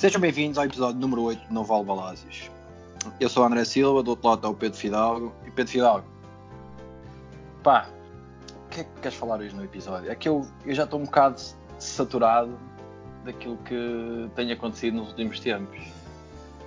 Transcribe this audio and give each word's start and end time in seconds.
Sejam 0.00 0.18
bem-vindos 0.18 0.56
ao 0.56 0.64
episódio 0.64 0.98
número 0.98 1.20
8 1.24 1.48
de 1.48 1.52
Não 1.52 1.62
Vale 1.62 1.84
Balásios. 1.84 2.50
Eu 3.20 3.28
sou 3.28 3.42
o 3.42 3.46
André 3.46 3.66
Silva, 3.66 4.02
do 4.02 4.12
outro 4.12 4.26
lado 4.26 4.38
está 4.38 4.48
o 4.48 4.54
Pedro 4.54 4.78
Fidalgo. 4.78 5.30
E 5.46 5.50
Pedro 5.50 5.70
Fidalgo, 5.70 6.06
pá, 7.62 7.86
o 8.64 8.68
que 8.70 8.80
é 8.80 8.84
que 8.84 8.90
queres 9.02 9.18
falar 9.18 9.40
hoje 9.40 9.54
no 9.54 9.62
episódio? 9.62 10.10
É 10.10 10.14
que 10.14 10.26
eu, 10.26 10.48
eu 10.64 10.74
já 10.74 10.84
estou 10.84 11.00
um 11.00 11.04
bocado 11.04 11.38
saturado 11.78 12.58
daquilo 13.26 13.58
que 13.58 14.30
tem 14.34 14.50
acontecido 14.50 14.94
nos 14.94 15.10
últimos 15.10 15.38
tempos. 15.38 15.78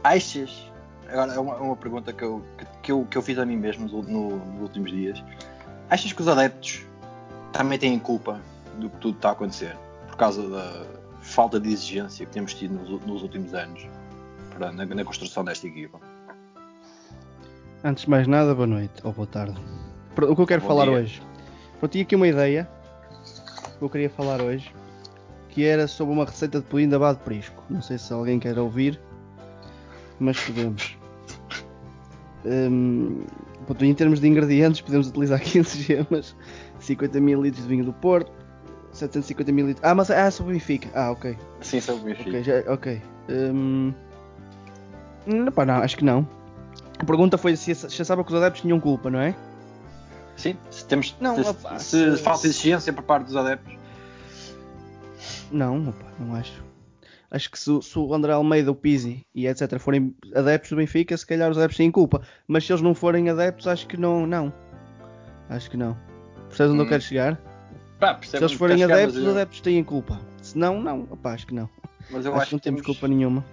Achas, 0.04 0.72
agora 1.10 1.34
é 1.34 1.40
uma, 1.40 1.56
é 1.56 1.60
uma 1.62 1.76
pergunta 1.76 2.14
que 2.14 2.24
eu, 2.24 2.46
que, 2.56 2.66
que, 2.84 2.92
eu, 2.92 3.08
que 3.10 3.18
eu 3.18 3.22
fiz 3.24 3.40
a 3.40 3.46
mim 3.48 3.58
mesmo 3.58 3.88
no, 3.88 4.04
no, 4.04 4.46
nos 4.46 4.62
últimos 4.62 4.92
dias. 4.92 5.24
Achas 5.90 6.14
que 6.14 6.22
os 6.22 6.28
adeptos 6.28 6.86
também 7.52 7.80
têm 7.80 7.98
culpa 7.98 8.40
do 8.78 8.92
que 8.92 8.98
tudo 8.98 9.16
está 9.16 9.30
a 9.30 9.32
acontecer? 9.32 9.76
Por 10.08 10.18
causa 10.18 10.48
da 10.48 11.03
falta 11.24 11.60
de 11.60 11.72
exigência 11.72 12.26
que 12.26 12.32
temos 12.32 12.54
tido 12.54 12.76
nos, 12.76 13.06
nos 13.06 13.24
últimos 13.24 13.54
anos 13.54 13.88
para, 14.52 14.72
na, 14.72 14.86
na, 14.86 15.04
construção 15.04 15.44
desta 15.44 15.66
equipa. 15.66 16.00
Antes 17.84 18.04
de 18.04 18.10
mais 18.10 18.28
nada, 18.28 18.54
boa 18.54 18.68
noite 18.68 18.94
ou 19.04 19.12
boa 19.12 19.28
tarde. 19.28 19.60
O 20.16 20.36
que 20.36 20.42
eu 20.42 20.48
quero 20.48 20.62
Bom 20.62 20.68
falar 20.68 20.86
dia. 20.86 20.94
hoje. 20.94 21.22
Eu 21.82 21.88
tinha 21.88 22.04
aqui 22.04 22.16
uma 22.16 22.28
ideia 22.28 22.70
que 23.78 23.84
eu 23.84 23.90
queria 23.90 24.10
falar 24.10 24.42
hoje, 24.42 24.74
que 25.50 25.66
era 25.66 25.88
sobre 25.88 26.14
uma 26.14 26.26
receita 26.26 26.60
de 26.60 26.66
pudim 26.66 26.88
de 26.88 26.96
abado 26.96 27.18
de 27.18 27.24
prisco. 27.24 27.64
Não 27.70 27.82
sei 27.82 27.98
se 27.98 28.14
alguém 28.14 28.40
quer 28.40 28.58
ouvir, 28.60 29.00
mas 30.20 30.40
podemos. 30.40 30.98
Um, 32.46 33.26
em 33.80 33.94
termos 33.94 34.20
de 34.20 34.28
ingredientes, 34.28 34.82
podemos 34.82 35.08
utilizar 35.08 35.40
15 35.42 35.82
gemas, 35.82 36.36
50 36.80 37.18
ml 37.18 37.50
de 37.50 37.62
vinho 37.62 37.86
do 37.86 37.94
Porto, 37.94 38.32
750 38.94 39.52
ml. 39.52 39.76
Ah, 39.82 39.96
mas 39.96 40.10
ah, 40.12 40.30
sobre 40.30 40.52
o 40.52 40.56
Benfica. 40.56 40.90
Ah, 40.94 41.12
ok. 41.12 41.38
Sim, 41.62 41.82
sobre 41.82 42.02
o 42.02 42.06
Benfica. 42.06 42.30
Ok, 42.30 42.44
já, 42.44 42.72
ok. 42.72 43.02
Um... 43.30 43.94
Não, 45.26 45.52
pá, 45.52 45.66
não, 45.66 45.76
acho 45.76 45.98
que 45.98 46.06
não. 46.06 46.28
A 47.00 47.06
pergunta 47.06 47.38
foi 47.38 47.56
se 47.56 47.74
sabe 47.76 48.24
que 48.24 48.32
os 48.32 48.38
adeptos 48.38 48.62
tinham 48.62 48.80
culpa, 48.80 49.10
não 49.10 49.20
é? 49.20 49.36
Sim, 50.36 50.56
se 50.72 50.86
temos 50.86 51.16
não, 51.20 51.36
se, 51.36 51.50
opa, 51.50 51.80
se, 51.80 52.18
se 52.18 52.24
falta 52.24 52.48
exigência 52.48 52.92
por 52.92 53.04
parte 53.04 53.26
dos 53.26 53.36
adeptos. 53.36 53.76
Não, 55.52 55.90
opa, 55.90 56.06
não 56.20 56.36
acho. 56.36 56.64
Acho 57.30 57.50
que 57.50 57.58
se, 57.58 57.82
se, 57.82 57.98
o 57.98 58.14
André 58.14 58.32
Almeida, 58.32 58.72
o 58.72 58.76
Pizzi 58.76 59.26
e 59.34 59.48
etc 59.48 59.80
forem 59.80 60.16
adeptos 60.36 60.70
do 60.70 60.76
Benfica, 60.76 61.18
se 61.18 61.26
calhar 61.26 61.50
os 61.50 61.58
adeptos 61.58 61.78
têm 61.78 61.92
culpa. 61.92 62.22
Mas 62.48 62.66
se 62.66 62.72
eles 62.72 62.82
não 62.82 62.94
forem 62.94 63.30
adeptos, 63.30 63.68
acho 63.68 63.88
que 63.88 63.98
não. 63.98 64.28
não. 64.28 64.54
Acho 65.50 65.70
que 65.70 65.78
não. 65.78 65.98
Percebes 66.48 66.74
onde 66.74 66.82
hum. 66.82 66.84
eu 66.84 66.90
quero 66.90 67.02
chegar? 67.02 67.53
Pá, 68.04 68.20
se 68.22 68.36
eles 68.36 68.52
forem 68.54 68.84
adeptos, 68.84 69.18
os 69.18 69.28
adeptos 69.28 69.62
têm 69.62 69.82
culpa. 69.84 70.20
Se 70.42 70.58
não, 70.58 70.82
não. 70.82 71.08
Opa, 71.10 71.32
acho 71.32 71.48
que 71.48 71.54
não. 71.54 71.70
Mas 72.12 72.26
eu 72.26 72.34
acho, 72.34 72.42
acho 72.42 72.50
que 72.50 72.56
não 72.56 72.60
temos 72.60 72.82
culpa 72.82 73.08
nenhuma. 73.08 73.46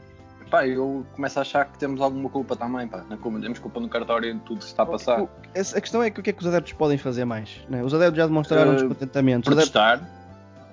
Pá, 0.50 0.66
eu 0.66 1.06
começo 1.12 1.38
a 1.38 1.42
achar 1.42 1.64
que 1.66 1.78
temos 1.78 2.00
alguma 2.00 2.28
culpa 2.28 2.56
também, 2.56 2.88
pá. 2.88 3.04
Temos 3.08 3.60
culpa 3.60 3.78
no 3.78 3.88
cartório 3.88 4.28
em 4.28 4.38
tudo 4.40 4.58
que 4.58 4.64
se 4.64 4.70
está 4.70 4.82
a 4.82 4.86
passar. 4.86 5.22
A 5.54 5.80
questão 5.80 6.02
é 6.02 6.10
que 6.10 6.18
o 6.18 6.22
que 6.22 6.30
é 6.30 6.32
que 6.32 6.40
os 6.40 6.48
adeptos 6.48 6.72
podem 6.72 6.98
fazer 6.98 7.24
mais? 7.24 7.60
Né? 7.68 7.84
Os 7.84 7.94
adeptos 7.94 8.16
já 8.16 8.26
demonstraram 8.26 8.72
uh, 8.72 8.74
descontentamento. 8.74 9.48
Protestar. 9.48 9.98
Adeptos... 9.98 10.20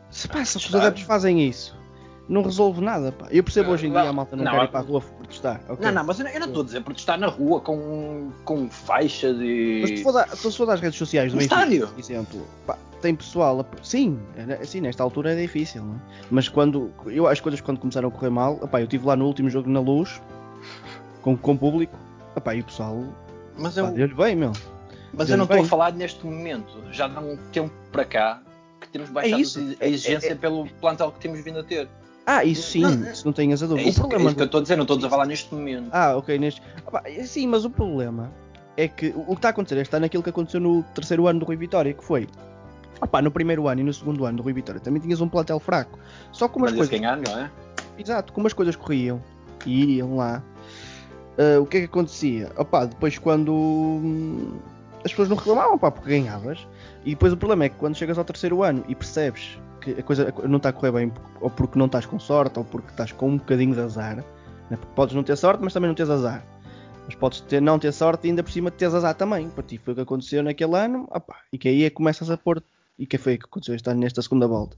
Se 0.09 0.27
passa, 0.27 0.57
os 0.57 0.73
adeptos 0.73 1.03
fazem 1.03 1.47
isso 1.47 1.77
não 2.29 2.41
resolve 2.41 2.81
nada. 2.81 3.11
Pá. 3.11 3.27
Eu 3.31 3.43
percebo 3.43 3.71
hoje 3.71 3.87
em 3.87 3.91
dia 3.91 4.01
a 4.01 4.13
malta 4.13 4.35
não, 4.35 4.43
não 4.43 4.51
quer 4.51 4.63
ir 4.63 4.67
para 4.67 4.79
a 4.79 4.83
rua 4.83 5.01
protestar. 5.01 5.61
Okay. 5.69 5.85
Não, 5.85 5.91
não, 5.93 6.03
mas 6.03 6.19
eu 6.19 6.25
não 6.25 6.47
estou 6.47 6.61
a 6.61 6.65
dizer 6.65 6.81
protestar 6.81 7.17
na 7.17 7.27
rua 7.27 7.61
com, 7.61 8.31
com 8.43 8.69
faixas 8.69 9.37
e. 9.39 9.79
Mas 9.81 9.89
se 9.91 10.03
for, 10.03 10.11
da, 10.11 10.27
se 10.27 10.57
for 10.57 10.65
das 10.65 10.81
redes 10.81 10.97
sociais 10.97 11.31
do 11.31 11.39
estádio, 11.39 11.87
por 11.87 11.99
exemplo, 11.99 12.45
pá, 12.65 12.77
tem 13.01 13.15
pessoal. 13.15 13.59
A... 13.61 13.65
Sim, 13.83 14.19
assim, 14.61 14.81
nesta 14.81 15.03
altura 15.03 15.33
é 15.33 15.35
difícil, 15.35 15.83
não 15.83 15.95
é? 15.95 15.99
Mas 16.31 16.49
quando. 16.49 16.91
Eu 17.05 17.27
as 17.27 17.39
coisas 17.39 17.61
quando 17.61 17.79
começaram 17.79 18.09
a 18.09 18.11
correr 18.11 18.29
mal, 18.29 18.59
eu 18.71 18.79
estive 18.79 19.05
lá 19.05 19.15
no 19.15 19.25
último 19.25 19.49
jogo 19.49 19.69
na 19.69 19.79
luz, 19.79 20.21
com, 21.21 21.37
com 21.37 21.57
público, 21.57 21.97
e 22.53 22.59
o 22.59 22.63
pessoal. 22.63 23.03
Mas 23.57 23.77
eu. 23.77 23.91
Deu-lhe 23.91 24.13
bem, 24.13 24.35
meu. 24.35 24.51
Mas 25.13 25.29
eu 25.29 25.37
não 25.37 25.45
estou 25.45 25.61
a 25.61 25.65
falar 25.65 25.93
neste 25.93 26.25
momento, 26.25 26.83
já 26.91 27.07
dá 27.07 27.19
um 27.19 27.37
tempo 27.51 27.73
para 27.91 28.05
cá 28.05 28.41
que 28.79 28.89
temos 28.89 29.09
baixado 29.09 29.41
é 29.79 29.85
a 29.85 29.87
exigência 29.87 30.29
é, 30.29 30.31
é, 30.31 30.35
pelo 30.35 30.67
plantel 30.79 31.11
que 31.11 31.19
temos 31.19 31.43
vindo 31.43 31.59
a 31.59 31.63
ter. 31.63 31.87
Ah, 32.25 32.43
isso 32.43 32.71
sim, 32.71 32.81
não, 32.81 33.11
isso 33.11 33.25
não 33.25 33.33
tenhas 33.33 33.63
a 33.63 33.67
dúvida. 33.67 33.87
É 33.87 33.89
isso, 33.89 34.03
o 34.03 34.07
problema 34.07 34.31
é 34.31 34.33
que 34.33 34.41
eu 34.41 34.45
estou 34.45 34.59
a 34.59 34.61
dizer, 34.61 34.75
não 34.75 34.83
estou 34.83 34.97
a 34.97 35.09
falar 35.09 35.25
neste 35.25 35.53
momento. 35.53 35.89
Ah, 35.91 36.15
ok, 36.17 36.37
neste. 36.37 36.61
sim, 37.25 37.47
mas 37.47 37.63
o 37.63 37.69
problema 37.69 38.31
é 38.75 38.87
que 38.87 39.13
o 39.15 39.27
que 39.27 39.33
está 39.33 39.47
a 39.49 39.51
acontecer 39.51 39.77
é 39.77 39.81
está 39.81 39.99
naquilo 39.99 40.21
que 40.21 40.29
aconteceu 40.29 40.59
no 40.59 40.83
terceiro 40.83 41.25
ano 41.27 41.39
do 41.39 41.45
Rui 41.45 41.55
Vitória, 41.55 41.93
que 41.93 42.03
foi. 42.03 42.27
No 43.23 43.31
primeiro 43.31 43.67
ano 43.67 43.81
e 43.81 43.83
no 43.83 43.93
segundo 43.93 44.25
ano 44.25 44.37
do 44.37 44.43
Rui 44.43 44.53
Vitória 44.53 44.81
também 44.81 45.01
tinhas 45.01 45.21
um 45.21 45.29
plantel 45.29 45.59
fraco. 45.59 45.99
Só 46.31 46.47
como 46.47 46.65
as 46.65 46.71
coisas. 46.71 46.89
Ganhar, 46.89 47.17
não 47.17 47.39
é? 47.39 47.51
Exato, 47.97 48.33
como 48.33 48.47
as 48.47 48.53
coisas 48.53 48.75
corriam 48.75 49.21
e 49.65 49.95
iam 49.95 50.17
lá. 50.17 50.43
Uh, 51.37 51.61
o 51.61 51.65
que 51.65 51.77
é 51.77 51.79
que 51.81 51.85
acontecia? 51.85 52.51
Depois 52.89 53.17
quando 53.19 53.53
hum, 53.53 54.59
as 55.05 55.11
pessoas 55.11 55.29
não 55.29 55.35
reclamavam, 55.35 55.77
pá, 55.77 55.91
porque 55.91 56.09
ganhavas. 56.09 56.67
E 57.05 57.11
depois 57.11 57.31
o 57.31 57.37
problema 57.37 57.65
é 57.65 57.69
que 57.69 57.75
quando 57.75 57.95
chegas 57.95 58.17
ao 58.17 58.25
terceiro 58.25 58.63
ano 58.63 58.83
e 58.87 58.95
percebes 58.95 59.57
que 59.81 59.91
a 59.91 60.03
coisa 60.03 60.33
não 60.47 60.57
está 60.57 60.69
a 60.69 60.73
correr 60.73 60.91
bem, 60.91 61.13
ou 61.39 61.49
porque 61.49 61.77
não 61.77 61.85
estás 61.85 62.05
com 62.05 62.19
sorte, 62.19 62.57
ou 62.59 62.65
porque 62.65 62.89
estás 62.89 63.11
com 63.11 63.29
um 63.29 63.37
bocadinho 63.37 63.73
de 63.73 63.81
azar. 63.81 64.17
Né? 64.17 64.23
Porque 64.77 64.93
podes 64.95 65.15
não 65.15 65.23
ter 65.23 65.35
sorte, 65.37 65.63
mas 65.63 65.73
também 65.73 65.87
não 65.87 65.95
tens 65.95 66.09
azar. 66.09 66.43
Mas 67.05 67.15
podes 67.15 67.39
ter, 67.41 67.61
não 67.61 67.79
ter 67.79 67.93
sorte 67.93 68.27
e 68.27 68.29
ainda 68.29 68.43
por 68.43 68.51
cima 68.51 68.69
teres 68.69 68.93
azar 68.93 69.15
também. 69.15 69.49
Para 69.49 69.63
ti 69.63 69.77
foi 69.77 69.93
o 69.93 69.95
que 69.95 70.01
aconteceu 70.01 70.43
naquele 70.43 70.75
ano, 70.75 71.07
e 71.53 71.57
que 71.57 71.69
aí 71.69 71.83
é 71.85 71.89
que 71.89 71.95
começas 71.95 72.29
a 72.29 72.37
pôr. 72.37 72.61
E 72.97 73.05
que 73.05 73.17
foi 73.17 73.35
o 73.35 73.39
que 73.39 73.45
aconteceu 73.45 73.75
este 73.75 73.89
ano 73.89 73.99
nesta 73.99 74.21
segunda 74.21 74.47
volta. 74.47 74.77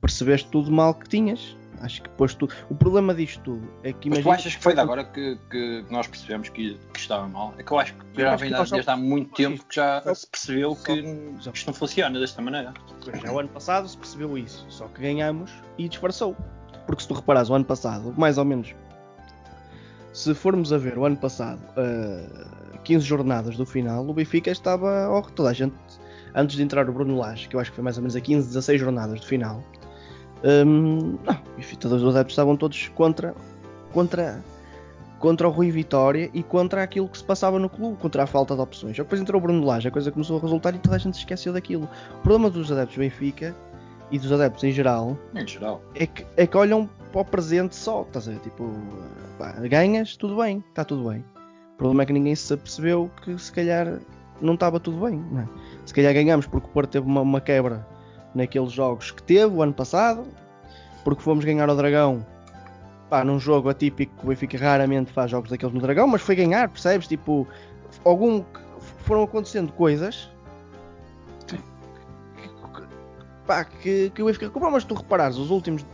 Percebeste 0.00 0.48
tudo 0.50 0.70
mal 0.70 0.94
que 0.94 1.08
tinhas. 1.08 1.56
Acho 1.80 2.02
que 2.02 2.08
pôs 2.10 2.34
tudo. 2.34 2.54
O 2.70 2.74
problema 2.74 3.14
disto 3.14 3.42
tudo 3.42 3.68
é 3.82 3.92
que 3.92 4.08
imagina... 4.08 4.30
Mas 4.30 4.38
tu 4.38 4.40
achas 4.40 4.56
que 4.56 4.62
foi 4.62 4.74
de 4.74 4.80
agora 4.80 5.04
que, 5.04 5.36
que 5.50 5.84
nós 5.90 6.06
percebemos 6.06 6.48
que, 6.48 6.78
que, 6.92 6.98
estava 6.98 7.28
mal? 7.28 7.52
É 7.58 7.62
que 7.62 7.72
eu 7.72 7.78
acho 7.78 7.94
que 7.94 8.22
já 8.22 8.36
vem 8.36 8.50
desde 8.50 8.88
há 8.88 8.96
muito 8.96 9.34
tempo 9.34 9.64
que 9.66 9.74
já 9.74 10.00
se 10.14 10.26
percebeu 10.26 10.76
que 10.76 10.92
isto 11.52 11.66
não 11.66 11.74
funciona 11.74 12.18
desta 12.18 12.40
maneira. 12.40 12.72
Já 13.22 13.32
o 13.32 13.38
ano 13.38 13.48
passado 13.48 13.88
se 13.88 13.98
percebeu 13.98 14.38
isso, 14.38 14.64
só 14.68 14.86
que 14.88 15.02
ganhamos 15.02 15.50
e 15.76 15.88
disfarçou. 15.88 16.36
Porque 16.86 17.02
se 17.02 17.08
tu 17.08 17.14
reparares 17.14 17.50
o 17.50 17.54
ano 17.54 17.64
passado, 17.64 18.14
mais 18.16 18.38
ou 18.38 18.44
menos, 18.44 18.74
se 20.12 20.34
formos 20.34 20.72
a 20.72 20.78
ver 20.78 20.98
o 20.98 21.04
ano 21.04 21.16
passado, 21.16 21.60
uh, 21.72 22.78
15 22.84 23.04
jornadas 23.04 23.56
do 23.56 23.64
final, 23.66 24.06
o 24.08 24.12
Benfica 24.12 24.50
estava. 24.50 25.08
Oh, 25.10 25.22
toda 25.22 25.50
a 25.50 25.52
gente, 25.52 25.74
antes 26.34 26.56
de 26.56 26.62
entrar 26.62 26.88
o 26.88 26.92
Bruno 26.92 27.16
Lage, 27.18 27.48
que 27.48 27.56
eu 27.56 27.60
acho 27.60 27.70
que 27.70 27.76
foi 27.76 27.84
mais 27.84 27.96
ou 27.96 28.02
menos 28.02 28.16
a 28.16 28.20
15, 28.20 28.48
16 28.48 28.80
jornadas 28.80 29.20
do 29.20 29.26
final, 29.26 29.62
um, 30.44 31.18
não, 31.24 31.38
enfim, 31.58 31.76
todos 31.76 32.02
os 32.02 32.14
adeptos 32.14 32.32
estavam 32.32 32.56
todos 32.56 32.88
contra, 32.88 33.34
contra, 33.92 34.42
contra 35.18 35.48
o 35.48 35.50
Rui 35.50 35.70
Vitória 35.70 36.30
e 36.34 36.42
contra 36.42 36.82
aquilo 36.82 37.08
que 37.08 37.18
se 37.18 37.24
passava 37.24 37.58
no 37.58 37.68
clube, 37.68 37.96
contra 37.98 38.24
a 38.24 38.26
falta 38.26 38.54
de 38.54 38.60
opções. 38.60 38.96
Depois 38.96 39.20
entrou 39.20 39.40
o 39.40 39.42
Bruno 39.42 39.64
Lage, 39.64 39.88
a 39.88 39.90
coisa 39.90 40.10
começou 40.10 40.38
a 40.38 40.40
resultar 40.40 40.74
e 40.74 40.78
toda 40.78 40.96
a 40.96 40.98
gente 40.98 41.14
se 41.14 41.20
esqueceu 41.20 41.52
daquilo. 41.52 41.88
O 42.18 42.22
problema 42.22 42.50
dos 42.50 42.72
adeptos 42.72 42.96
Benfica 42.96 43.54
e 44.10 44.18
dos 44.18 44.32
adeptos 44.32 44.64
em 44.64 44.72
geral, 44.72 45.16
em 45.34 45.46
geral. 45.46 45.80
É, 45.94 46.06
que, 46.06 46.26
é 46.36 46.46
que 46.46 46.56
olham 46.56 46.88
para 47.12 47.20
o 47.20 47.24
presente 47.24 47.76
só, 47.76 48.02
estás 48.02 48.28
a 48.28 48.32
ver? 48.32 48.40
Tipo, 48.40 48.70
pá, 49.38 49.52
ganhas, 49.68 50.16
tudo 50.16 50.36
bem, 50.36 50.62
está 50.68 50.84
tudo 50.84 51.08
bem. 51.08 51.24
O 51.74 51.76
problema 51.78 52.02
é 52.02 52.06
que 52.06 52.12
ninguém 52.12 52.34
se 52.34 52.56
percebeu 52.56 53.10
que 53.22 53.38
se 53.38 53.50
calhar 53.50 54.00
não 54.40 54.54
estava 54.54 54.78
tudo 54.80 55.04
bem. 55.04 55.24
É? 55.38 55.46
Se 55.84 55.92
calhar 55.94 56.14
ganhamos 56.14 56.46
porque 56.46 56.66
o 56.66 56.70
Porto 56.70 56.90
teve 56.90 57.06
uma, 57.06 57.20
uma 57.20 57.40
quebra 57.40 57.86
naqueles 58.34 58.72
jogos 58.72 59.10
que 59.10 59.22
teve 59.22 59.54
o 59.54 59.62
ano 59.62 59.72
passado, 59.72 60.26
porque 61.04 61.22
fomos 61.22 61.44
ganhar 61.44 61.68
ao 61.68 61.76
Dragão 61.76 62.24
pá, 63.12 63.22
num 63.22 63.38
jogo 63.38 63.68
atípico 63.68 64.16
que 64.16 64.24
o 64.24 64.28
Benfica 64.30 64.56
raramente 64.56 65.12
faz 65.12 65.30
jogos 65.30 65.50
daqueles 65.50 65.74
no 65.74 65.82
Dragão, 65.82 66.06
mas 66.06 66.22
foi 66.22 66.34
ganhar, 66.34 66.66
percebes? 66.70 67.06
Tipo, 67.06 67.46
algum 68.06 68.42
foram 69.00 69.24
acontecendo 69.24 69.70
coisas 69.72 70.30
que, 71.46 71.58
pá, 73.46 73.64
que, 73.66 74.08
que 74.08 74.22
o 74.22 74.26
Benfica 74.26 74.48
comprou, 74.48 74.72
mas 74.72 74.84
tu 74.84 74.94
reparares, 74.94 75.36
os 75.36 75.50
últimos 75.50 75.84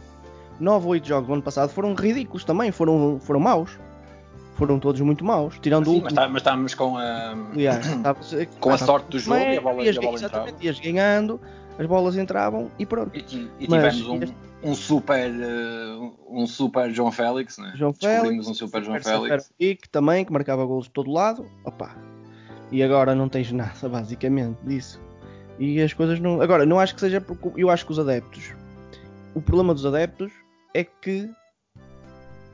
9 0.60 0.86
ou 0.86 0.92
8 0.92 1.08
jogos 1.08 1.26
do 1.26 1.32
ano 1.32 1.42
passado 1.42 1.70
foram 1.70 1.92
ridículos 1.94 2.44
também, 2.44 2.70
foram, 2.70 3.18
foram 3.20 3.40
maus. 3.40 3.76
Foram 4.58 4.80
todos 4.80 5.00
muito 5.00 5.24
maus, 5.24 5.56
tirando 5.60 5.84
Sim, 5.84 5.90
o 5.90 5.94
último. 5.94 6.20
Mas, 6.30 6.36
estávamos 6.36 6.74
com 6.74 6.98
a, 6.98 7.30
Aliás, 7.52 7.86
com 8.58 8.70
a 8.70 8.76
sorte 8.76 9.08
do 9.08 9.18
jogo 9.20 9.38
e 9.38 9.56
a 9.56 9.60
bola, 9.60 9.84
ias, 9.84 9.94
e 9.94 9.98
a 9.98 10.02
bola 10.02 10.16
exatamente, 10.16 10.66
ias 10.66 10.80
ganhando, 10.80 11.40
as 11.78 11.86
bolas 11.86 12.16
entravam 12.16 12.68
e 12.76 12.84
pronto. 12.84 13.16
E, 13.16 13.20
e, 13.20 13.50
e 13.60 13.66
tivemos 13.68 14.08
um, 14.08 14.20
um, 14.64 14.74
super 14.74 15.30
uh, 15.30 16.12
um 16.28 16.44
super 16.44 16.90
João 16.90 17.12
Félix, 17.12 17.56
né? 17.58 17.72
João 17.76 17.92
Félix, 17.92 18.48
um 18.48 18.54
super 18.54 18.82
João 18.82 19.00
Félix. 19.00 19.52
E 19.60 19.76
que 19.76 19.88
também, 19.88 20.24
que 20.24 20.32
marcava 20.32 20.66
golos 20.66 20.86
de 20.86 20.90
todo 20.90 21.08
lado. 21.08 21.46
Opa. 21.64 21.94
E 22.72 22.82
agora 22.82 23.14
não 23.14 23.28
tens 23.28 23.52
nada, 23.52 23.72
basicamente, 23.88 24.58
disso. 24.64 25.00
E 25.56 25.80
as 25.80 25.92
coisas 25.92 26.18
não. 26.18 26.40
Agora, 26.40 26.66
não 26.66 26.80
acho 26.80 26.96
que 26.96 27.00
seja 27.00 27.20
porque. 27.20 27.48
Eu 27.56 27.70
acho 27.70 27.86
que 27.86 27.92
os 27.92 27.98
adeptos. 28.00 28.52
O 29.36 29.40
problema 29.40 29.72
dos 29.72 29.86
adeptos 29.86 30.32
é 30.74 30.82
que 30.82 31.30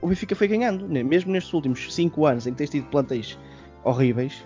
o 0.04 0.08
Benfica 0.08 0.36
foi 0.36 0.48
ganhando, 0.48 0.86
né? 0.86 1.02
mesmo 1.02 1.32
nestes 1.32 1.52
últimos 1.52 1.92
5 1.94 2.26
anos 2.26 2.46
em 2.46 2.52
que 2.52 2.58
tens 2.58 2.70
tido 2.70 2.86
plantéis 2.88 3.38
horríveis. 3.82 4.44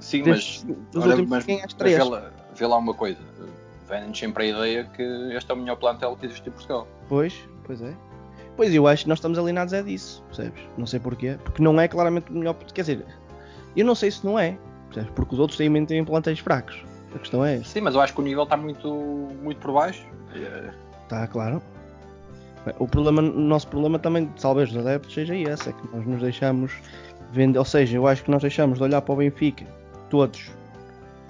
Sim, 0.00 0.24
mas, 0.26 0.66
olha, 0.94 1.16
mas, 1.16 1.28
mas 1.28 1.44
vê, 1.44 2.02
lá, 2.02 2.30
vê 2.54 2.66
lá 2.66 2.76
uma 2.76 2.92
coisa 2.92 3.18
vem-nos 3.88 4.18
sempre 4.18 4.44
a 4.44 4.46
ideia 4.46 4.84
que 4.84 5.02
este 5.32 5.50
é 5.50 5.54
o 5.54 5.56
melhor 5.56 5.76
plantel 5.76 6.16
que 6.16 6.26
existe 6.26 6.48
em 6.48 6.52
Portugal. 6.52 6.86
Pois, 7.08 7.48
pois 7.64 7.82
é. 7.82 7.94
Pois 8.56 8.72
eu 8.72 8.86
acho 8.86 9.04
que 9.04 9.08
nós 9.08 9.18
estamos 9.18 9.38
alienados 9.38 9.72
é 9.72 9.82
disso, 9.82 10.22
percebes? 10.28 10.62
Não 10.78 10.86
sei 10.86 11.00
porquê. 11.00 11.36
Porque 11.42 11.62
não 11.62 11.78
é 11.80 11.88
claramente 11.88 12.30
o 12.30 12.34
melhor. 12.34 12.54
Quer 12.54 12.82
dizer, 12.82 13.04
eu 13.76 13.84
não 13.84 13.94
sei 13.94 14.10
se 14.10 14.24
não 14.24 14.38
é, 14.38 14.56
percebes? 14.86 15.10
Porque 15.14 15.34
os 15.34 15.40
outros 15.40 15.58
têm, 15.58 15.86
têm 15.86 16.04
plantéis 16.04 16.38
fracos. 16.38 16.84
A 17.14 17.18
questão 17.18 17.44
é 17.44 17.56
essa. 17.56 17.64
Sim, 17.64 17.80
mas 17.80 17.94
eu 17.94 18.00
acho 18.00 18.14
que 18.14 18.20
o 18.20 18.24
nível 18.24 18.44
está 18.44 18.56
muito, 18.56 18.88
muito 19.42 19.58
por 19.58 19.72
baixo. 19.72 20.04
Está 21.04 21.26
claro. 21.26 21.62
O, 22.78 22.88
problema, 22.88 23.22
o 23.22 23.40
nosso 23.40 23.68
problema 23.68 23.98
também, 23.98 24.26
talvez 24.40 24.70
os 24.70 24.76
adeptos, 24.76 25.12
seja 25.12 25.36
esse, 25.36 25.68
é 25.68 25.72
que 25.72 25.96
nós 25.96 26.06
nos 26.06 26.20
deixamos 26.20 26.72
vender, 27.32 27.58
ou 27.58 27.64
seja, 27.64 27.96
eu 27.96 28.06
acho 28.06 28.24
que 28.24 28.30
nós 28.30 28.42
deixamos 28.42 28.78
de 28.78 28.84
olhar 28.84 29.02
para 29.02 29.12
o 29.12 29.16
Benfica, 29.16 29.66
todos, 30.08 30.50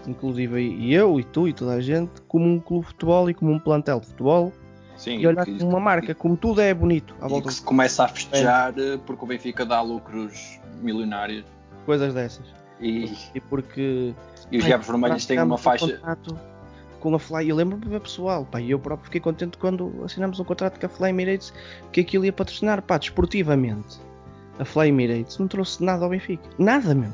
inclusive 0.06 0.92
eu 0.92 1.18
e 1.18 1.24
tu 1.24 1.48
e 1.48 1.52
toda 1.52 1.72
a 1.72 1.80
gente, 1.80 2.20
como 2.28 2.46
um 2.46 2.60
clube 2.60 2.82
de 2.82 2.92
futebol 2.92 3.28
e 3.30 3.34
como 3.34 3.52
um 3.52 3.58
plantel 3.58 4.00
de 4.00 4.06
futebol, 4.06 4.52
Sim, 4.96 5.18
e 5.18 5.26
olhar 5.26 5.44
como 5.44 5.68
uma 5.68 5.80
marca, 5.80 6.14
como 6.14 6.36
tudo 6.36 6.60
é 6.60 6.72
bonito 6.72 7.14
à 7.20 7.26
volta. 7.26 7.46
E 7.46 7.48
que 7.48 7.54
se 7.54 7.62
começa 7.62 8.04
a 8.04 8.08
festejar 8.08 8.78
é. 8.78 8.96
porque 8.98 9.24
o 9.24 9.26
Benfica 9.26 9.66
dá 9.66 9.80
lucros 9.80 10.60
milionários. 10.80 11.44
Coisas 11.84 12.14
dessas. 12.14 12.46
E, 12.80 13.12
e 13.34 13.40
porque. 13.40 14.14
E 14.50 14.58
os 14.58 14.64
Diabos 14.64 14.86
Vermelhos 14.86 15.26
têm 15.26 15.40
uma 15.40 15.58
faixa. 15.58 16.00
Com 17.04 17.14
a 17.14 17.18
Fly, 17.18 17.50
eu 17.50 17.56
lembro-me 17.56 18.00
pessoal, 18.00 18.46
pá, 18.50 18.62
eu 18.62 18.78
próprio 18.78 19.04
fiquei 19.04 19.20
contente 19.20 19.58
quando 19.58 19.92
assinamos 20.02 20.40
um 20.40 20.44
contrato 20.44 20.80
com 20.80 20.86
a 20.86 20.88
Fly 20.88 21.10
Emirates 21.10 21.52
que 21.92 22.00
aquilo 22.00 22.24
ia 22.24 22.32
patrocinar, 22.32 22.80
pá, 22.80 22.96
desportivamente. 22.96 24.00
A 24.58 24.64
Fly 24.64 24.88
Emirates 24.88 25.36
não 25.36 25.46
trouxe 25.46 25.84
nada 25.84 26.02
ao 26.02 26.08
Benfica, 26.08 26.48
nada 26.58 26.94
meu. 26.94 27.10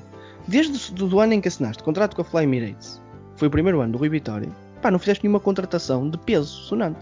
Desde 0.47 0.95
do, 0.95 1.09
do 1.09 1.19
ano 1.19 1.33
em 1.33 1.41
que 1.41 1.49
assinaste 1.49 1.83
contrato 1.83 2.15
com 2.15 2.23
a 2.23 2.25
Fly 2.25 2.45
Emirates, 2.45 3.03
foi 3.35 3.49
o 3.49 3.51
primeiro 3.51 3.81
ano 3.81 3.95
do 3.95 3.99
Rui 3.99 4.09
Vitória, 4.09 4.49
pá, 4.81 4.93
não 4.93 4.99
fizeste 5.01 5.25
nenhuma 5.25 5.41
contratação 5.41 6.09
de 6.09 6.17
peso 6.19 6.47
sonante. 6.47 7.01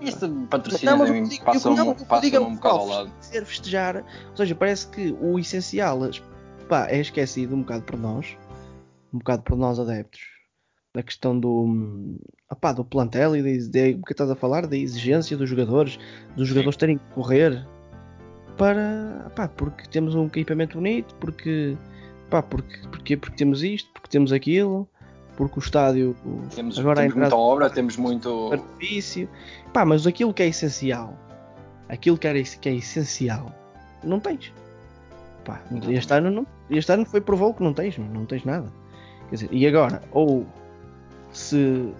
Este 0.00 0.28
patrocínio 0.50 0.96
não, 0.96 1.06
também 1.06 1.38
passa, 1.38 1.70
um, 1.70 1.94
passa 1.94 2.40
um 2.40 2.54
bocado 2.56 2.74
ao 2.74 2.86
lado. 2.88 3.12
Ser 3.20 3.44
festejar, 3.44 4.04
ou 4.30 4.36
seja, 4.36 4.56
parece 4.56 4.88
que 4.88 5.16
o 5.20 5.38
essencial 5.38 6.00
pá, 6.68 6.88
é 6.88 6.98
esquecido 6.98 7.54
um 7.54 7.60
bocado 7.60 7.84
por 7.84 7.96
nós, 7.96 8.36
um 9.14 9.18
bocado 9.18 9.44
por 9.44 9.56
nós 9.56 9.78
adeptos, 9.78 10.37
da 10.98 11.02
questão 11.04 11.38
do, 11.38 12.18
opá, 12.50 12.72
do 12.72 12.84
plantel 12.84 13.36
e 13.36 13.58
de, 13.68 13.94
que 13.94 14.12
estás 14.12 14.28
a 14.28 14.34
falar, 14.34 14.66
da 14.66 14.76
exigência 14.76 15.36
dos 15.36 15.48
jogadores, 15.48 15.96
dos 16.36 16.48
jogadores 16.48 16.76
terem 16.76 16.98
que 16.98 17.04
correr 17.14 17.64
para, 18.56 19.26
opá, 19.28 19.46
porque 19.46 19.88
temos 19.88 20.16
um 20.16 20.26
equipamento 20.26 20.76
bonito, 20.76 21.14
porque, 21.20 21.76
opá, 22.26 22.42
porque, 22.42 22.80
porque, 22.90 23.16
porque 23.16 23.36
temos 23.36 23.62
isto, 23.62 23.88
porque 23.92 24.08
temos 24.08 24.32
aquilo 24.32 24.88
porque 25.36 25.60
o 25.60 25.62
estádio 25.62 26.16
temos, 26.52 26.76
agora 26.80 27.02
temos 27.02 27.14
muita 27.14 27.36
obra, 27.36 27.70
temos 27.70 27.96
muito 27.96 28.50
artifício. 28.52 29.28
Pá, 29.72 29.84
mas 29.84 30.04
aquilo 30.04 30.34
que 30.34 30.42
é 30.42 30.48
essencial, 30.48 31.16
aquilo 31.88 32.18
que, 32.18 32.26
era, 32.26 32.42
que 32.42 32.68
é 32.68 32.74
essencial, 32.74 33.54
não 34.02 34.18
tens. 34.18 34.52
Pá, 35.44 35.62
este, 35.90 36.12
ano 36.12 36.28
não, 36.28 36.46
este 36.68 36.90
ano 36.90 37.04
foi 37.04 37.20
provou 37.20 37.54
que 37.54 37.62
não 37.62 37.72
tens, 37.72 37.96
não 37.98 38.26
tens 38.26 38.44
nada. 38.44 38.66
Quer 39.28 39.34
dizer, 39.36 39.48
e 39.52 39.64
agora, 39.64 40.02
ou 40.10 40.44
se. 41.38 41.92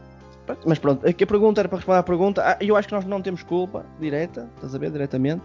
Mas 0.65 0.79
pronto, 0.79 1.07
aqui 1.07 1.25
a 1.25 1.27
pergunta 1.27 1.61
era 1.61 1.69
para 1.69 1.77
responder 1.77 1.99
à 1.99 2.03
pergunta. 2.03 2.43
Ah, 2.43 2.57
eu 2.61 2.77
acho 2.77 2.89
que 2.89 2.95
nós 2.95 3.05
não 3.05 3.21
temos 3.21 3.43
culpa 3.43 3.85
direta, 4.01 4.49
estás 4.55 4.75
a 4.75 4.79
ver, 4.79 4.91
diretamente, 4.91 5.43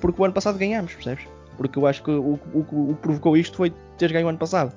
porque 0.00 0.20
o 0.20 0.24
ano 0.24 0.34
passado 0.34 0.58
ganhámos, 0.58 0.94
percebes? 0.94 1.26
Porque 1.56 1.78
eu 1.78 1.86
acho 1.86 2.02
que 2.02 2.10
o, 2.10 2.34
o, 2.34 2.40
o, 2.52 2.90
o 2.90 2.94
que 2.94 3.00
provocou 3.00 3.36
isto 3.36 3.56
foi 3.56 3.72
teres 3.96 4.12
ganho 4.12 4.26
o 4.26 4.28
ano 4.28 4.38
passado. 4.38 4.72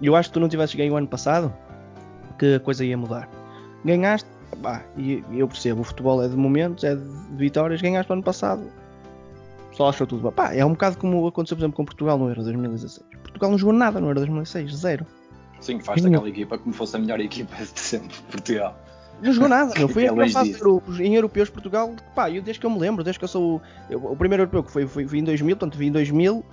E 0.00 0.06
eu 0.06 0.16
acho 0.16 0.30
que 0.30 0.34
tu 0.34 0.40
não 0.40 0.48
tivesses 0.48 0.74
ganho 0.74 0.94
o 0.94 0.96
ano 0.96 1.06
passado, 1.06 1.52
que 2.38 2.56
a 2.56 2.60
coisa 2.60 2.84
ia 2.84 2.98
mudar. 2.98 3.28
Ganhaste, 3.84 4.28
pá, 4.60 4.82
e 4.96 5.22
eu 5.32 5.46
percebo, 5.46 5.82
o 5.82 5.84
futebol 5.84 6.22
é 6.22 6.28
de 6.28 6.36
momentos, 6.36 6.82
é 6.82 6.96
de 6.96 7.04
vitórias, 7.36 7.80
ganhaste 7.80 8.10
no 8.10 8.14
ano 8.14 8.22
passado, 8.22 8.64
só 9.72 9.88
achou 9.88 10.06
tudo. 10.06 10.30
Pá, 10.32 10.54
é 10.54 10.64
um 10.64 10.70
bocado 10.70 10.96
como 10.98 11.26
aconteceu, 11.26 11.56
por 11.56 11.62
exemplo, 11.62 11.76
com 11.76 11.84
Portugal 11.84 12.18
no 12.18 12.28
Euro 12.28 12.42
2016. 12.42 13.06
Portugal 13.22 13.50
não 13.50 13.58
jogou 13.58 13.74
nada 13.74 14.00
no 14.00 14.06
Euro 14.06 14.20
2016, 14.20 14.76
zero. 14.76 15.06
Sim, 15.64 15.80
faz 15.80 16.02
daquela 16.02 16.28
equipa 16.28 16.58
como 16.58 16.74
fosse 16.74 16.96
a 16.96 16.98
melhor 16.98 17.20
equipa 17.20 17.56
de 17.56 17.80
sempre, 17.80 18.16
Portugal. 18.30 18.78
Não 19.22 19.32
jogou 19.32 19.48
nada, 19.48 19.72
não 19.80 19.88
foi 19.88 20.04
é 20.04 20.08
a 20.08 20.28
fase 20.28 20.52
de 20.52 20.58
grupos. 20.58 21.00
Em 21.00 21.14
europeus, 21.14 21.48
Portugal, 21.48 21.94
pá, 22.14 22.30
eu, 22.30 22.42
desde 22.42 22.60
que 22.60 22.66
eu 22.66 22.70
me 22.70 22.78
lembro, 22.78 23.02
desde 23.02 23.18
que 23.18 23.24
eu 23.24 23.28
sou. 23.28 23.62
Eu, 23.88 24.04
o 24.04 24.16
primeiro 24.16 24.42
europeu 24.42 24.62
que 24.62 24.70
foi, 24.70 24.86
foi, 24.86 25.06
foi 25.06 25.18
em 25.18 25.24
2000, 25.24 25.56
portanto, 25.56 25.78
vi 25.78 25.86
em 25.86 25.92
2000, 25.92 26.44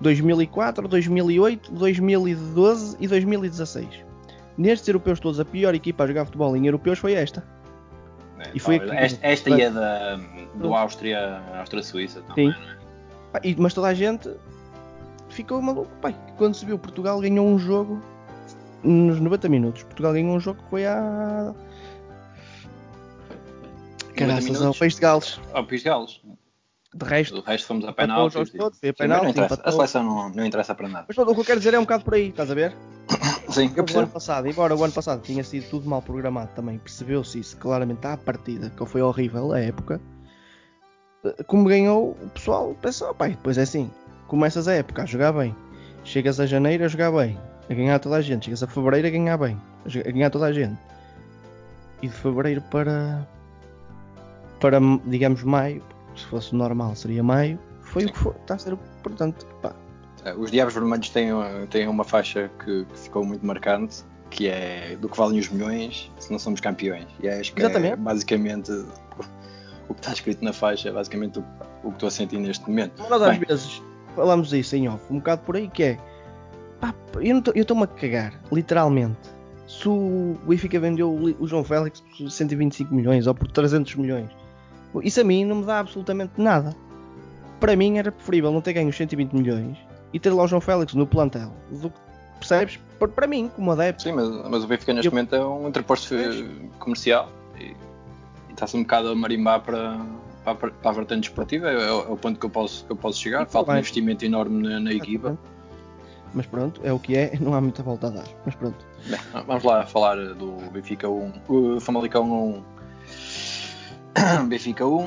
2004, 0.00 0.88
2008, 0.88 1.72
2012 1.72 2.96
e 3.00 3.08
2016 3.08 4.10
nestes 4.60 4.86
europeus 4.88 5.18
todos, 5.18 5.40
a 5.40 5.44
pior 5.44 5.74
equipa 5.74 6.04
a 6.04 6.06
jogar 6.06 6.26
futebol 6.26 6.54
em 6.54 6.66
europeus 6.66 6.98
foi 6.98 7.14
esta. 7.14 7.42
É, 8.38 8.50
e 8.54 8.58
foi 8.58 8.76
aqui, 8.76 8.90
esta, 8.90 9.26
esta 9.26 9.50
é 9.60 9.70
da, 9.70 10.20
do 10.54 10.74
Áustria, 10.74 11.42
Áustria-Suíça 11.58 12.20
também, 12.22 12.52
Sim. 12.52 12.58
É? 13.34 13.54
Mas 13.56 13.72
toda 13.72 13.88
a 13.88 13.94
gente 13.94 14.30
ficou 15.30 15.60
maluco. 15.62 15.90
Pai, 16.00 16.14
quando 16.36 16.54
se 16.54 16.66
viu 16.66 16.78
Portugal 16.78 17.20
ganhou 17.20 17.46
um 17.46 17.58
jogo 17.58 18.02
nos 18.82 19.20
90 19.20 19.48
minutos. 19.48 19.82
Portugal 19.82 20.12
ganhou 20.12 20.36
um 20.36 20.40
jogo 20.40 20.62
que 20.62 20.70
foi 20.70 20.86
a. 20.86 21.54
Caraças, 24.16 24.62
ao 24.62 24.74
País 24.74 24.94
de 24.94 25.00
Gales. 25.00 25.40
Ao 25.52 25.64
País 25.64 25.82
de 25.82 25.88
Gales. 25.88 26.20
De 26.92 27.06
resto, 27.06 27.38
o 27.38 27.40
resto 27.40 27.68
fomos 27.68 27.84
a 27.84 27.92
penalti. 27.92 28.36
A 28.36 29.70
seleção 29.70 30.02
não, 30.02 30.28
não 30.30 30.44
interessa 30.44 30.74
para 30.74 30.88
nada. 30.88 31.06
Mas 31.08 31.16
o 31.16 31.34
que 31.34 31.40
eu 31.40 31.44
quero 31.44 31.60
dizer 31.60 31.74
é 31.74 31.78
um 31.78 31.82
bocado 31.82 32.04
por 32.04 32.14
aí, 32.14 32.30
estás 32.30 32.50
a 32.50 32.54
ver? 32.54 32.76
Sim, 33.48 33.72
eu 33.76 33.84
o 33.84 33.98
ano 33.98 34.08
passado, 34.08 34.48
embora 34.48 34.74
o 34.74 34.84
ano 34.84 34.92
passado 34.92 35.22
tinha 35.22 35.44
sido 35.44 35.68
tudo 35.70 35.88
mal 35.88 36.02
programado 36.02 36.50
também, 36.54 36.78
percebeu-se 36.78 37.38
isso 37.38 37.56
claramente 37.58 38.04
à 38.06 38.16
partida, 38.16 38.70
que 38.70 38.86
foi 38.86 39.02
horrível 39.02 39.52
a 39.52 39.60
época. 39.60 40.00
Como 41.46 41.68
ganhou, 41.68 42.16
o 42.20 42.28
pessoal 42.30 42.74
pensou, 42.80 43.14
pai, 43.14 43.30
depois 43.30 43.58
é 43.58 43.62
assim, 43.62 43.90
começas 44.26 44.66
a 44.66 44.74
época 44.74 45.02
a 45.02 45.06
jogar 45.06 45.32
bem, 45.32 45.54
chegas 46.02 46.40
a 46.40 46.46
janeiro 46.46 46.84
a 46.84 46.88
jogar 46.88 47.12
bem, 47.12 47.38
a 47.70 47.74
ganhar 47.74 47.98
toda 48.00 48.16
a 48.16 48.20
gente, 48.20 48.46
chegas 48.46 48.62
a 48.62 48.66
fevereiro 48.66 49.06
a 49.06 49.10
ganhar 49.10 49.38
bem, 49.38 49.56
a 49.86 50.10
ganhar 50.10 50.30
toda 50.30 50.46
a 50.46 50.52
gente. 50.52 50.76
E 52.02 52.08
de 52.08 52.14
fevereiro 52.14 52.60
para 52.62 53.26
para 54.58 54.78
digamos 55.06 55.42
maio, 55.42 55.82
se 56.16 56.26
fosse 56.26 56.54
normal 56.54 56.94
seria 56.96 57.22
maio, 57.22 57.58
foi 57.80 58.02
Sim. 58.02 58.08
o 58.08 58.12
que 58.12 58.18
foi, 58.18 58.32
está 58.32 58.54
a 58.54 58.58
ser 58.58 58.76
portanto, 59.02 59.46
pá, 59.62 59.72
é, 60.24 60.34
os 60.34 60.50
Diabos 60.50 60.74
Vermelhos 60.74 61.08
têm, 61.10 61.30
têm 61.70 61.88
uma 61.88 62.04
faixa 62.04 62.50
que, 62.62 62.84
que, 62.84 62.98
ficou 62.98 63.24
muito 63.24 63.46
marcante, 63.46 64.02
que 64.28 64.48
é 64.48 64.96
do 65.00 65.08
que 65.08 65.16
valem 65.16 65.38
os 65.38 65.48
milhões 65.48 66.10
se 66.18 66.30
não 66.30 66.38
somos 66.38 66.60
campeões. 66.60 67.06
E 67.20 67.28
acho 67.28 67.54
que 67.54 67.62
é 67.62 67.64
Exatamente. 67.64 67.92
é 67.92 67.96
basicamente 67.96 68.70
o 69.88 69.94
que 69.94 70.00
está 70.00 70.12
escrito 70.12 70.44
na 70.44 70.52
faixa, 70.52 70.88
é 70.88 70.92
basicamente 70.92 71.38
o, 71.38 71.44
o 71.84 71.88
que 71.88 71.96
estou 71.96 72.08
a 72.08 72.10
sentir 72.10 72.38
neste 72.38 72.68
momento. 72.68 73.00
Nós 73.08 73.22
às 73.22 73.36
vezes 73.38 73.82
falamos 74.14 74.52
isso 74.52 74.76
em 74.76 74.88
off, 74.88 75.02
um 75.10 75.18
bocado 75.18 75.42
por 75.42 75.56
aí, 75.56 75.68
que 75.68 75.82
é 75.84 75.98
pá, 76.80 76.94
eu 77.22 77.42
estou-me 77.54 77.84
a 77.84 77.86
cagar, 77.86 78.40
literalmente. 78.50 79.18
Se 79.66 79.88
o 79.88 80.36
Benfica 80.46 80.80
vendeu 80.80 81.12
o 81.12 81.46
João 81.46 81.62
Félix 81.62 82.00
por 82.00 82.30
125 82.30 82.92
milhões 82.92 83.26
ou 83.26 83.34
por 83.34 83.50
300 83.50 83.94
milhões, 83.94 84.30
isso 85.02 85.20
a 85.20 85.24
mim 85.24 85.44
não 85.44 85.56
me 85.56 85.64
dá 85.64 85.78
absolutamente 85.78 86.32
nada. 86.38 86.74
Para 87.60 87.76
mim 87.76 87.98
era 87.98 88.10
preferível 88.10 88.50
não 88.50 88.60
ter 88.60 88.72
ganho 88.72 88.88
os 88.88 88.96
120 88.96 89.32
milhões 89.32 89.78
e 90.12 90.18
ter 90.18 90.30
lá 90.30 90.42
o 90.42 90.48
João 90.48 90.60
Félix 90.60 90.94
no 90.94 91.06
plantel. 91.06 91.52
Do, 91.70 91.92
percebes? 92.38 92.80
Para 93.14 93.26
mim, 93.26 93.50
como 93.54 93.70
adepto. 93.70 94.02
Sim, 94.02 94.12
mas, 94.12 94.28
mas 94.50 94.64
o 94.64 94.66
Benfica 94.66 94.92
neste 94.92 95.06
eu... 95.06 95.12
momento 95.12 95.34
é 95.34 95.44
um 95.44 95.68
interposto 95.68 96.14
comercial 96.78 97.30
e, 97.58 97.64
e 97.64 97.76
está-se 98.50 98.76
um 98.76 98.82
bocado 98.82 99.08
a 99.08 99.14
marimbar 99.14 99.60
para, 99.60 100.00
para, 100.44 100.54
para 100.54 100.90
a 100.90 100.92
vertente 100.92 101.28
esportiva. 101.28 101.70
É, 101.70 101.88
é, 101.88 101.92
o 101.92 102.16
ponto 102.16 102.40
que 102.40 102.46
eu 102.46 102.50
posso, 102.50 102.84
que 102.84 102.92
eu 102.92 102.96
posso 102.96 103.20
chegar. 103.20 103.46
Falta 103.46 103.72
um 103.72 103.76
investimento 103.76 104.24
enorme 104.24 104.66
na, 104.68 104.80
na 104.80 104.92
equipa. 104.92 105.38
Mas 106.34 106.46
pronto, 106.46 106.80
é 106.84 106.92
o 106.92 106.98
que 106.98 107.16
é, 107.16 107.36
não 107.40 107.54
há 107.54 107.60
muita 107.60 107.82
volta 107.82 108.08
a 108.08 108.10
dar. 108.10 108.28
Mas 108.44 108.54
pronto. 108.54 108.84
Vamos 109.46 109.64
lá 109.64 109.86
falar 109.86 110.16
do 110.34 110.52
Benfica 110.70 111.08
1, 111.08 111.32
o 111.48 111.80
Famalicão 111.80 112.62
1, 114.38 114.46
Benfica 114.48 114.86
1. 114.86 115.06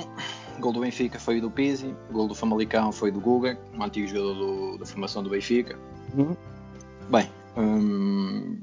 O 0.56 0.60
gol 0.60 0.72
do 0.72 0.82
Benfica 0.82 1.20
foi 1.20 1.42
do 1.42 1.50
Pizzi, 1.50 1.96
o 2.10 2.13
gol 2.13 2.27
do 2.27 2.36
Famalicão 2.36 2.92
foi 2.92 3.12
do 3.12 3.20
Guga, 3.20 3.58
um 3.74 3.84
antigo 3.84 4.08
jogador 4.08 4.34
do, 4.36 4.77
da 4.77 4.86
formação 4.86 5.24
do 5.24 5.30
Benfica. 5.30 5.77
Uhum. 6.15 6.38
Bem, 7.10 7.27
hum, 7.58 8.60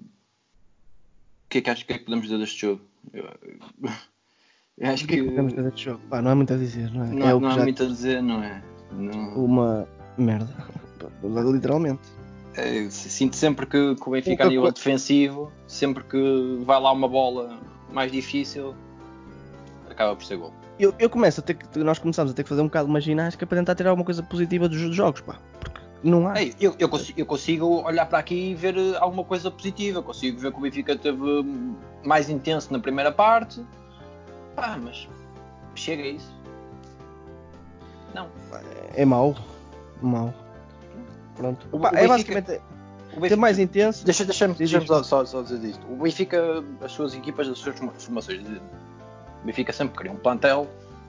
o 1.45 1.49
que 1.49 1.59
é 1.59 1.61
que 1.61 1.71
acho 1.71 1.85
que, 1.85 1.93
é 1.93 1.99
que 1.99 2.05
podemos 2.05 2.27
dizer 2.27 2.39
deste 2.39 2.61
jogo? 2.61 2.81
Eu, 3.13 3.25
eu 4.79 4.91
acho 4.93 5.07
que, 5.07 5.17
que, 5.17 5.23
podemos 5.25 5.53
dizer 5.53 5.65
deste 5.65 5.85
jogo? 5.85 6.01
Pá, 6.09 6.23
não 6.23 6.31
há 6.31 6.35
muito 6.37 6.55
a 6.55 6.57
dizer, 6.57 6.93
não 6.93 7.05
é? 7.05 7.07
Não, 7.09 7.29
é 7.29 7.41
não 7.41 7.49
há 7.49 7.55
já... 7.55 7.63
muito 7.63 7.83
a 7.83 7.87
dizer, 7.87 8.23
não 8.23 8.43
é? 8.43 8.63
Não... 8.93 9.45
Uma 9.45 9.89
merda, 10.17 10.55
literalmente. 11.53 12.20
É, 12.61 12.91
sinto 12.91 13.37
sempre 13.37 13.67
que, 13.67 13.95
que 13.95 14.09
o 14.09 14.13
Benfica 14.13 14.45
a 14.45 14.49
nível 14.49 14.71
defensivo, 14.71 15.53
sempre 15.67 16.05
que 16.05 16.63
vai 16.65 16.81
lá 16.81 16.93
uma 16.93 17.09
bola 17.09 17.59
mais 17.93 18.13
difícil, 18.13 18.75
acaba 19.89 20.15
por 20.15 20.25
ser 20.25 20.37
gol 20.37 20.53
eu, 20.81 20.95
eu 20.99 21.11
começo 21.11 21.41
a 21.41 21.43
ter 21.43 21.55
que, 21.55 21.79
nós 21.81 21.99
começamos 21.99 22.33
a 22.33 22.35
ter 22.35 22.43
que 22.43 22.49
fazer 22.49 22.63
um 22.63 22.67
bocado 22.67 22.87
de 22.87 22.91
uma 22.91 23.01
ginástica 23.01 23.47
para 23.47 23.59
tentar 23.59 23.75
tirar 23.75 23.91
alguma 23.91 24.05
coisa 24.05 24.23
positiva 24.23 24.67
dos 24.67 24.79
jogos, 24.95 25.21
pá. 25.21 25.39
Porque 25.61 25.79
não 26.03 26.27
há. 26.27 26.41
Ei, 26.41 26.55
eu, 26.59 26.75
eu, 26.79 26.89
consigo, 26.89 27.21
eu, 27.21 27.27
consigo, 27.27 27.67
olhar 27.85 28.07
para 28.07 28.19
aqui 28.19 28.51
e 28.51 28.55
ver 28.55 28.77
eh, 28.79 28.97
alguma 28.99 29.23
coisa 29.23 29.51
positiva. 29.51 30.03
Consigo 30.03 30.41
ver 30.41 30.51
que 30.51 30.59
o 30.59 30.63
Benfica 30.63 30.97
teve 30.97 31.21
mais 32.03 32.31
intenso 32.31 32.73
na 32.73 32.79
primeira 32.79 33.13
parte. 33.13 33.63
Pá, 34.57 34.79
mas 34.83 35.07
chega 35.75 36.03
a 36.03 36.09
isso. 36.09 36.35
Não. 38.15 38.29
É 38.95 39.05
mau. 39.05 39.37
Mau. 40.01 40.33
Pronto. 41.37 41.67
O- 41.73 41.79
Pá, 41.79 41.91
o 41.93 41.97
é 41.97 42.07
Benfica- 42.09 42.41
basicamente 42.41 42.61
O 43.17 43.21
ter 43.21 43.37
mais 43.37 43.59
intenso. 43.59 44.05
Deixa, 44.05 44.25
deixa-me 44.25 44.55
deixa 44.55 44.81
só, 44.87 45.03
só, 45.03 45.25
só 45.25 45.43
dizer 45.43 45.65
isto. 45.69 45.85
O 45.93 45.97
Benfica, 45.97 46.63
as 46.81 46.93
suas 46.93 47.15
equipas, 47.15 47.49
as 47.49 47.59
suas 47.59 47.77
forma- 47.77 47.93
formações, 47.95 48.45
de- 48.45 48.57
o 49.43 49.47
Benfica 49.47 49.73
sempre 49.73 49.97
cria 49.97 50.13
um 50.13 50.17
plantel, 50.17 50.69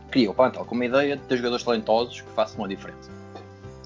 cria 0.09 0.31
o 0.31 0.33
plantel 0.33 0.65
com 0.65 0.73
uma 0.75 0.85
ideia 0.85 1.15
de 1.15 1.23
ter 1.23 1.37
jogadores 1.37 1.63
talentosos 1.63 2.21
que 2.21 2.29
façam 2.31 2.65
a 2.65 2.67
diferença. 2.67 3.11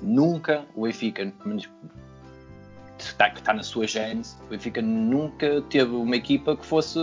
Nunca 0.01 0.63
o 0.75 0.84
Benfica, 0.84 1.25
que 1.25 3.04
está, 3.04 3.30
que 3.30 3.39
está 3.39 3.54
na 3.54 3.63
sua 3.63 3.86
gênese, 3.88 4.36
o 4.46 4.50
Benfica 4.50 4.82
nunca 4.82 5.62
teve 5.70 5.94
uma 5.94 6.15
equipa 6.15 6.56
que 6.56 6.65
fosse 6.65 7.00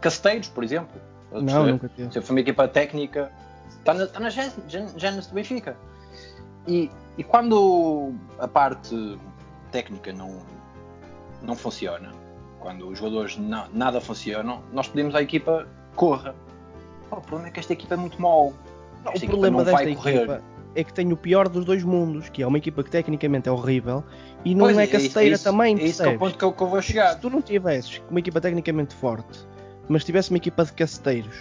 casteiros, 0.00 0.48
por 0.48 0.64
exemplo. 0.64 1.00
Não, 1.30 1.40
perceber? 1.44 1.70
nunca 1.72 1.88
teve. 1.90 2.12
Sempre 2.12 2.20
foi 2.26 2.34
uma 2.36 2.40
equipa 2.40 2.66
técnica. 2.68 3.30
Está 3.78 3.94
na, 3.94 4.04
está 4.04 4.20
na 4.20 4.30
gênese, 4.30 4.56
gên- 4.68 4.98
gênese 4.98 5.28
do 5.28 5.34
Benfica. 5.34 5.76
E, 6.66 6.90
e 7.18 7.24
quando 7.24 8.14
a 8.38 8.48
parte 8.48 9.18
técnica 9.72 10.12
não, 10.12 10.40
não 11.42 11.54
funciona, 11.54 12.12
quando 12.60 12.88
os 12.88 12.98
jogadores 12.98 13.36
na- 13.36 13.68
nada 13.72 14.00
funcionam, 14.00 14.62
nós 14.72 14.88
pedimos 14.88 15.14
à 15.14 15.20
equipa 15.22 15.68
corra. 15.94 16.34
Pá, 17.10 17.16
o 17.18 17.20
problema 17.20 17.48
é 17.48 17.50
que 17.50 17.60
esta 17.60 17.72
equipa 17.72 17.94
é 17.94 17.96
muito 17.96 18.20
mau. 18.20 18.54
Não, 19.04 19.12
o 19.12 19.20
problema 19.20 19.64
desta 19.64 19.90
equipa 19.90 20.42
é 20.74 20.84
que 20.84 20.92
tem 20.92 21.12
o 21.12 21.16
pior 21.16 21.48
dos 21.48 21.64
dois 21.64 21.82
mundos, 21.82 22.28
que 22.28 22.42
é 22.42 22.46
uma 22.46 22.58
equipa 22.58 22.82
que 22.84 22.90
tecnicamente 22.90 23.48
é 23.48 23.52
horrível 23.52 24.04
e 24.44 24.54
não 24.54 24.66
Pois, 24.66 24.78
é 24.78 24.84
isso- 24.84 24.92
casteira 24.92 25.34
isso- 25.34 25.44
também, 25.44 25.78
É 25.78 25.84
isso 25.84 26.02
é 26.02 26.08
o 26.08 26.18
ponto 26.18 26.38
que 26.38 26.44
eu, 26.44 26.52
que 26.52 26.62
eu 26.62 26.66
vou 26.68 26.80
chegar. 26.82 27.14
Se 27.14 27.20
tu 27.20 27.30
não 27.30 27.40
tivesses 27.42 28.00
uma 28.10 28.18
equipa 28.20 28.40
tecnicamente 28.40 28.94
forte, 28.94 29.46
mas 29.88 30.04
tivesse 30.04 30.30
uma 30.30 30.36
equipa 30.36 30.64
de 30.64 30.72
casteiros, 30.72 31.36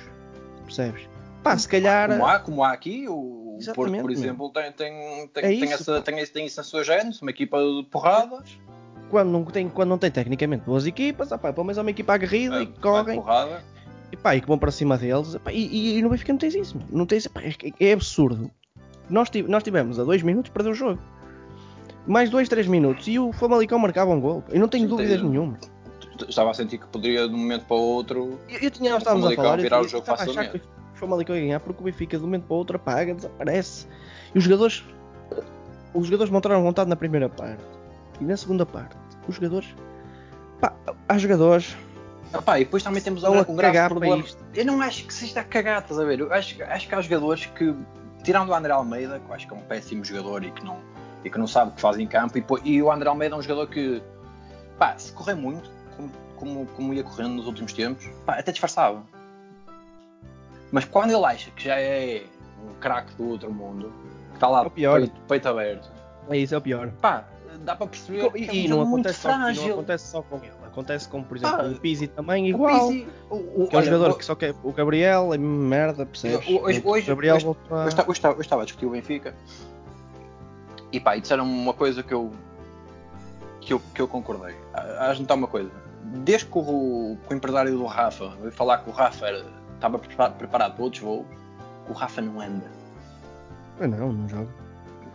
percebes? 0.63 1.07
Pá, 1.48 1.58
se 1.58 1.68
calhar. 1.70 2.10
Como 2.10 2.25
há, 2.25 2.39
como 2.39 2.63
há 2.63 2.72
aqui, 2.74 3.08
o 3.08 3.13
Porto, 3.13 3.62
Exatamente, 3.62 4.01
por 4.01 4.12
meu. 4.12 4.20
exemplo, 4.20 4.50
tem, 4.51 4.72
tem, 4.74 5.27
tem, 5.30 5.44
É 5.44 5.48
tem, 5.48 5.63
isso, 5.63 5.74
essa, 5.74 5.94
pá. 5.96 6.01
tem, 6.01 6.25
tem 6.25 6.46
isso 6.46 6.58
na 6.58 6.63
sua 6.63 6.84
gênese, 6.84 7.22
uma 7.22 7.32
equipa 7.32 7.58
de 7.60 7.88
porradas, 7.89 8.60
Quando 9.10 9.30
não 9.32 9.44
tem, 9.46 9.70
quando 9.70 9.89
não 9.89 9.98
tem 9.98 10.12
tecnicamente 10.12 10.66
boas 10.66 10.86
equipas, 10.86 11.32
ah, 11.32 11.38
pá, 11.38 11.54
pelo 11.54 11.66
menos 11.66 11.77
é 11.77 11.82
uma 11.82 11.89
equipa 11.89 12.13
aguerrida 12.13 12.58
eh, 12.60 12.63
e 12.63 12.66
de 12.66 12.80
correm 12.80 13.16
porrada. 13.22 13.63
e, 14.12 14.18
pá, 14.18 14.36
e 14.36 14.42
que 14.42 14.48
vão 14.48 14.58
para 14.60 14.70
cima 14.72 14.98
deles. 14.98 15.34
Epá, 15.36 15.51
e, 15.54 15.66
e, 15.68 15.98
e 15.98 16.01
no 16.01 16.10
Benfica 16.10 16.34
não 16.34 16.38
tens 16.39 16.54
isso, 16.56 16.77
não 16.92 17.06
tens, 17.06 17.25
epá, 17.25 17.42
é, 17.42 17.54
é 17.80 17.94
absurdo. 17.94 18.51
Nós, 19.10 19.30
tive- 19.30 19.50
nós 19.50 19.63
tivemos 19.63 19.98
a 20.00 20.04
2 20.04 20.22
minutos 20.22 20.50
para 20.51 20.63
perder 20.63 20.72
o 20.72 20.75
jogo. 20.75 21.01
Mais 22.06 22.30
2, 22.30 22.48
3 22.50 22.68
minutos 22.68 23.08
e 23.08 23.18
o 23.18 23.32
Famalicão 23.32 23.80
marcava 23.80 24.12
um 24.12 24.20
gol. 24.20 24.44
Eu 24.50 24.60
não 24.60 24.68
tenho 24.68 24.84
Sim, 24.84 24.89
dúvidas 24.89 25.20
tem- 25.22 25.30
nenhuma. 25.30 25.58
Estava 26.27 26.51
a 26.51 26.54
sentir 26.54 26.77
que 26.80 26.88
poderia 26.88 27.27
de 27.27 27.34
um 27.34 27.38
momento 27.38 27.66
para 27.66 27.75
o 27.77 27.80
outro. 27.80 28.39
Eu, 28.50 28.60
eu 28.60 28.72
tinha, 28.72 28.89
nós 28.92 29.00
O 29.00 29.04
estávamos 29.04 29.32
a 29.32 29.36
falar, 29.36 29.58
eu, 29.58 29.62
virar 29.63 29.80
o 29.80 29.84
eu 29.84 29.88
jogo 29.88 30.06
a 30.10 30.13
achar 30.13 30.25
facilmente. 30.25 30.62
Que 30.98 31.06
o 31.06 31.08
Famalicão 31.08 31.36
ia 31.36 31.42
ganhar 31.42 31.60
porque 31.60 31.82
o 31.82 31.86
Benfica 31.86 32.18
de 32.18 32.24
um 32.24 32.27
momento 32.27 32.46
para 32.46 32.54
o 32.54 32.58
outro 32.58 32.75
apaga, 32.75 33.13
desaparece. 33.13 33.88
E 34.34 34.38
os 34.38 34.44
jogadores, 34.44 34.84
os 35.94 36.06
jogadores 36.06 36.32
mostraram 36.32 36.63
vontade 36.63 36.89
na 36.89 36.96
primeira 36.96 37.30
parte 37.30 37.63
e 38.20 38.24
na 38.24 38.36
segunda 38.36 38.66
parte. 38.66 38.98
Os 39.27 39.36
jogadores, 39.36 39.75
pá, 40.60 40.74
há 41.08 41.18
jogadores 41.18 41.75
Epá, 42.34 42.60
e 42.60 42.66
depois 42.66 42.84
também 42.84 43.01
temos 43.01 43.24
um, 43.24 43.39
um 43.39 43.56
grave 43.56 43.88
problema. 43.88 44.24
Eu 44.54 44.66
não 44.66 44.82
acho 44.82 45.06
que 45.06 45.13
seja 45.13 45.39
a 45.39 45.44
cagar, 45.44 45.82
estás 45.82 46.00
a 46.00 46.04
ver? 46.04 46.20
Eu 46.20 46.34
acho, 46.34 46.62
acho 46.63 46.88
que 46.88 46.96
há 46.96 47.01
jogadores 47.01 47.46
que, 47.46 47.74
tirando 48.24 48.50
o 48.50 48.54
André 48.54 48.74
Almeida, 48.74 49.20
que 49.20 49.30
eu 49.30 49.34
acho 49.34 49.48
que 49.48 49.54
é 49.54 49.58
um 49.58 49.62
péssimo 49.62 50.04
jogador 50.04 50.44
e 50.44 50.51
que 50.51 50.63
não, 50.63 50.77
e 51.24 51.30
que 51.30 51.38
não 51.38 51.48
sabe 51.48 51.72
o 51.72 51.75
que 51.75 51.82
faz 51.82 51.98
em 51.98 52.06
campo, 52.06 52.38
e, 52.38 52.44
e 52.66 52.82
o 52.82 52.92
André 52.92 53.08
Almeida 53.08 53.36
é 53.36 53.38
um 53.38 53.42
jogador 53.42 53.68
que, 53.68 54.01
pá, 54.77 54.98
se 54.98 55.13
correr 55.13 55.36
muito, 55.36 55.72
como, 55.96 56.12
como, 56.36 56.66
como 56.66 56.94
ia 56.94 57.04
correndo 57.04 57.36
nos 57.36 57.48
últimos 57.48 57.72
tempos, 57.72 58.10
pá, 58.25 58.34
até 58.34 58.51
disfarçava. 58.51 59.04
Mas 60.71 60.86
quando 60.86 61.12
ele 61.12 61.25
acha 61.25 61.50
que 61.51 61.63
já 61.63 61.79
é 61.79 62.24
um 62.63 62.74
craque 62.79 63.13
do 63.15 63.29
outro 63.29 63.51
mundo, 63.51 63.91
que 64.29 64.36
está 64.36 64.47
lá 64.47 64.63
É 64.63 64.67
o 64.67 64.69
peito, 64.71 65.12
peito 65.27 65.47
aberto, 65.47 65.91
é 66.29 66.38
isso, 66.38 66.53
é 66.53 66.57
o 66.57 66.62
pior. 66.62 66.91
pá, 67.01 67.25
dá 67.62 67.75
para 67.75 67.88
perceber 67.88 68.25
E, 68.36 68.45
que 68.45 68.50
é 68.50 68.55
e 68.55 68.67
não, 68.67 68.81
acontece 68.81 69.19
só, 69.21 69.38
não 69.38 69.47
acontece 69.74 70.07
só 70.07 70.21
com 70.21 70.38
ele. 70.38 70.51
Acontece 70.65 71.09
com, 71.09 71.24
por 71.24 71.38
exemplo, 71.38 71.57
Pá, 71.57 71.63
o 71.63 71.75
Pizzi 71.79 72.07
também 72.07 72.43
O 72.43 72.47
igual. 72.47 72.89
Pizzi- 72.89 73.07
o- 73.31 73.36
o- 73.63 73.67
que 73.67 73.75
é 73.75 73.77
um 73.77 73.81
olha, 73.81 73.86
jogador 73.86 74.09
vou- 74.09 74.17
que 74.19 74.25
só 74.25 74.36
quer. 74.36 74.53
O 74.63 74.71
Gabriel 74.71 75.33
é 75.33 75.38
merda, 75.39 76.05
percebes? 76.05 76.38
Hoje- 76.47 76.81
o 76.86 76.89
hoje- 76.91 77.07
Gabriel 77.07 77.36
hoje- 77.38 77.45
voltou 77.45 77.77
a- 77.77 77.81
Eu, 77.81 77.88
esta- 77.88 78.03
eu 78.03 78.12
estava, 78.12 78.36
eu 78.36 78.41
estava 78.41 78.62
a 78.62 78.65
discutir 78.65 78.86
o 78.86 78.91
Benfica 78.91 79.33
e 80.91 81.00
pá, 81.00 81.17
e 81.17 81.21
disseram 81.21 81.45
uma 81.45 81.74
coisa 81.74 82.03
que 82.03 82.13
eu, 82.13 82.31
que 83.59 83.74
eu, 83.74 83.81
que 83.93 84.01
eu 84.01 84.07
concordei. 84.07 84.55
Há 84.74 85.12
de 85.13 85.21
notar 85.21 85.36
uma 85.38 85.47
coisa. 85.47 85.71
Desde 86.03 86.45
que 86.45 86.57
o, 86.59 87.17
que 87.27 87.33
o 87.33 87.36
empresário 87.36 87.71
do 87.75 87.86
Rafa 87.86 88.29
veio 88.39 88.51
falar 88.51 88.77
que 88.77 88.89
o 88.89 88.93
Rafa 88.93 89.25
era- 89.27 89.45
estava 89.77 89.98
prepa- 90.00 90.29
preparado 90.31 90.74
para 90.75 90.84
outros 90.84 91.01
voos, 91.01 91.25
o 91.89 91.93
Rafa 91.93 92.22
não 92.22 92.41
anda. 92.41 92.69
Ah, 93.79 93.88
não, 93.88 94.12
não 94.12 94.27
joga. 94.27 94.50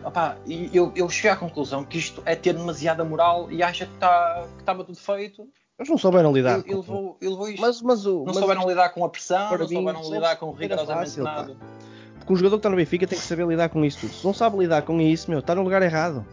Opá, 0.03 0.35
e 0.45 0.69
eu, 0.73 0.91
eu 0.95 1.09
cheguei 1.09 1.31
à 1.31 1.35
conclusão 1.35 1.83
que 1.85 1.97
isto 1.97 2.21
é 2.25 2.35
ter 2.35 2.53
demasiada 2.53 3.05
moral 3.05 3.49
e 3.51 3.61
acha 3.63 3.85
que 3.85 3.93
está 3.93 4.45
que 4.55 4.61
estava 4.61 4.83
tudo 4.83 4.97
feito. 4.99 5.47
Eles 5.79 5.89
não 5.89 5.97
souberam 5.97 6.31
lidar. 6.33 6.59
ele, 6.59 6.63
com- 6.63 6.75
levou, 6.77 7.17
ele 7.21 7.31
levou 7.31 7.49
isto. 7.49 7.61
mas, 7.61 7.81
mas 7.81 8.05
o. 8.05 8.17
não 8.19 8.25
mas 8.25 8.35
souberam 8.37 8.61
isto- 8.61 8.69
lidar 8.69 8.89
com 8.89 9.05
a 9.05 9.09
pressão, 9.09 9.51
não 9.57 9.67
mim, 9.67 9.75
souberam 9.75 10.11
lidar 10.11 10.35
com 10.35 10.51
rigorosamente 10.51 11.09
fácil, 11.09 11.23
pá. 11.23 11.35
nada. 11.35 11.57
Porque 12.17 12.33
um 12.33 12.35
jogador 12.35 12.55
que 12.57 12.59
está 12.59 12.69
no 12.69 12.75
Benfica 12.75 13.07
tem 13.07 13.17
que 13.17 13.23
saber 13.25 13.45
lidar 13.47 13.69
com 13.69 13.83
isso 13.83 13.99
tudo. 14.01 14.13
Se 14.13 14.25
não 14.25 14.33
sabe 14.33 14.57
lidar 14.57 14.81
com 14.83 14.99
isso, 15.01 15.29
meu, 15.29 15.39
está 15.39 15.53
no 15.55 15.61
lugar 15.63 15.81
errado. 15.81 16.25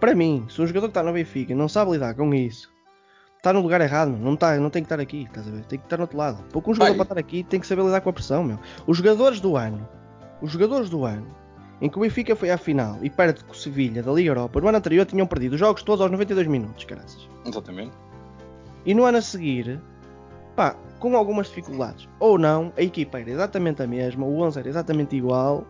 Para 0.00 0.14
mim, 0.14 0.46
se 0.48 0.60
um 0.62 0.66
jogador 0.66 0.86
que 0.86 0.90
está 0.92 1.02
no 1.02 1.12
Benfica 1.12 1.54
não 1.54 1.68
sabe 1.68 1.90
lidar 1.92 2.14
com 2.14 2.32
isso, 2.32 2.70
está 3.38 3.52
no 3.52 3.60
lugar 3.60 3.80
errado, 3.80 4.10
meu. 4.10 4.20
Não, 4.20 4.34
está, 4.34 4.56
não 4.56 4.70
tem 4.70 4.82
que 4.82 4.86
estar 4.86 5.00
aqui, 5.00 5.22
estás 5.22 5.48
a 5.48 5.50
ver? 5.50 5.64
Tem 5.64 5.78
que 5.78 5.86
estar 5.86 5.96
no 5.96 6.02
outro 6.02 6.18
lado. 6.18 6.44
Porque 6.52 6.70
um 6.70 6.74
jogador 6.74 6.90
Vai. 6.90 7.06
para 7.06 7.14
estar 7.14 7.18
aqui 7.18 7.42
tem 7.42 7.58
que 7.58 7.66
saber 7.66 7.82
lidar 7.84 8.00
com 8.00 8.10
a 8.10 8.12
pressão, 8.12 8.44
meu. 8.44 8.58
Os 8.86 8.98
jogadores 8.98 9.40
do 9.40 9.56
ano, 9.56 9.88
os 10.42 10.50
jogadores 10.50 10.90
do 10.90 11.04
ano, 11.04 11.26
em 11.80 11.88
que 11.88 11.96
o 11.96 12.00
Benfica 12.00 12.34
foi 12.34 12.50
à 12.50 12.58
final 12.58 12.98
e 13.02 13.08
perde 13.08 13.44
com 13.44 13.52
o 13.52 13.56
Sevilha 13.56 14.02
da 14.02 14.12
Liga 14.12 14.30
Europa, 14.30 14.60
no 14.60 14.68
ano 14.68 14.78
anterior 14.78 15.06
tinham 15.06 15.26
perdido 15.26 15.52
os 15.54 15.60
jogos 15.60 15.82
todos 15.82 16.00
aos 16.00 16.10
92 16.10 16.46
minutos, 16.48 16.84
caraças. 16.84 17.28
Exatamente. 17.46 17.92
E 18.84 18.94
no 18.94 19.04
ano 19.04 19.18
a 19.18 19.22
seguir, 19.22 19.80
pá, 20.56 20.74
com 20.98 21.16
algumas 21.16 21.46
dificuldades 21.46 22.08
ou 22.18 22.38
não, 22.38 22.72
a 22.76 22.82
equipa 22.82 23.20
era 23.20 23.30
exatamente 23.30 23.82
a 23.82 23.86
mesma, 23.86 24.26
o 24.26 24.40
11 24.40 24.58
era 24.58 24.68
exatamente 24.68 25.16
igual. 25.16 25.64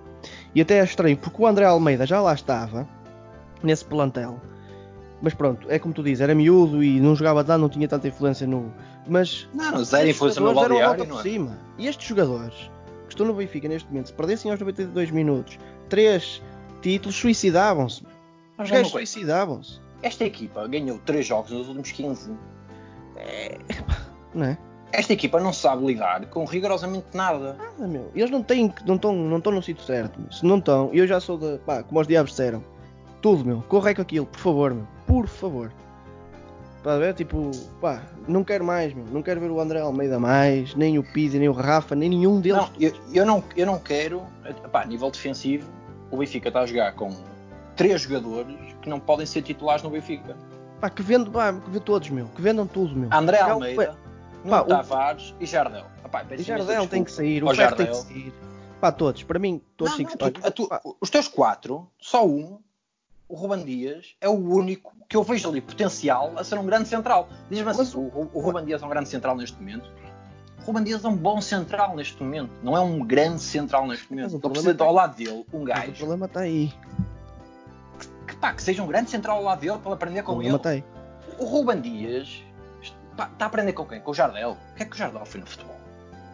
E 0.54 0.60
até 0.60 0.78
é 0.78 0.84
estranho, 0.84 1.16
porque 1.16 1.40
o 1.40 1.46
André 1.46 1.64
Almeida 1.64 2.06
já 2.06 2.20
lá 2.20 2.32
estava, 2.32 2.88
nesse 3.62 3.84
plantel. 3.84 4.40
Mas 5.20 5.34
pronto, 5.34 5.66
é 5.68 5.78
como 5.78 5.92
tu 5.92 6.02
dizes, 6.02 6.20
era 6.20 6.34
miúdo 6.34 6.82
e 6.82 7.00
não 7.00 7.14
jogava 7.16 7.42
tanto, 7.42 7.60
não 7.60 7.68
tinha 7.68 7.88
tanta 7.88 8.06
influência 8.06 8.46
no. 8.46 8.72
Mas 9.06 9.48
Não, 9.52 9.82
zero 9.84 10.08
influência 10.08 10.40
no 10.40 10.54
balneário, 10.54 11.04
não 11.04 11.16
por 11.16 11.20
é? 11.20 11.22
cima. 11.22 11.58
E 11.76 11.86
estes 11.88 12.06
jogadores 12.06 12.70
que 13.08 13.14
estão 13.14 13.26
no 13.26 13.34
Benfica 13.34 13.68
neste 13.68 13.88
momento, 13.88 14.06
se 14.08 14.12
perdessem 14.12 14.50
aos 14.50 14.60
92 14.60 15.10
minutos, 15.10 15.58
três 15.88 16.42
títulos, 16.82 17.16
suicidavam-se. 17.16 18.04
Os 18.58 18.70
gajos 18.70 18.90
suicidavam-se. 18.90 19.80
Esta 20.02 20.24
equipa 20.24 20.66
ganhou 20.68 20.98
3 20.98 21.26
jogos 21.26 21.50
nos 21.50 21.66
últimos 21.66 21.90
15. 21.90 22.30
Não 24.34 24.46
é? 24.46 24.58
Esta 24.90 25.12
equipa 25.12 25.38
não 25.38 25.52
sabe 25.52 25.84
lidar 25.84 26.24
com 26.26 26.44
rigorosamente 26.46 27.08
nada. 27.12 27.54
Nada, 27.54 27.86
meu. 27.86 28.10
Eles 28.14 28.30
não 28.30 28.42
têm, 28.42 28.72
não 28.86 28.94
estão 28.96 29.14
não 29.14 29.36
estão 29.36 29.52
no 29.52 29.62
sítio 29.62 29.84
certo. 29.84 30.18
meu. 30.18 30.32
Se 30.32 30.46
não 30.46 30.58
estão, 30.58 30.90
eu 30.94 31.06
já 31.06 31.20
sou 31.20 31.36
da. 31.36 31.58
Pá, 31.58 31.82
como 31.82 32.00
os 32.00 32.06
diabos 32.06 32.30
disseram. 32.30 32.64
Tudo, 33.20 33.44
meu. 33.44 33.62
Corre 33.62 33.94
com 33.94 34.00
aquilo, 34.00 34.24
por 34.24 34.38
favor, 34.40 34.72
meu. 34.72 34.86
Por 35.08 35.26
favor. 35.26 35.72
Para 36.82 36.98
ver, 36.98 37.14
tipo, 37.14 37.50
pá, 37.80 38.02
não 38.28 38.44
quero 38.44 38.64
mais, 38.64 38.94
meu. 38.94 39.04
Não 39.06 39.20
quero 39.22 39.40
ver 39.40 39.50
o 39.50 39.58
André 39.60 39.80
Almeida 39.80 40.20
mais, 40.20 40.74
nem 40.76 40.96
o 40.98 41.02
Pizzi, 41.02 41.38
nem 41.38 41.48
o 41.48 41.52
Rafa, 41.52 41.96
nem 41.96 42.08
nenhum 42.08 42.40
deles. 42.40 42.58
Não, 42.62 42.70
eu, 42.78 42.92
eu 43.12 43.26
não, 43.26 43.42
eu 43.56 43.66
não 43.66 43.78
quero. 43.80 44.22
Epá, 44.44 44.82
a 44.82 44.86
nível 44.86 45.10
defensivo, 45.10 45.68
o 46.10 46.18
Benfica 46.18 46.48
está 46.48 46.60
a 46.60 46.66
jogar 46.66 46.92
com 46.94 47.10
3 47.74 48.00
jogadores 48.00 48.54
que 48.80 48.88
não 48.88 49.00
podem 49.00 49.26
ser 49.26 49.42
titulares 49.42 49.82
no 49.82 49.90
Benfica. 49.90 50.36
Pá, 50.80 50.88
que 50.88 51.02
vendo, 51.02 51.30
pá, 51.32 51.52
que 51.52 51.68
vê 51.70 51.80
todos, 51.80 52.08
meu. 52.10 52.26
Que 52.28 52.40
vendam 52.40 52.64
tudo, 52.66 52.94
meu. 52.94 53.08
André 53.12 53.42
o- 53.44 53.50
Almeida, 53.50 53.86
Pá, 53.86 53.96
Nuno 54.44 54.62
o- 54.62 54.64
Tavares 54.66 55.34
e 55.40 55.46
Jardel. 55.46 55.84
Epá, 56.04 56.22
O 56.22 56.26
peço 56.26 56.42
Jardel 56.44 56.86
tem 56.86 57.02
que 57.02 57.10
sair, 57.10 57.42
o 57.42 57.52
Ferro 57.52 57.74
tem 57.76 57.86
que 57.86 57.92
Jardel. 57.92 58.06
sair. 58.06 58.32
Pá, 58.80 58.92
todos. 58.92 59.24
Para 59.24 59.40
mim, 59.40 59.60
todos 59.76 59.90
Não, 59.90 59.96
têm 59.98 60.06
que 60.06 60.12
não, 60.12 60.26
sair. 60.26 60.52
tu- 60.52 60.62
tu- 60.62 60.68
Pá, 60.68 60.80
os 61.00 61.10
teus 61.10 61.26
quatro, 61.26 61.88
só 61.98 62.24
um, 62.24 62.60
o 63.28 63.34
Ruban 63.36 63.62
Dias, 63.64 64.14
é 64.20 64.28
o 64.28 64.32
único 64.32 64.92
que 65.08 65.16
eu 65.16 65.22
vejo 65.22 65.48
ali 65.48 65.60
potencial 65.60 66.32
a 66.36 66.44
ser 66.44 66.58
um 66.58 66.64
grande 66.66 66.88
central. 66.88 67.28
Diz-me 67.50 67.68
assim, 67.70 67.96
o, 67.96 68.00
o, 68.00 68.30
o 68.34 68.40
Ruban 68.40 68.64
Dias 68.64 68.82
é 68.82 68.86
um 68.86 68.88
grande 68.88 69.08
central 69.08 69.36
neste 69.36 69.56
momento. 69.58 69.90
O 70.60 70.62
Ruban 70.66 70.82
Dias 70.84 71.04
é 71.04 71.08
um 71.08 71.16
bom 71.16 71.40
central 71.40 71.94
neste 71.96 72.22
momento. 72.22 72.50
Não 72.62 72.76
é 72.76 72.80
um 72.80 72.98
grande 73.00 73.40
central 73.40 73.86
neste 73.86 74.10
momento. 74.10 74.36
o 74.36 74.40
problema 74.40 74.64
preciso 74.64 74.82
é- 74.82 74.86
ao 74.86 74.92
lado 74.94 75.16
dele 75.16 75.46
um 75.52 75.58
mas 75.58 75.62
o 75.62 75.64
gajo 75.64 75.92
problema 75.92 76.26
está 76.26 76.40
aí. 76.40 76.72
que, 78.26 78.36
pá, 78.36 78.52
que 78.52 78.62
seja 78.62 78.82
um 78.82 78.86
grande 78.86 79.10
central 79.10 79.38
ao 79.38 79.42
lado 79.44 79.60
dele 79.60 79.78
para 79.82 79.92
aprender 79.92 80.20
O 80.20 80.24
com 80.24 80.32
problema 80.32 80.50
ele. 80.50 80.56
está 80.56 80.70
aí. 80.70 80.84
O 81.38 81.44
Ruban 81.44 81.80
Dias 81.80 82.42
pá, 83.16 83.28
está 83.32 83.44
a 83.46 83.48
aprender 83.48 83.72
com 83.72 83.84
quem? 83.86 84.00
Com 84.00 84.10
o 84.10 84.14
Jardel. 84.14 84.56
O 84.72 84.74
que 84.76 84.82
é 84.82 84.86
que 84.86 84.94
o 84.94 84.98
Jardel 84.98 85.24
foi 85.24 85.40
no 85.40 85.46
futebol? 85.46 85.76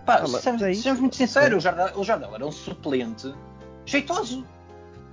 Pá, 0.07 0.17
Ah, 0.17 0.27
sejamos, 0.27 0.63
é 0.63 0.75
sejamos 0.75 1.01
muito 1.01 1.17
sinceros, 1.17 1.59
o 1.59 1.61
Jardel, 1.61 1.99
o 1.99 2.05
Jardel 2.05 2.35
era 2.35 2.47
um 2.47 2.53
suplente 2.53 3.33
jeitoso. 3.87 4.45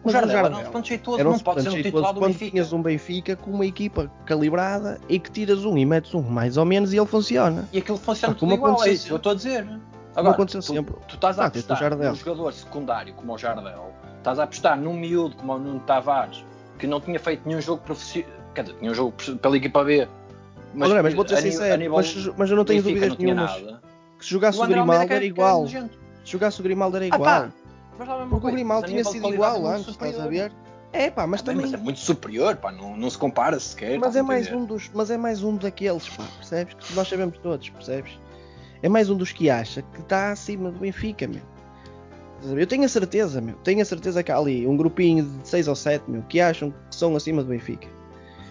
O 0.03 0.07
Mas 0.07 0.15
o 0.15 0.17
Jardel, 0.17 0.37
era 0.37 0.47
um 0.49 0.53
Jardel 0.83 1.19
Era 1.19 1.29
um 1.29 1.31
não 1.33 1.39
pode 1.39 1.61
ser 1.61 1.69
um 1.69 1.81
titular 1.81 2.13
do 2.13 2.19
quando 2.19 2.31
Benfica. 2.31 2.51
tinhas 2.51 2.73
um 2.73 2.81
Benfica 2.81 3.35
com 3.35 3.51
uma 3.51 3.65
equipa 3.65 4.11
calibrada 4.25 4.99
e 5.07 5.19
que 5.19 5.29
tiras 5.29 5.63
um 5.63 5.77
e 5.77 5.85
metes 5.85 6.13
um 6.15 6.21
mais 6.23 6.57
ou 6.57 6.65
menos 6.65 6.91
e 6.91 6.97
ele 6.97 7.05
funciona. 7.05 7.67
E 7.71 7.77
aquilo 7.77 7.97
funciona 7.97 8.33
Ah, 8.33 8.35
tudo 8.35 8.49
como 8.49 8.53
igual, 8.53 8.71
é 8.71 8.73
aconteceu 8.73 8.93
isso 8.93 9.05
que 9.07 9.11
eu 9.13 9.17
estou 9.17 9.31
a 9.31 9.35
dizer. 9.35 9.63
Como 9.65 9.81
Agora, 10.15 10.33
aconteceu 10.33 10.61
tu, 10.61 10.65
sempre. 10.73 10.95
tu 11.07 11.15
estás 11.15 11.37
a 11.39 11.43
Ah, 11.43 11.45
o 11.45 11.47
apostar 11.49 11.97
num 11.97 12.15
jogador 12.15 12.53
secundário 12.53 13.13
como 13.13 13.33
o 13.33 13.37
Jardel 13.37 13.91
estás 14.17 14.39
a 14.39 14.43
apostar 14.43 14.77
num 14.79 14.93
miúdo 14.93 15.35
como 15.35 15.53
o 15.53 15.59
Nuno 15.59 15.79
Tavares, 15.81 16.43
que 16.79 16.87
não 16.87 16.99
tinha 16.99 17.19
feito 17.19 17.47
nenhum 17.47 17.61
jogo 17.61 17.81
profissional, 17.83 18.29
quer 18.55 18.63
dizer, 18.63 18.77
tinha 18.79 18.91
um 18.91 18.93
jogo 18.95 19.13
pela 19.41 19.55
equipa 19.57 19.83
B. 19.83 20.07
André, 20.75 21.01
mas 21.01 21.13
vou 21.13 21.27
ser 21.27 21.37
sincero, 21.37 21.91
mas, 21.93 22.27
mas 22.37 22.49
eu 22.49 22.55
não 22.55 22.65
tenho 22.65 22.81
dúvidas 22.81 23.17
nada. 23.19 23.81
Que 24.17 24.25
se 24.25 24.31
jogasse 24.31 24.57
o, 24.57 24.61
Almeida 24.63 24.81
Grimaldo 24.83 25.13
era 25.13 25.25
igual. 25.25 25.67
Se 25.67 25.87
jogasse 26.25 26.59
o 26.59 26.63
Grimaldo 26.63 26.97
era 26.97 27.05
Ah, 27.05 27.07
igual. 27.07 27.21
pá, 27.23 27.49
é 27.99 28.25
Porque 28.29 28.47
o 28.47 28.51
Grimaldo 28.51 28.87
tinha 28.87 29.03
sido 29.03 29.27
igual 29.33 29.65
antes, 29.65 29.89
estás 29.89 30.19
a 30.19 30.27
ver? 30.27 30.51
É 30.93 31.09
pá, 31.09 31.25
mas 31.25 31.41
bem, 31.41 31.55
também. 31.55 31.71
mas 31.71 31.79
é 31.79 31.83
muito 31.83 31.99
superior, 31.99 32.57
pá, 32.57 32.71
não, 32.71 32.97
não 32.97 33.09
se 33.09 33.17
compara 33.17 33.57
sequer. 33.59 33.97
Mas 33.97 34.09
estás 34.09 34.15
é 34.17 34.21
mais 34.21 34.51
um 34.51 34.65
dos, 34.65 34.91
mas 34.93 35.09
é 35.09 35.17
mais 35.17 35.41
um 35.41 35.55
daqueles, 35.55 36.09
pá, 36.09 36.23
percebes? 36.37 36.73
Que 36.73 36.93
nós 36.93 37.07
sabemos 37.07 37.37
todos, 37.37 37.69
percebes? 37.69 38.19
É 38.83 38.89
mais 38.89 39.09
um 39.09 39.15
dos 39.15 39.31
que 39.31 39.49
acha 39.49 39.81
que 39.81 40.01
está 40.01 40.31
acima 40.31 40.69
do 40.69 40.79
Benfica, 40.79 41.27
meu. 41.27 41.41
Eu 42.59 42.65
tenho 42.65 42.83
a 42.83 42.89
certeza, 42.89 43.39
meu. 43.39 43.55
Tenho 43.63 43.81
a 43.81 43.85
certeza 43.85 44.23
que 44.23 44.31
há 44.31 44.37
ali 44.37 44.65
um 44.65 44.75
grupinho 44.75 45.23
de 45.23 45.47
6 45.47 45.67
ou 45.67 45.75
7, 45.75 46.03
meu, 46.09 46.23
que 46.23 46.41
acham 46.41 46.71
que 46.71 46.95
são 46.95 47.15
acima 47.15 47.43
do 47.43 47.49
Benfica. 47.49 47.87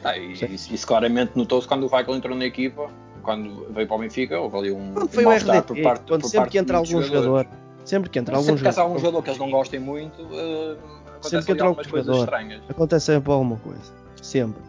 Ah, 0.05 0.17
e 0.17 0.33
isso, 0.33 0.73
isso 0.73 0.87
claramente 0.87 1.33
notou-se 1.35 1.67
quando 1.67 1.87
o 1.87 1.93
Weigl 1.93 2.15
entrou 2.15 2.37
na 2.37 2.47
equipa, 2.47 2.89
quando 3.23 3.67
veio 3.73 3.87
para 3.87 3.97
o 3.97 3.99
Benfica, 3.99 4.41
houve 4.41 4.57
ali 4.57 4.71
um, 4.71 4.95
Quando 4.95 5.11
foi 5.11 5.27
um 5.27 5.29
o 5.29 5.33
RDT, 5.33 5.63
por 5.63 5.83
parte, 5.83 6.05
quando 6.07 6.21
por 6.23 6.29
sempre 6.29 6.39
parte 6.39 6.53
que 6.53 6.59
entra 6.59 6.77
algum 6.79 7.03
jogadores. 7.03 7.25
jogador, 7.25 7.47
sempre 7.91 8.09
que 8.09 8.19
entra 8.19 8.37
algum 8.37 8.47
sempre 8.47 8.63
que 8.63 8.69
há 8.69 8.83
algum 8.83 8.99
jogador, 8.99 9.01
jogador 9.01 9.23
que 9.23 9.31
eles 9.31 9.39
não 9.41 9.51
gostem 9.51 9.81
muito, 9.81 10.23
uh, 10.23 10.79
acontecem 11.19 11.43
que 11.43 11.53
entra 11.53 11.67
algum 11.67 11.83
coisas 11.83 12.07
jogador. 12.07 12.25
estranhas. 12.25 12.63
acontece 12.69 13.07
sempre 13.07 13.33
alguma 13.33 13.57
coisa. 13.57 13.93
Sempre. 14.23 14.63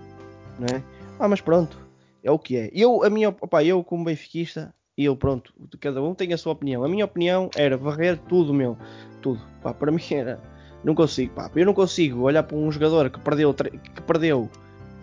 Não 0.60 0.78
é? 0.78 0.84
Ah, 1.20 1.28
mas 1.28 1.40
pronto. 1.40 1.78
É 2.24 2.32
o 2.32 2.40
que 2.40 2.58
é. 2.58 2.70
Eu, 2.74 3.04
a 3.04 3.10
minha, 3.10 3.30
opa, 3.30 3.64
eu 3.64 3.84
como 3.84 4.04
benfiquista, 4.04 4.74
eu 4.98 5.16
pronto, 5.16 5.54
cada 5.80 6.02
um 6.02 6.14
tem 6.14 6.34
a 6.34 6.38
sua 6.38 6.54
opinião. 6.54 6.84
A 6.84 6.90
minha 6.90 7.06
opinião 7.06 7.50
era 7.56 7.78
varrer 7.78 8.18
tudo, 8.28 8.54
meu. 8.54 8.78
Tudo. 9.22 9.42
Pá, 9.62 9.74
para 9.74 9.92
mim 9.92 10.04
era. 10.12 10.40
Não 10.84 10.96
consigo, 10.96 11.36
pá. 11.36 11.50
Eu 11.56 11.66
não 11.66 11.74
consigo 11.74 12.22
olhar 12.22 12.42
para 12.44 12.58
um 12.58 12.72
jogador 12.72 13.10
que 13.10 13.20
perdeu, 13.20 13.54
que 13.54 14.02
perdeu 14.02 14.50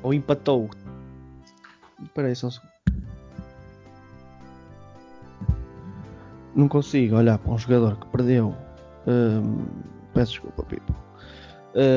ou 0.03 0.13
empatou. 0.13 0.69
Espera 2.03 2.29
aí 2.29 2.35
só 2.35 2.49
um 2.49 2.51
segundo. 2.51 2.78
Não 6.55 6.69
consigo 6.69 7.17
olhar 7.17 7.39
para 7.39 7.53
um 7.53 7.59
jogador 7.59 7.97
que 7.97 8.07
perdeu. 8.07 8.55
hum, 9.07 9.65
peço 10.15 10.33
desculpa, 10.33 10.63
Pipo. 10.65 10.93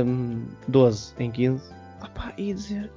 hum, 0.05 0.45
12 0.67 1.13
em 1.19 1.31
15. 1.31 1.63
Opá, 2.03 2.33
e 2.37 2.53
dizer. 2.53 2.91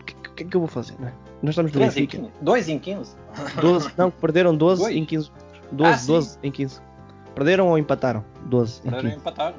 O 0.00 0.04
que, 0.04 0.14
que 0.30 0.42
é 0.42 0.46
que 0.46 0.56
eu 0.56 0.60
vou 0.60 0.68
fazer, 0.68 0.94
não 0.98 1.08
é? 1.08 1.12
Nós 1.42 1.50
estamos 1.50 1.72
no 1.72 1.78
3 1.78 1.96
em 1.96 2.00
Benfica. 2.00 2.18
15. 2.18 2.32
2 2.42 2.68
em 2.68 2.78
15? 2.78 3.16
12, 3.60 3.90
não, 3.96 4.10
perderam 4.10 4.56
12 4.56 4.82
Dois? 4.82 4.96
em 4.96 5.04
15. 5.04 5.30
12, 5.72 5.92
Ah, 5.92 5.98
sim. 5.98 6.06
12 6.06 6.38
em 6.42 6.50
15. 6.50 6.80
Perderam 7.34 7.68
ou 7.68 7.78
empataram? 7.78 8.24
12 8.46 8.80
em 8.84 8.90
Para 8.90 9.00
15. 9.02 9.16
empatar. 9.16 9.54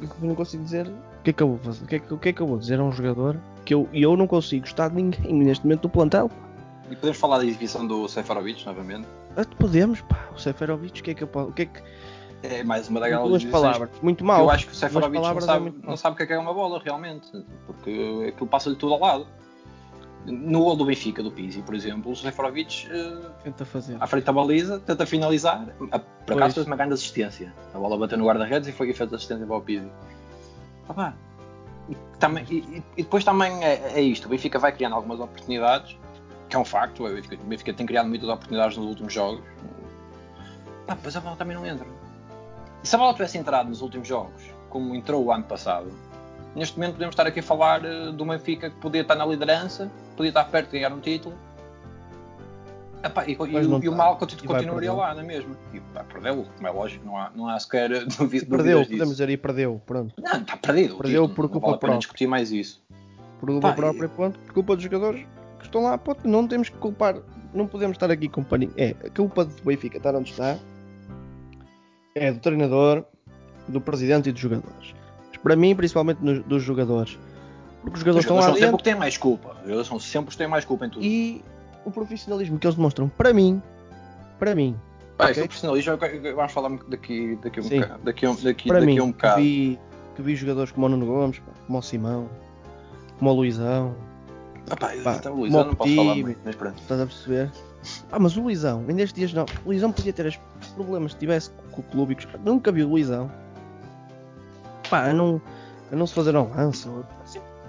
Eu 0.00 0.08
não 0.22 0.34
consigo 0.34 0.62
dizer. 0.64 0.86
O 0.88 1.22
que 1.22 1.30
é 1.30 1.32
que 1.32 1.42
eu 1.42 1.48
vou 1.48 1.58
fazer? 1.58 1.84
O 1.84 1.86
que 1.86 1.94
é 1.96 1.98
que, 1.98 2.16
que, 2.16 2.28
é 2.28 2.32
que 2.32 2.40
eu 2.40 2.46
vou 2.46 2.58
dizer 2.58 2.78
a 2.80 2.82
um 2.84 2.92
jogador 2.92 3.36
que 3.64 3.74
eu, 3.74 3.88
eu 3.92 4.16
não 4.16 4.26
consigo 4.26 4.62
gostar 4.62 4.88
de 4.88 4.96
ninguém 4.96 5.32
neste 5.44 5.64
momento 5.64 5.82
do 5.82 5.88
plantel? 5.88 6.30
E 6.90 6.94
podemos 6.94 7.18
falar 7.18 7.38
da 7.38 7.44
exibição 7.44 7.86
do 7.86 8.06
Seferovic 8.08 8.64
novamente. 8.66 9.06
Ah, 9.36 9.44
Podemos, 9.58 10.00
pá. 10.02 10.28
O 10.34 10.38
Seferovic, 10.38 11.00
o 11.00 11.04
que 11.04 11.10
é 11.10 11.14
que 11.14 11.22
eu 11.22 11.28
posso. 11.28 11.50
O 11.50 11.52
que 11.52 11.62
é 11.62 11.66
que. 11.66 11.82
É 12.42 12.62
mais 12.62 12.88
uma 12.88 13.00
daquelas 13.00 13.28
duas 13.28 13.44
palavras. 13.44 13.90
Muito 14.02 14.24
mal. 14.24 14.40
Eu 14.40 14.50
acho 14.50 14.66
que 14.66 14.72
o 14.72 14.74
Seferovic 14.76 15.20
não 15.22 15.30
é 15.38 15.40
sabe, 15.40 15.70
mal. 15.70 15.74
não 15.82 15.96
sabe 15.96 16.14
o 16.14 16.16
que 16.16 16.22
é 16.22 16.26
que 16.26 16.32
é 16.32 16.38
uma 16.38 16.52
bola 16.54 16.80
realmente, 16.84 17.28
porque 17.66 18.26
aquilo 18.28 18.46
passa-lhe 18.46 18.76
tudo 18.76 18.94
ao 18.94 19.00
lado. 19.00 19.26
No 20.26 20.60
gol 20.64 20.74
do 20.76 20.84
Benfica, 20.84 21.22
do 21.22 21.30
Pizzi, 21.30 21.62
por 21.62 21.74
exemplo, 21.74 22.10
o 22.10 22.16
Seferovic 22.16 22.88
eh, 22.90 23.30
Tenta 23.44 23.64
fazer. 23.64 23.96
à 24.00 24.06
frente 24.08 24.24
da 24.24 24.32
baliza, 24.32 24.80
tenta 24.80 25.06
finalizar. 25.06 25.68
A- 25.92 25.98
Por 26.00 26.34
acaso 26.36 26.54
fez 26.54 26.66
uma 26.66 26.74
grande 26.76 26.94
assistência. 26.94 27.52
A 27.72 27.78
bola 27.78 27.96
bateu 27.96 28.18
no 28.18 28.26
guarda-redes 28.26 28.68
e 28.68 28.72
foi 28.72 28.90
e 28.90 28.92
fez 28.92 29.12
assistência 29.12 29.46
para 29.46 29.56
o 29.56 29.60
Pizzi. 29.60 29.88
Ah, 30.88 30.94
pá. 30.94 31.14
E, 31.88 31.96
também, 32.18 32.44
e- 32.50 32.82
e 32.96 33.02
depois 33.04 33.22
também 33.24 33.64
é, 33.64 33.92
é 33.94 34.00
isto: 34.00 34.26
o 34.26 34.28
Benfica 34.28 34.58
vai 34.58 34.72
criando 34.72 34.94
algumas 34.96 35.20
oportunidades, 35.20 35.96
que 36.48 36.56
é 36.56 36.58
um 36.58 36.64
facto. 36.64 37.04
O 37.04 37.08
Benfica, 37.46 37.72
tem 37.72 37.86
criado 37.86 38.08
muitas 38.08 38.28
oportunidades 38.28 38.76
nos 38.76 38.86
últimos 38.86 39.12
jogos. 39.12 39.42
Pá, 40.86 40.94
depois 40.94 41.16
a 41.16 41.20
bola 41.20 41.36
também 41.36 41.56
não 41.56 41.66
entra. 41.66 41.86
E 42.82 42.86
se 42.88 42.94
a 42.94 42.98
bola 42.98 43.12
tivesse 43.12 43.38
entrado 43.38 43.68
nos 43.68 43.82
últimos 43.82 44.06
jogos, 44.06 44.42
como 44.70 44.94
entrou 44.94 45.24
o 45.24 45.32
ano 45.32 45.44
passado, 45.44 45.90
neste 46.54 46.76
momento 46.78 46.92
podemos 46.94 47.12
estar 47.12 47.26
aqui 47.26 47.40
a 47.40 47.42
falar 47.42 47.84
eh, 47.84 48.12
do 48.12 48.24
Benfica 48.24 48.70
que 48.70 48.76
podia 48.76 49.00
estar 49.02 49.14
na 49.16 49.26
liderança, 49.26 49.90
podia 50.16 50.30
estar 50.30 50.44
perto 50.44 50.70
de 50.70 50.78
ganhar 50.78 50.92
um 50.92 51.00
título. 51.00 51.34
Epá, 53.02 53.24
e, 53.26 53.32
e 53.32 53.36
Mas 53.52 53.66
o- 53.66 53.70
não 53.70 53.76
e 53.82 53.88
o 53.88 53.92
está. 53.92 53.96
mal 53.96 54.16
continu- 54.16 54.42
E 54.44 54.46
continuaria 54.46 54.92
lá, 54.92 55.14
não 55.14 55.20
é 55.20 55.24
mesmo? 55.24 55.56
E 55.72 55.80
vai 55.92 56.02
perdê-lo, 56.04 56.44
como 56.56 56.66
é 56.66 56.70
lógico, 56.70 57.04
não 57.06 57.16
há, 57.16 57.30
não 57.34 57.48
há 57.48 57.58
sequer 57.58 57.90
dúvidas 58.06 58.48
perdeu, 58.48 58.78
disso. 58.78 58.90
podemos 58.92 59.10
dizer 59.14 59.28
aí, 59.28 59.36
perdeu. 59.36 59.80
Pronto. 59.86 60.14
Não, 60.20 60.40
está 60.40 60.56
perdido. 60.56 60.96
Perdeu 60.96 61.22
título, 61.22 61.34
por 61.34 61.42
não 61.42 61.48
culpa 61.50 61.66
vale 61.68 61.78
pena 61.78 61.80
própria. 61.90 61.98
discutir 61.98 62.26
mais 62.26 62.50
isso. 62.52 62.82
Por 63.38 63.48
culpa 63.50 63.68
Pá, 63.68 63.74
própria, 63.74 64.08
ponto. 64.08 64.38
Por 64.38 64.54
culpa 64.54 64.74
dos 64.76 64.82
jogadores 64.84 65.26
estão 65.78 65.82
lá. 65.82 66.00
Não 66.24 66.46
temos 66.46 66.68
que 66.68 66.76
culpar. 66.78 67.16
Não 67.52 67.66
podemos 67.66 67.96
estar 67.96 68.10
aqui 68.10 68.28
com 68.28 68.42
paninho. 68.42 68.72
É, 68.76 68.94
a 69.04 69.10
culpa 69.10 69.44
do 69.44 69.62
Benfica 69.62 69.96
estar 69.96 70.14
onde 70.14 70.30
está 70.30 70.58
é 72.14 72.32
do 72.32 72.40
treinador, 72.40 73.04
do 73.68 73.80
presidente 73.80 74.28
e 74.28 74.32
dos 74.32 74.40
jogadores. 74.40 74.94
Mas 75.28 75.36
para 75.38 75.56
mim, 75.56 75.74
principalmente 75.74 76.18
dos 76.18 76.62
jogadores. 76.62 77.18
Porque 77.82 77.94
os 77.94 78.00
jogadores 78.00 78.24
Os 78.24 78.24
estão 78.24 78.36
jogadores 78.36 78.40
lá 78.40 78.44
são 78.44 78.66
sempre 78.66 78.76
que 78.78 78.84
têm 78.84 78.94
mais 78.94 79.16
culpa. 79.16 79.50
Os 79.50 79.62
jogadores 79.62 79.86
são 79.86 80.00
sempre 80.00 80.28
os 80.28 80.34
que 80.34 80.38
têm 80.38 80.48
mais 80.48 80.64
culpa 80.64 80.86
em 80.86 80.90
tudo. 80.90 81.04
e 81.04 81.44
o 81.84 81.90
profissionalismo 81.90 82.58
que 82.58 82.66
eles 82.66 82.74
demonstram, 82.74 83.08
para 83.08 83.32
mim, 83.32 83.62
para 84.40 84.54
mim, 84.56 84.76
Pá, 85.16 85.24
ok. 85.24 85.30
isso 85.30 85.40
do 85.40 85.46
profissionalismo, 85.46 85.96
vamos 86.34 86.52
falar 86.52 86.70
daqui, 86.88 87.38
daqui, 87.42 87.60
um 87.60 87.62
Sim. 87.62 87.80
bocado, 87.80 88.02
daqui, 88.02 88.26
daqui, 88.42 88.68
para 88.68 88.80
daqui 88.80 88.92
mim, 88.92 89.00
um 89.00 89.12
bocado. 89.12 89.36
que 89.36 89.42
vi, 89.42 89.78
que 90.16 90.22
vi 90.22 90.34
jogadores 90.34 90.72
como 90.72 90.86
o 90.86 90.88
Nuno 90.88 91.06
Gomes, 91.06 91.40
como 91.66 91.78
o 91.78 91.82
Simão, 91.82 92.28
como 93.18 93.30
o 93.30 93.34
Luizão, 93.34 93.94
Ah, 94.70 94.76
pá, 94.76 94.94
então, 94.94 95.34
Luís, 95.34 95.52
eu 95.54 95.60
não 95.60 95.68
Mopti, 95.72 95.94
falar 95.96 96.14
muito, 96.16 96.38
mas 96.44 96.54
pronto. 96.56 96.78
Estás 96.80 97.00
a 97.00 97.06
perceber? 97.06 97.52
Ah, 98.10 98.18
mas 98.18 98.36
o 98.36 98.42
Luizão, 98.42 98.84
ainda 98.88 99.02
estes 99.02 99.12
dias 99.12 99.32
não. 99.32 99.44
O 99.64 99.68
Luizão 99.68 99.92
podia 99.92 100.12
ter 100.12 100.26
os 100.26 100.36
problemas 100.74 101.14
que 101.14 101.20
tivesse 101.20 101.50
com 101.70 101.80
o 101.80 101.84
clube. 101.84 102.16
Nunca 102.44 102.72
vi 102.72 102.82
o 102.82 102.88
Luizão. 102.88 103.30
Pá, 104.90 105.04
a 105.08 105.12
não, 105.12 105.40
a 105.92 105.96
não 105.96 106.06
se 106.06 106.14
fazer 106.14 106.36
um 106.36 106.50
lance. 106.50 106.88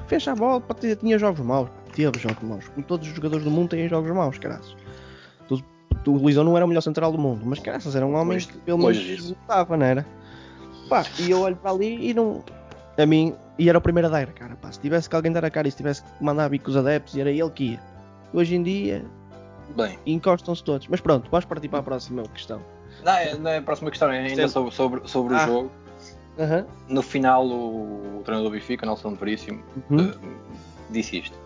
Fecha 0.08 0.32
a 0.32 0.36
bola, 0.36 0.60
pá, 0.62 0.74
tinha- 0.74 0.96
tinha 0.96 1.20
jogos 1.20 1.40
maus. 1.42 1.70
Teve 1.94 2.20
jogos 2.20 2.42
maus. 2.42 2.68
Como 2.70 2.86
todos 2.86 3.08
os 3.08 3.14
jogadores 3.16 3.44
do 3.44 3.52
mundo 3.52 3.70
têm 3.70 3.88
jogos 3.88 4.12
maus, 4.12 4.38
tu- 4.44 5.64
O 6.08 6.18
Luizão 6.18 6.44
não 6.44 6.56
era 6.56 6.66
o 6.66 6.68
melhor 6.70 6.82
central 6.82 7.12
do 7.12 7.18
mundo, 7.18 7.42
mas 7.46 7.60
caraças, 7.60 7.94
era 7.96 8.06
um 8.06 8.16
homem 8.16 8.38
que 8.40 8.58
pelo 8.60 8.78
menos 8.78 9.30
lutava, 9.30 9.76
não 9.76 9.86
era? 9.86 10.06
Pá, 10.90 11.06
e 11.20 11.30
eu 11.30 11.42
olho 11.42 11.58
para 11.58 11.72
ali 11.72 12.10
e 12.10 12.14
não. 12.14 12.44
A 12.98 13.06
mim, 13.06 13.36
e 13.58 13.70
era 13.70 13.78
o 13.78 13.82
primeiro 13.82 14.08
a 14.08 14.12
dar 14.12 14.24
a 14.24 14.32
cara, 14.32 14.56
pá. 14.56 14.72
Se 14.72 14.80
tivesse 14.80 15.10
que 15.10 15.16
alguém 15.16 15.32
dar 15.32 15.44
a 15.46 15.50
cara 15.50 15.68
e 15.68 15.72
se 15.72 15.78
tivesse 15.78 16.04
que 16.04 16.24
mandar 16.24 16.50
bicos 16.50 16.76
adeptos, 16.78 17.16
era 17.18 17.30
ele 17.32 17.50
que 17.52 17.64
ia. 17.72 17.80
Hoje 18.34 18.56
em 18.56 18.64
dia, 18.64 19.06
Bem, 19.76 19.98
encostam-se 20.06 20.64
todos. 20.64 20.88
Mas 20.88 21.02
pronto, 21.02 21.30
vamos 21.30 21.46
partir 21.46 21.68
para 21.70 21.80
a 21.80 21.84
próxima 21.84 22.24
questão. 22.24 22.62
não, 23.04 23.12
é, 23.14 23.36
não 23.38 23.50
é 23.52 23.58
a 23.58 23.62
próxima 23.62 23.90
questão, 23.90 24.12
é 24.12 24.20
ainda 24.20 24.48
sobre, 24.48 24.74
sobre, 24.74 25.08
sobre 25.08 25.36
Ah. 25.36 25.44
o 25.44 25.48
jogo. 25.48 25.72
Aham. 26.40 26.66
No 26.88 27.02
final, 27.02 27.46
o, 27.48 28.20
o 28.20 28.22
treinador 28.24 28.52
do 28.52 28.54
Benfica, 28.56 28.86
Nelson 28.86 29.16
Veríssimo, 29.16 29.64
Uhum. 29.90 30.10
eh, 30.12 30.14
disse 30.92 31.18
isto. 31.20 31.38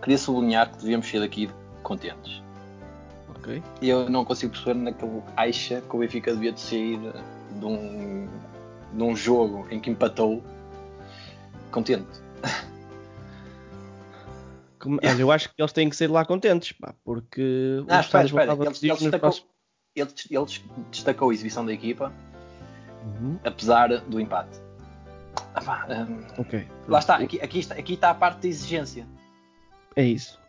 Queria 0.00 0.16
sublinhar 0.18 0.70
que 0.72 0.78
devíamos 0.78 1.08
sair 1.08 1.20
daqui 1.20 1.50
contentes. 1.82 2.42
Ok. 3.36 3.62
E 3.80 3.88
eu 3.90 4.08
não 4.08 4.24
consigo 4.24 4.52
perceber 4.52 4.74
naquele 4.74 5.22
acha 5.36 5.82
que 5.82 5.96
o 5.96 5.98
Benfica 5.98 6.32
devia 6.32 6.52
de 6.52 6.60
sair 6.60 6.98
de 7.58 7.64
um, 7.64 8.26
de 8.92 9.02
um 9.02 9.14
jogo 9.14 9.66
em 9.70 9.78
que 9.78 9.90
empatou 9.90 10.42
contente. 11.72 12.06
Como- 14.78 14.98
eu 15.02 15.30
acho 15.30 15.48
que 15.48 15.60
eles 15.62 15.72
têm 15.72 15.88
que 15.88 15.96
sair 15.96 16.08
lá 16.08 16.24
contentes, 16.24 16.72
pá, 16.72 16.94
porque 17.04 17.84
Ah, 17.88 18.00
os 18.00 18.06
espera, 18.06 18.24
espera. 18.26 18.52
Ele, 18.52 18.68
destacou, 18.70 19.18
próximos- 19.20 19.48
ele, 19.94 20.10
ele 20.30 20.46
destacou 20.90 21.30
a 21.30 21.34
exibição 21.34 21.64
da 21.64 21.72
equipa, 21.72 22.12
Uhum. 23.04 23.38
apesar 23.44 23.88
do 24.00 24.20
empate. 24.20 24.58
Ah, 25.54 25.60
pá, 25.60 25.86
hum, 25.88 26.24
Ok. 26.38 26.66
lá 26.88 26.98
está 26.98 27.16
aqui, 27.16 27.40
aqui 27.40 27.60
está, 27.60 27.74
aqui 27.76 27.94
está 27.94 28.10
a 28.10 28.14
parte 28.14 28.42
da 28.42 28.48
exigência. 28.48 29.06
É 29.94 30.02
isso. 30.04 30.40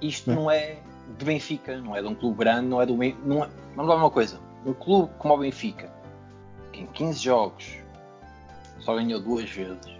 Isto 0.00 0.30
É. 0.30 0.34
não 0.34 0.50
é 0.50 0.78
de 1.18 1.24
Benfica, 1.24 1.78
não 1.78 1.94
é 1.94 2.00
de 2.00 2.08
um 2.08 2.14
clube 2.14 2.38
grande, 2.38 2.66
não 2.68 2.80
é 2.80 2.86
do. 2.86 2.94
Não 2.96 3.44
é, 3.44 3.48
vamos 3.76 3.88
lá 3.90 3.96
uma 3.96 4.10
coisa: 4.10 4.40
um 4.64 4.72
clube 4.72 5.12
como 5.18 5.34
o 5.34 5.38
Benfica, 5.38 5.92
que 6.72 6.80
em 6.80 6.86
15 6.86 7.20
jogos 7.22 7.76
só 8.80 8.94
ganhou 8.94 9.20
duas 9.20 9.48
vezes, 9.50 9.92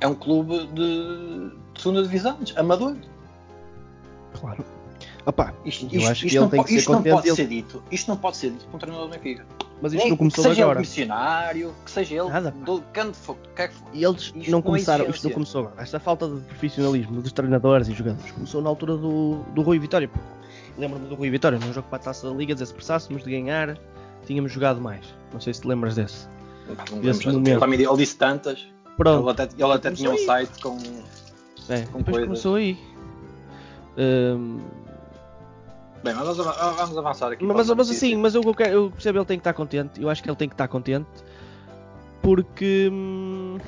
é 0.00 0.06
um 0.06 0.14
clube 0.14 0.66
de, 0.68 1.50
de 1.74 1.80
segunda 1.82 2.02
divisão, 2.02 2.38
amador. 2.56 2.96
Claro. 4.38 4.64
Opa, 5.26 5.52
Isto, 5.64 5.84
eu 5.92 5.98
isto- 6.00 6.10
acho 6.10 6.20
que 6.22 6.26
isto 6.28 6.36
ele 6.36 6.40
não, 6.44 6.48
tem 6.48 6.62
que 6.62 6.68
ser 6.70 6.76
isto 6.78 6.92
não 6.92 7.02
pode 7.02 7.30
ser 7.34 7.46
dito. 7.46 7.82
Isto 7.90 8.08
não 8.08 8.16
pode 8.16 8.36
ser 8.38 8.50
dito 8.50 8.64
por 8.66 8.76
um 8.76 8.78
treinador 8.78 9.08
do 9.08 9.12
Benfica. 9.14 9.44
Mas 9.82 9.92
isto 9.92 10.00
Nem 10.00 10.08
não 10.10 10.16
que 10.16 10.18
começou 10.18 10.44
seja 10.44 10.62
agora. 10.62 10.78
ele 10.78 10.88
missionário, 10.88 11.74
que 11.84 11.90
seja 11.90 12.14
ele 12.14 12.28
Nada, 12.30 12.50
do 12.50 12.82
canto 12.92 13.18
que 13.54 13.62
é 13.62 13.68
que 13.68 13.74
for. 13.74 13.88
E 13.92 14.04
eles 14.04 14.22
Isto 14.22 14.36
não 14.36 14.50
não 14.52 14.58
é 14.58 14.62
começaram, 14.62 15.10
isto 15.10 15.24
não 15.24 15.34
começou 15.34 15.60
agora. 15.66 15.82
Esta 15.82 16.00
falta 16.00 16.26
de 16.28 16.40
profissionalismo 16.40 17.20
dos 17.20 17.32
treinadores 17.32 17.88
e 17.88 17.92
jogadores 17.92 18.30
começou 18.32 18.62
na 18.62 18.68
altura 18.70 18.96
do, 18.96 19.42
do 19.54 19.62
Rui 19.62 19.78
Vitória. 19.78 20.10
Lembro-me 20.78 21.08
do 21.08 21.14
Rui 21.14 21.28
Vitória 21.30 21.58
num 21.58 21.72
jogo 21.74 21.86
para 21.88 21.96
a 21.98 22.02
taça 22.02 22.28
da 22.28 22.34
Liga, 22.34 22.54
dizer 22.54 22.66
se 22.66 22.72
precisássemos 22.74 23.22
de 23.22 23.30
ganhar, 23.30 23.76
tínhamos 24.26 24.50
jogado 24.50 24.80
mais. 24.80 25.04
Não 25.32 25.40
sei 25.40 25.52
se 25.52 25.60
te 25.60 25.68
lembras 25.68 25.94
desse. 25.94 26.26
Pá, 26.74 26.84
não 26.90 27.00
Desse 27.00 27.26
momento. 27.28 27.64
ele 27.64 27.96
disse 27.98 28.16
tantas. 28.16 28.66
Pronto. 28.98 29.22
Ele 29.22 29.30
até, 29.30 29.48
ele 29.64 29.72
até 29.72 29.90
tinha 29.92 30.10
um 30.10 30.14
aí. 30.14 30.18
site 30.26 30.60
com. 30.62 30.76
É, 31.70 31.82
com 31.86 31.98
depois 31.98 32.04
coisas. 32.04 32.24
começou 32.26 32.54
aí. 32.56 32.78
Hum, 33.96 34.60
Bem, 36.04 36.14
mas 36.14 36.24
vamos, 36.36 36.40
ava- 36.40 36.72
vamos 36.72 36.98
avançar 36.98 37.32
aqui. 37.32 37.44
mas, 37.44 37.68
mas, 37.70 37.90
assim, 37.90 38.14
mas 38.16 38.34
eu, 38.34 38.42
quero- 38.54 38.70
eu 38.72 38.90
percebo 38.90 39.18
ele 39.18 39.24
tem 39.24 39.38
que 39.38 39.40
estar 39.40 39.52
contente. 39.54 40.00
Eu 40.00 40.08
acho 40.10 40.22
que 40.22 40.28
ele 40.28 40.36
tem 40.36 40.48
que 40.48 40.54
estar 40.54 40.68
contente 40.68 41.06
porque 42.22 42.88
hum, 42.92 43.58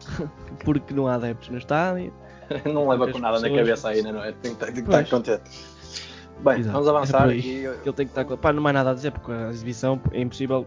porque 0.64 0.94
não 0.94 1.06
há 1.06 1.14
adeptos 1.14 1.48
no 1.50 1.58
estádio. 1.58 2.12
não 2.64 2.88
leva 2.88 3.10
com 3.10 3.18
nada 3.18 3.36
na 3.38 3.42
pessoas- 3.42 3.60
cabeça 3.60 3.88
ainda, 3.90 4.12
não 4.12 4.24
é? 4.24 4.32
Tem 4.32 4.54
que, 4.54 4.64
tem 4.64 4.72
que 4.74 4.80
estar 4.80 5.04
contente. 5.08 5.42
Bem, 6.40 6.60
Exato, 6.60 6.72
vamos 6.72 6.86
é 6.86 6.90
avançar 6.90 7.28
aí. 7.28 7.38
aqui. 7.38 7.48
Ele 7.84 7.92
tem 7.92 8.06
que 8.06 8.18
estar. 8.18 8.24
Pá, 8.36 8.52
não 8.52 8.66
há 8.66 8.72
nada 8.72 8.90
a 8.90 8.94
dizer 8.94 9.10
porque 9.12 9.32
a 9.32 9.50
exibição 9.50 10.00
é 10.12 10.20
impossível. 10.20 10.66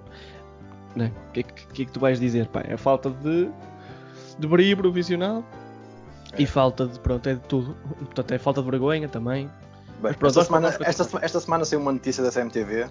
Né? 0.95 1.11
O 1.29 1.31
que, 1.31 1.39
é 1.39 1.43
que, 1.43 1.67
que 1.67 1.81
é 1.83 1.85
que 1.85 1.91
tu 1.91 1.99
vais 1.99 2.19
dizer? 2.19 2.47
Pá, 2.47 2.61
é 2.67 2.75
falta 2.77 3.09
de 3.09 3.49
de 4.39 4.47
brilho 4.47 4.75
profissional 4.77 5.43
É. 6.33 6.41
e 6.41 6.45
falta 6.47 6.87
de 6.87 6.99
pronto 6.99 7.27
é 7.29 7.33
de 7.35 7.41
tudo. 7.41 7.75
Portanto 7.99 8.31
é 8.31 8.37
falta 8.37 8.61
de 8.61 8.69
vergonha 8.69 9.07
também. 9.07 9.49
Bem, 10.01 10.13
pronto, 10.13 10.27
esta, 10.27 10.43
semana, 10.43 10.67
esta, 10.81 11.19
esta 11.21 11.39
semana 11.39 11.63
saiu 11.65 11.79
uma 11.79 11.91
notícia 11.91 12.23
da 12.23 12.31
CMTV. 12.31 12.87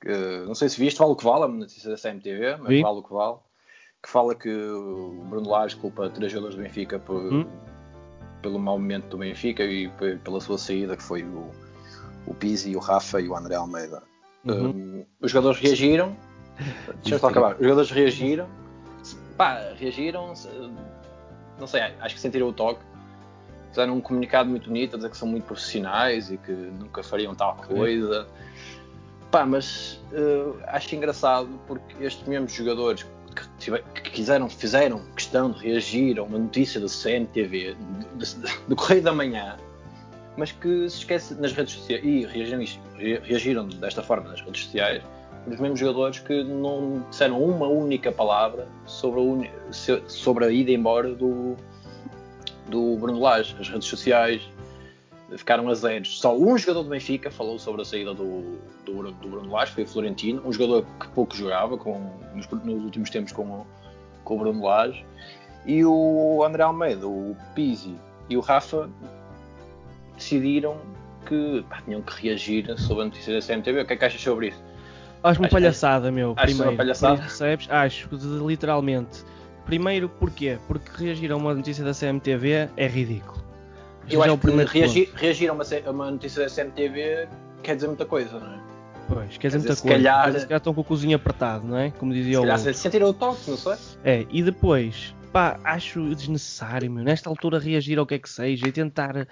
Que, 0.00 0.44
não 0.46 0.54
sei 0.54 0.68
se 0.68 0.78
viste, 0.78 0.98
vale 0.98 1.12
o 1.12 1.16
que 1.16 1.24
vale, 1.24 1.42
é 1.44 1.46
uma 1.46 1.58
notícia 1.58 1.90
da 1.90 1.96
CMTV, 1.96 2.56
mas 2.58 2.68
Vi. 2.68 2.82
vale 2.82 2.98
o 2.98 3.02
que 3.02 3.12
vale. 3.12 3.36
Que 4.02 4.08
fala 4.08 4.34
que 4.34 4.48
o 4.48 5.24
Bruno 5.28 5.48
Lage 5.48 5.76
culpa 5.76 6.08
três 6.10 6.30
jogadores 6.32 6.56
do 6.56 6.62
Benfica 6.62 6.98
por- 6.98 7.32
Hum. 7.32 7.46
pelo 8.42 8.58
mau 8.58 8.78
momento 8.78 9.08
do 9.08 9.18
Benfica 9.18 9.64
e 9.64 9.88
pe- 9.88 10.16
pela 10.16 10.40
sua 10.40 10.56
saída, 10.58 10.96
que 10.96 11.02
foi 11.02 11.22
o, 11.24 11.50
o 12.26 12.34
Pizzi, 12.34 12.76
o 12.76 12.78
Rafa 12.78 13.20
e 13.20 13.28
o 13.28 13.36
André 13.36 13.54
Almeida. 13.56 14.02
Uhum. 14.44 14.68
Um, 14.70 15.04
os 15.20 15.30
jogadores 15.32 15.58
reagiram. 15.60 16.16
Deixa 17.02 17.14
eu 17.14 17.18
só 17.18 17.28
acabar. 17.28 17.54
Os 17.54 17.62
jogadores 17.62 17.90
reagiram. 17.90 18.48
Pá, 19.36 19.72
reagiram. 19.76 20.32
Não 21.58 21.66
sei, 21.66 21.82
acho 22.00 22.14
que 22.14 22.20
sentiram 22.20 22.48
o 22.48 22.52
toque. 22.52 22.80
Fizeram 23.70 23.96
um 23.96 24.00
comunicado 24.00 24.48
muito 24.48 24.68
bonito 24.68 24.94
a 24.94 24.96
dizer 24.96 25.10
que 25.10 25.16
são 25.16 25.28
muito 25.28 25.44
profissionais 25.44 26.30
e 26.30 26.38
que 26.38 26.52
nunca 26.52 27.02
fariam 27.02 27.34
tal 27.34 27.56
coisa. 27.56 28.26
Pá, 29.30 29.44
mas 29.44 30.00
eh, 30.12 30.64
acho 30.68 30.94
engraçado 30.94 31.48
porque 31.66 32.02
estes 32.02 32.26
mesmos 32.26 32.52
jogadores 32.52 33.06
que, 33.60 33.70
que 34.00 34.10
quiseram, 34.10 34.48
fizeram 34.48 35.04
questão 35.14 35.50
de 35.50 35.68
reagir 35.68 36.18
a 36.18 36.22
uma 36.22 36.38
notícia 36.38 36.80
da 36.80 36.86
CMTV, 36.86 37.76
do, 38.66 38.74
Correio 38.74 39.02
da 39.02 39.12
Manhã, 39.12 39.56
mas 40.36 40.50
que 40.50 40.88
se 40.88 40.98
esquece 40.98 41.34
nas 41.34 41.52
redes 41.52 41.74
sociais 41.74 42.02
e 42.02 42.24
reagiram, 42.24 42.64
reagiram 43.22 43.68
desta 43.68 44.02
forma 44.02 44.30
nas 44.30 44.40
redes 44.40 44.64
sociais 44.64 45.02
os 45.46 45.58
mesmos 45.58 45.78
jogadores 45.80 46.18
que 46.18 46.42
não 46.44 47.04
disseram 47.10 47.42
uma 47.42 47.66
única 47.66 48.10
palavra 48.12 48.68
sobre 48.86 49.20
a, 49.20 49.22
uni- 49.22 49.50
sobre 50.06 50.44
a 50.44 50.50
ida 50.50 50.70
embora 50.70 51.14
do, 51.14 51.56
do 52.66 52.96
Bruno 52.96 53.18
Lage. 53.20 53.56
As 53.58 53.68
redes 53.68 53.88
sociais 53.88 54.42
ficaram 55.36 55.68
a 55.68 55.74
zeros. 55.74 56.20
Só 56.20 56.36
um 56.36 56.56
jogador 56.58 56.82
do 56.84 56.90
Benfica 56.90 57.30
falou 57.30 57.58
sobre 57.58 57.82
a 57.82 57.84
saída 57.84 58.12
do, 58.14 58.58
do, 58.84 59.12
do 59.12 59.28
Bruno 59.28 59.50
Lage, 59.50 59.72
foi 59.72 59.84
o 59.84 59.86
Florentino, 59.86 60.42
um 60.44 60.52
jogador 60.52 60.84
que 61.00 61.08
pouco 61.08 61.34
jogava 61.36 61.76
com, 61.78 61.98
nos, 62.34 62.46
nos 62.64 62.84
últimos 62.84 63.10
tempos 63.10 63.32
com, 63.32 63.42
o- 63.44 63.66
com 64.24 64.36
o 64.36 64.38
Bruno 64.38 64.64
Lage. 64.64 65.04
E 65.66 65.84
o 65.84 66.42
André 66.44 66.62
Almeida, 66.62 67.06
o 67.06 67.36
Pizzi 67.54 67.94
e 68.30 68.36
o 68.36 68.40
Rafa 68.40 68.88
decidiram 70.16 70.76
que 71.26 71.64
pá, 71.68 71.82
tinham 71.84 72.00
que 72.02 72.22
reagir 72.22 72.78
sobre 72.78 73.02
a 73.02 73.06
notícia 73.06 73.34
da 73.34 73.40
CMTV. 73.46 73.82
O 73.82 73.86
que 73.86 73.92
é 73.92 73.96
que 73.96 74.04
achas 74.04 74.20
sobre 74.20 74.48
isso? 74.48 74.62
Acho 75.22 75.40
uma 75.40 75.48
palhaçada, 75.48 76.10
meu. 76.10 76.32
acho 76.36 76.46
primeiro, 76.46 76.70
uma 76.70 76.76
palhaçada? 76.76 77.20
Percebes? 77.22 77.68
Acho, 77.70 78.08
literalmente. 78.46 79.24
Primeiro, 79.66 80.08
porquê? 80.08 80.58
Porque 80.66 80.90
reagir 81.04 81.30
a 81.32 81.36
uma 81.36 81.54
notícia 81.54 81.84
da 81.84 81.92
CMTV 81.92 82.68
é 82.76 82.86
ridículo. 82.86 83.44
Eu 84.10 84.22
é 84.22 84.26
acho 84.26 84.34
o 84.34 84.38
que 84.38 84.78
reagir, 84.78 85.10
reagir 85.14 85.50
a, 85.50 85.52
uma, 85.52 85.64
a 85.86 85.90
uma 85.90 86.10
notícia 86.10 86.42
da 86.42 86.50
CMTV 86.54 87.28
quer 87.62 87.74
dizer 87.74 87.86
muita 87.88 88.06
coisa, 88.06 88.38
não 88.38 88.54
é? 88.54 88.58
Pois, 89.08 89.36
quer 89.38 89.48
dizer 89.48 89.58
muita 89.58 89.74
se 89.74 89.82
coisa. 89.82 89.96
calhar- 89.96 90.32
Se 90.40 90.46
calhar 90.46 90.58
estão 90.58 90.72
com 90.74 90.80
o 90.80 90.84
cozinho 90.84 91.16
apertado, 91.16 91.66
não 91.66 91.76
é? 91.76 91.90
Como 91.90 92.12
dizia 92.12 92.34
Se 92.34 92.38
o 92.38 92.42
calhar 92.42 92.58
se 92.58 92.74
sentiram 92.74 93.08
o 93.08 93.14
toque, 93.14 93.50
não 93.50 93.56
sei. 93.56 93.74
É, 94.04 94.26
e 94.30 94.42
depois, 94.42 95.14
pá, 95.32 95.58
acho 95.64 96.14
desnecessário, 96.14 96.90
meu, 96.90 97.04
nesta 97.04 97.28
altura 97.28 97.58
reagir 97.58 97.98
ao 97.98 98.06
que 98.06 98.14
é 98.14 98.18
que 98.18 98.28
seja 98.28 98.66
e 98.68 98.72
tentar. 98.72 99.26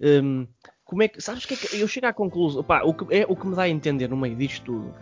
hum, 0.00 0.46
como 0.86 1.02
é 1.02 1.08
que. 1.08 1.20
Sabes 1.20 1.44
o 1.44 1.48
que 1.48 1.54
é 1.54 1.56
que. 1.56 1.80
Eu 1.80 1.88
chego 1.88 2.06
à 2.06 2.12
conclusão. 2.12 2.62
Pá, 2.62 2.82
o 2.82 2.94
que, 2.94 3.14
é, 3.14 3.26
o 3.28 3.36
que 3.36 3.46
me 3.46 3.56
dá 3.56 3.62
a 3.62 3.68
entender 3.68 4.08
no 4.08 4.16
meio 4.16 4.36
disto 4.36 4.64
tudo 4.64 4.94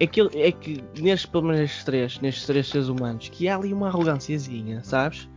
é 0.00 0.06
que, 0.06 0.20
é 0.20 0.50
que 0.50 0.82
nestes, 0.96 1.26
pelo 1.26 1.44
menos 1.44 1.60
nestes 1.60 1.84
três, 1.84 2.18
nestes 2.18 2.46
três 2.46 2.66
seres 2.66 2.88
humanos, 2.88 3.28
que 3.28 3.46
há 3.46 3.54
ali 3.54 3.72
uma 3.72 3.88
arrogânciazinha, 3.88 4.82
sabes? 4.82 5.28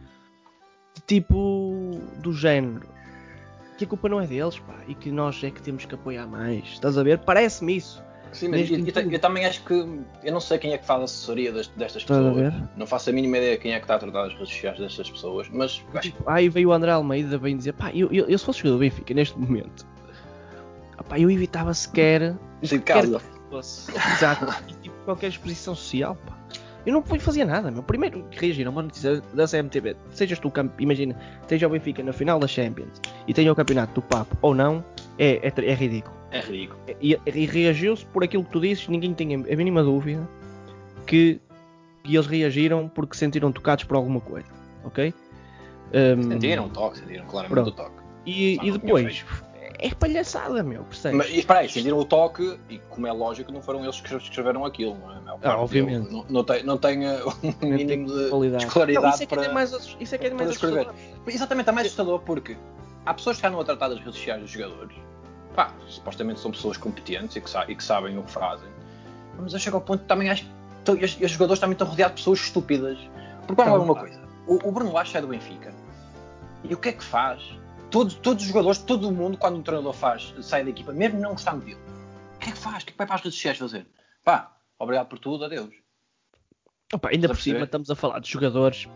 De 0.96 1.02
tipo. 1.06 1.92
do 2.24 2.32
género. 2.34 2.90
Que 3.78 3.84
a 3.84 3.88
culpa 3.88 4.08
não 4.08 4.22
é 4.22 4.28
deles, 4.28 4.60
pá, 4.60 4.76
e 4.88 4.96
que 4.96 5.12
nós 5.12 5.44
é 5.44 5.52
que 5.52 5.62
temos 5.62 5.86
que 5.86 5.94
apoiar 5.94 6.26
mais. 6.26 6.64
Estás 6.70 6.98
a 6.98 7.04
ver? 7.04 7.20
Parece-me 7.20 7.76
isso. 7.76 8.02
Sim, 8.32 8.48
mas 8.48 8.70
eu, 8.70 9.12
eu, 9.12 9.20
também 9.20 9.46
acho 9.46 9.64
que. 9.64 9.74
Eu 9.74 10.32
não 10.32 10.40
sei 10.40 10.58
quem 10.58 10.74
é 10.74 10.78
que 10.78 10.86
faz 10.86 11.02
a 11.02 11.04
assessoria 11.04 11.52
dest- 11.52 11.72
destas 11.76 12.02
Estás 12.04 12.20
a 12.20 12.30
pessoas. 12.30 12.54
Não 12.78 12.88
faço 12.88 13.10
a 13.10 13.14
mínima 13.14 13.38
ideia 13.38 13.58
quem 13.58 13.74
é 13.74 13.78
que 13.78 13.84
está 13.84 13.96
a 13.96 14.00
tratar 14.00 14.26
as 14.26 14.34
redes 14.34 14.50
sociais 14.50 14.80
destas 14.80 15.10
pessoas, 15.10 15.48
mas 15.52 15.84
acho 15.94 16.12
Tipo, 16.12 16.30
aí 16.30 16.48
veio 16.48 16.70
o 16.70 16.72
André 16.74 16.92
Almeida 16.92 17.38
bem 17.38 17.58
dizer, 17.58 17.74
pá, 17.74 17.92
eu, 17.94 18.12
eu, 18.12 18.26
eu 18.28 18.38
se 18.38 18.46
fosse 18.46 18.60
jogador 18.60 18.78
do 18.78 18.80
Benfica 18.80 19.14
neste 19.14 19.38
momento, 19.38 19.86
ah, 20.98 21.04
pá, 21.04 21.20
eu 21.20 21.30
evitava 21.30 21.74
sequer 21.74 22.36
saí 22.64 22.78
de 22.80 22.84
casa. 22.86 23.22
Exato. 24.16 24.64
E, 24.70 24.74
tipo, 24.76 24.96
qualquer 25.04 25.28
exposição 25.28 25.76
social, 25.76 26.16
pá. 26.16 26.38
Eu 26.86 26.94
não 26.94 27.04
fazia 27.04 27.46
nada, 27.46 27.70
meu. 27.70 27.84
Primeiro 27.84 28.26
reagir 28.32 28.66
a 28.66 28.70
uma 28.70 28.82
notícia 28.82 29.22
da 29.34 29.48
CMTV, 29.48 29.96
sejas 30.12 30.40
tu, 30.40 30.52
imagina, 30.80 31.16
esteja 31.42 31.68
o 31.68 31.70
Benfica 31.70 32.02
na 32.04 32.12
final 32.12 32.40
da 32.40 32.48
Champions 32.48 33.00
e 33.28 33.34
tenha 33.34 33.52
o 33.52 33.56
campeonato 33.56 33.94
do 33.94 34.02
Papo 34.02 34.36
ou 34.42 34.56
não, 34.56 34.84
é, 35.18 35.48
é, 35.48 35.54
é 35.66 35.74
ridículo. 35.74 36.16
É 36.32 36.40
ridículo. 36.40 36.80
E, 37.02 37.18
e 37.26 37.46
reagiu-se 37.46 38.06
por 38.06 38.24
aquilo 38.24 38.44
que 38.44 38.52
tu 38.52 38.60
dizes, 38.60 38.88
ninguém 38.88 39.14
tem 39.14 39.36
a 39.36 39.56
mínima 39.56 39.84
dúvida 39.84 40.28
que, 41.06 41.40
que 42.04 42.16
eles 42.16 42.26
reagiram 42.26 42.88
porque 42.88 43.14
se 43.14 43.20
sentiram 43.20 43.52
tocados 43.52 43.84
por 43.84 43.98
alguma 43.98 44.20
coisa, 44.20 44.48
ok? 44.84 45.14
Um, 45.94 46.32
Sentiram 46.32 46.66
o 46.68 46.70
toque, 46.70 47.00
sentiram 47.00 47.26
claramente 47.26 47.54
Pronto. 47.54 47.68
o 47.68 47.72
toque. 47.72 48.02
E, 48.26 48.58
e 48.64 48.72
depois, 48.72 49.26
é 49.82 49.94
palhaçada, 49.96 50.62
meu, 50.64 50.84
percebes? 50.84 51.18
Mas 51.18 51.30
e 51.30 51.40
espera 51.40 51.60
aí, 51.62 51.70
sentiram 51.70 51.98
o 51.98 52.06
toque 52.06 52.60
e, 52.70 52.78
como 52.90 53.08
é 53.08 53.12
lógico, 53.12 53.52
não 53.52 53.62
foram 53.62 53.84
eles 53.84 54.00
que 54.00 54.16
escreveram 54.16 54.64
aquilo, 54.64 54.96
não 55.00 55.12
é? 55.12 55.18
A 55.18 55.22
maior 55.22 55.40
parte 55.40 55.60
obviamente. 55.60 56.04
deles 56.10 56.12
Não, 56.14 56.26
não 56.30 56.44
tem, 56.46 56.64
não 56.64 56.78
tem 56.78 57.08
uh, 57.08 57.28
um 57.64 57.68
mínimo 57.68 58.08
de 58.08 58.30
Qualidade. 58.30 58.66
escolaridade 58.66 59.06
Não, 59.06 59.14
isso 59.14 59.24
é 59.24 59.26
que 59.26 59.36
para. 59.36 59.46
é 59.46 59.54
mais, 59.54 59.72
isso 60.00 60.16
é 60.16 60.18
que 60.18 60.26
é 60.26 60.30
para 60.30 60.38
mais 60.38 60.52
escrever. 60.52 60.80
assustador. 60.88 61.28
Exatamente, 61.28 61.70
é 61.70 61.72
mais 61.72 61.88
assustador 61.88 62.20
porque 62.20 62.56
há 63.06 63.14
pessoas 63.14 63.40
que 63.42 63.48
andam 63.48 63.60
a 63.60 63.66
tratar 63.66 63.90
das 63.90 63.98
redes 64.00 64.16
sociais 64.16 64.42
dos 64.42 64.52
jogadores. 64.52 64.96
Pá, 65.56 65.72
supostamente 65.88 66.40
são 66.40 66.52
pessoas 66.52 66.78
competentes 66.78 67.36
e 67.36 67.42
que, 67.42 67.50
sa- 67.50 67.66
e 67.68 67.76
que 67.76 67.84
sabem 67.84 68.18
o 68.18 68.24
que 68.24 68.32
fazem. 68.32 68.70
Mas 69.40 69.52
eu 69.54 69.60
chego 69.60 69.78
ao 69.78 69.82
ponto 69.82 70.02
que 70.02 70.08
também 70.08 70.30
acho 70.30 70.46
que 70.86 70.92
estes 71.04 71.32
jogadores 71.32 71.60
também 71.60 71.74
estão 71.74 71.88
rodeados 71.88 72.16
de 72.16 72.22
pessoas 72.22 72.40
estúpidas. 72.40 72.98
Porque 73.48 73.62
vamos 73.62 73.80
lá 73.80 73.84
uma 73.84 73.96
coisa: 73.96 74.22
o, 74.48 74.70
o 74.70 74.72
Bruno 74.72 74.94
Lage 74.94 75.18
é 75.18 75.22
do 75.22 75.28
Benfica. 75.28 75.74
E 76.64 76.74
o 76.74 76.78
que 76.78 76.90
é 76.90 76.92
que 76.94 77.04
faz? 77.04 77.42
Todos, 77.92 78.14
todos 78.16 78.42
os 78.44 78.48
jogadores, 78.50 78.78
todo 78.80 79.10
o 79.10 79.12
mundo, 79.12 79.38
quando 79.38 79.58
um 79.58 79.62
treinador 79.62 79.94
faz, 79.94 80.34
sai 80.42 80.64
da 80.64 80.70
equipa, 80.70 80.92
mesmo 80.94 81.20
não 81.20 81.32
gostando 81.32 81.66
dele, 81.66 81.80
o 82.36 82.40
que 82.40 82.50
é 82.50 82.52
que 82.54 82.58
faz? 82.58 82.84
O 82.84 82.86
que 82.86 82.92
é 82.92 82.94
que 82.94 82.98
vai 82.98 83.06
para 83.06 83.16
as 83.18 83.22
redes 83.22 83.36
sociais 83.36 83.58
fazer? 83.58 83.86
Pá, 84.24 84.56
obrigado 84.80 85.08
por 85.08 85.20
tudo, 85.20 85.46
adeus. 85.46 85.70
Opa, 86.94 87.10
ainda 87.10 87.28
por 87.28 87.38
cima 87.38 87.64
estamos 87.64 87.90
a 87.90 87.96
falar 87.96 88.20
de 88.20 88.30
jogadores. 88.30 88.88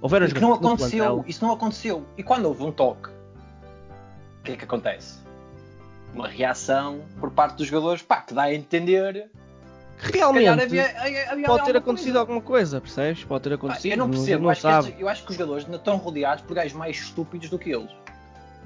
Houveram 0.00 0.26
que 0.28 0.40
não 0.40 0.54
aconteceu, 0.54 1.04
plantel. 1.04 1.24
isso 1.28 1.44
não 1.44 1.52
aconteceu. 1.52 2.06
E 2.16 2.22
quando 2.22 2.46
houve 2.46 2.62
um 2.64 2.72
toque, 2.72 3.08
o 3.08 4.42
que 4.42 4.52
é 4.52 4.56
que 4.56 4.64
acontece? 4.64 5.20
Uma 6.14 6.26
reação 6.28 7.02
por 7.20 7.30
parte 7.30 7.56
dos 7.56 7.66
jogadores, 7.68 8.02
pá, 8.02 8.20
que 8.22 8.34
dá 8.34 8.42
a 8.42 8.54
entender 8.54 9.30
realmente 9.98 10.48
havia, 10.48 11.00
havia, 11.00 11.30
havia 11.30 11.46
pode 11.46 11.64
ter 11.64 11.76
acontecido 11.76 12.06
coisa. 12.12 12.18
alguma 12.20 12.40
coisa, 12.40 12.80
percebes? 12.80 13.24
Pode 13.24 13.44
ter 13.44 13.52
acontecido. 13.54 13.92
eu 13.92 13.96
não 13.98 14.10
percebo, 14.10 14.42
não 14.42 14.48
eu 14.48 14.50
acho, 14.50 14.68
estes- 14.88 15.00
eu 15.00 15.08
acho 15.08 15.24
que 15.24 15.30
os 15.30 15.36
jogadores 15.36 15.64
ainda 15.64 15.76
estão 15.76 15.96
rodeados 15.96 16.44
por 16.44 16.54
gajos 16.54 16.72
mais 16.72 16.96
estúpidos 16.96 17.48
do 17.48 17.58
que 17.58 17.70
eles. 17.70 17.90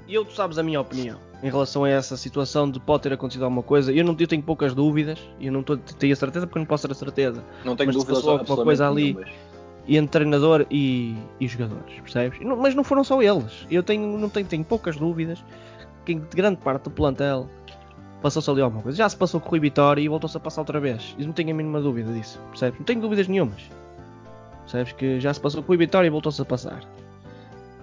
E 0.07 0.13
eu, 0.13 0.23
tu 0.25 0.33
sabes 0.33 0.57
a 0.57 0.63
minha 0.63 0.79
opinião 0.79 1.17
em 1.43 1.49
relação 1.51 1.83
a 1.83 1.89
essa 1.89 2.17
situação 2.17 2.69
de 2.69 2.79
pode 2.79 3.03
ter 3.03 3.13
acontecido 3.13 3.43
alguma 3.43 3.61
coisa. 3.61 3.91
Eu, 3.91 4.03
não, 4.03 4.15
eu 4.17 4.27
tenho 4.27 4.41
poucas 4.41 4.73
dúvidas, 4.73 5.19
e 5.39 5.47
eu 5.47 5.51
não 5.53 5.61
tô, 5.61 5.77
tenho 5.77 6.13
a 6.13 6.15
certeza 6.15 6.47
porque 6.47 6.57
eu 6.57 6.61
não 6.61 6.67
posso 6.67 6.87
ter 6.87 6.91
a 6.93 6.95
certeza. 6.95 7.43
Não 7.63 7.75
tenho 7.75 7.87
Mas 7.89 7.95
dúvidas 7.95 8.17
passou 8.19 8.31
alguma 8.39 8.63
coisa 8.63 8.87
ali- 8.89 9.13
nenhumas. 9.13 9.29
E 9.89 9.95
entre 9.95 10.11
treinador 10.19 10.65
e, 10.69 11.15
e 11.39 11.47
jogadores, 11.47 11.93
percebes? 12.01 12.39
Não- 12.41 12.57
mas 12.57 12.75
não 12.75 12.83
foram 12.83 13.03
só 13.03 13.21
eles. 13.21 13.65
Eu 13.71 13.81
tenho, 13.83 14.17
não 14.17 14.27
tenho, 14.29 14.45
tenho 14.45 14.63
poucas 14.63 14.97
dúvidas 14.97 15.41
que 16.05 16.11
em 16.13 16.19
grande 16.33 16.57
parte 16.57 16.83
do 16.83 16.89
plantel 16.91 17.47
passou-se 18.21 18.49
ali 18.49 18.61
alguma 18.61 18.81
coisa. 18.81 18.97
Já 18.97 19.07
se 19.07 19.15
passou 19.15 19.39
com 19.39 19.47
o 19.47 19.51
Rui 19.51 19.59
Vitória 19.59 20.01
e 20.01 20.07
voltou-se 20.09 20.35
a 20.35 20.39
passar 20.39 20.61
outra 20.61 20.79
vez. 20.79 21.15
E 21.17 21.25
não 21.25 21.31
tenho 21.31 21.51
a 21.51 21.53
mínima 21.53 21.79
dúvida 21.79 22.11
disso, 22.11 22.37
percebes? 22.49 22.79
Não 22.79 22.85
tenho 22.85 22.99
dúvidas 22.99 23.27
nenhumas. 23.27 23.61
Percebes 24.63 24.91
que 24.93 25.19
já 25.21 25.33
se 25.33 25.39
passou 25.39 25.61
com 25.61 25.67
o 25.67 25.69
Rui 25.69 25.77
Vitória 25.77 26.07
e 26.07 26.09
voltou-se 26.09 26.41
a 26.41 26.45
passar. 26.45 26.81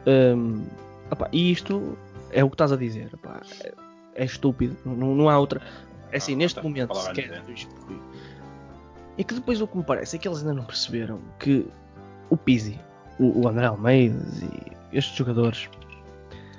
Hum, 0.06 0.64
opá, 1.10 1.28
e 1.32 1.52
isto 1.52 1.96
é 2.34 2.44
o 2.44 2.48
que 2.50 2.54
estás 2.54 2.72
a 2.72 2.76
dizer. 2.76 3.10
opá, 3.14 3.40
é, 4.14 4.24
estúpido. 4.24 4.76
Não, 4.84 5.14
não 5.14 5.28
há 5.30 5.38
outra. 5.38 5.60
É 6.12 6.18
assim, 6.18 6.34
Ah, 6.34 6.36
neste 6.36 6.58
então, 6.58 6.70
momento, 6.70 6.88
palavra 6.88 7.14
se 7.14 7.20
a 7.20 7.24
quer. 7.28 7.40
dizer. 7.42 7.68
É 9.16 9.22
que 9.24 9.34
depois 9.34 9.60
o 9.60 9.66
que 9.66 9.76
me 9.76 9.84
parece 9.84 10.16
é 10.16 10.18
que 10.18 10.26
eles 10.26 10.38
ainda 10.40 10.54
não 10.54 10.64
perceberam 10.64 11.20
que 11.38 11.66
o 12.28 12.36
Pizzi, 12.36 12.78
o, 13.18 13.42
o 13.42 13.48
André 13.48 13.66
Almeida 13.66 14.20
e 14.92 14.96
estes 14.98 15.16
jogadores. 15.16 15.68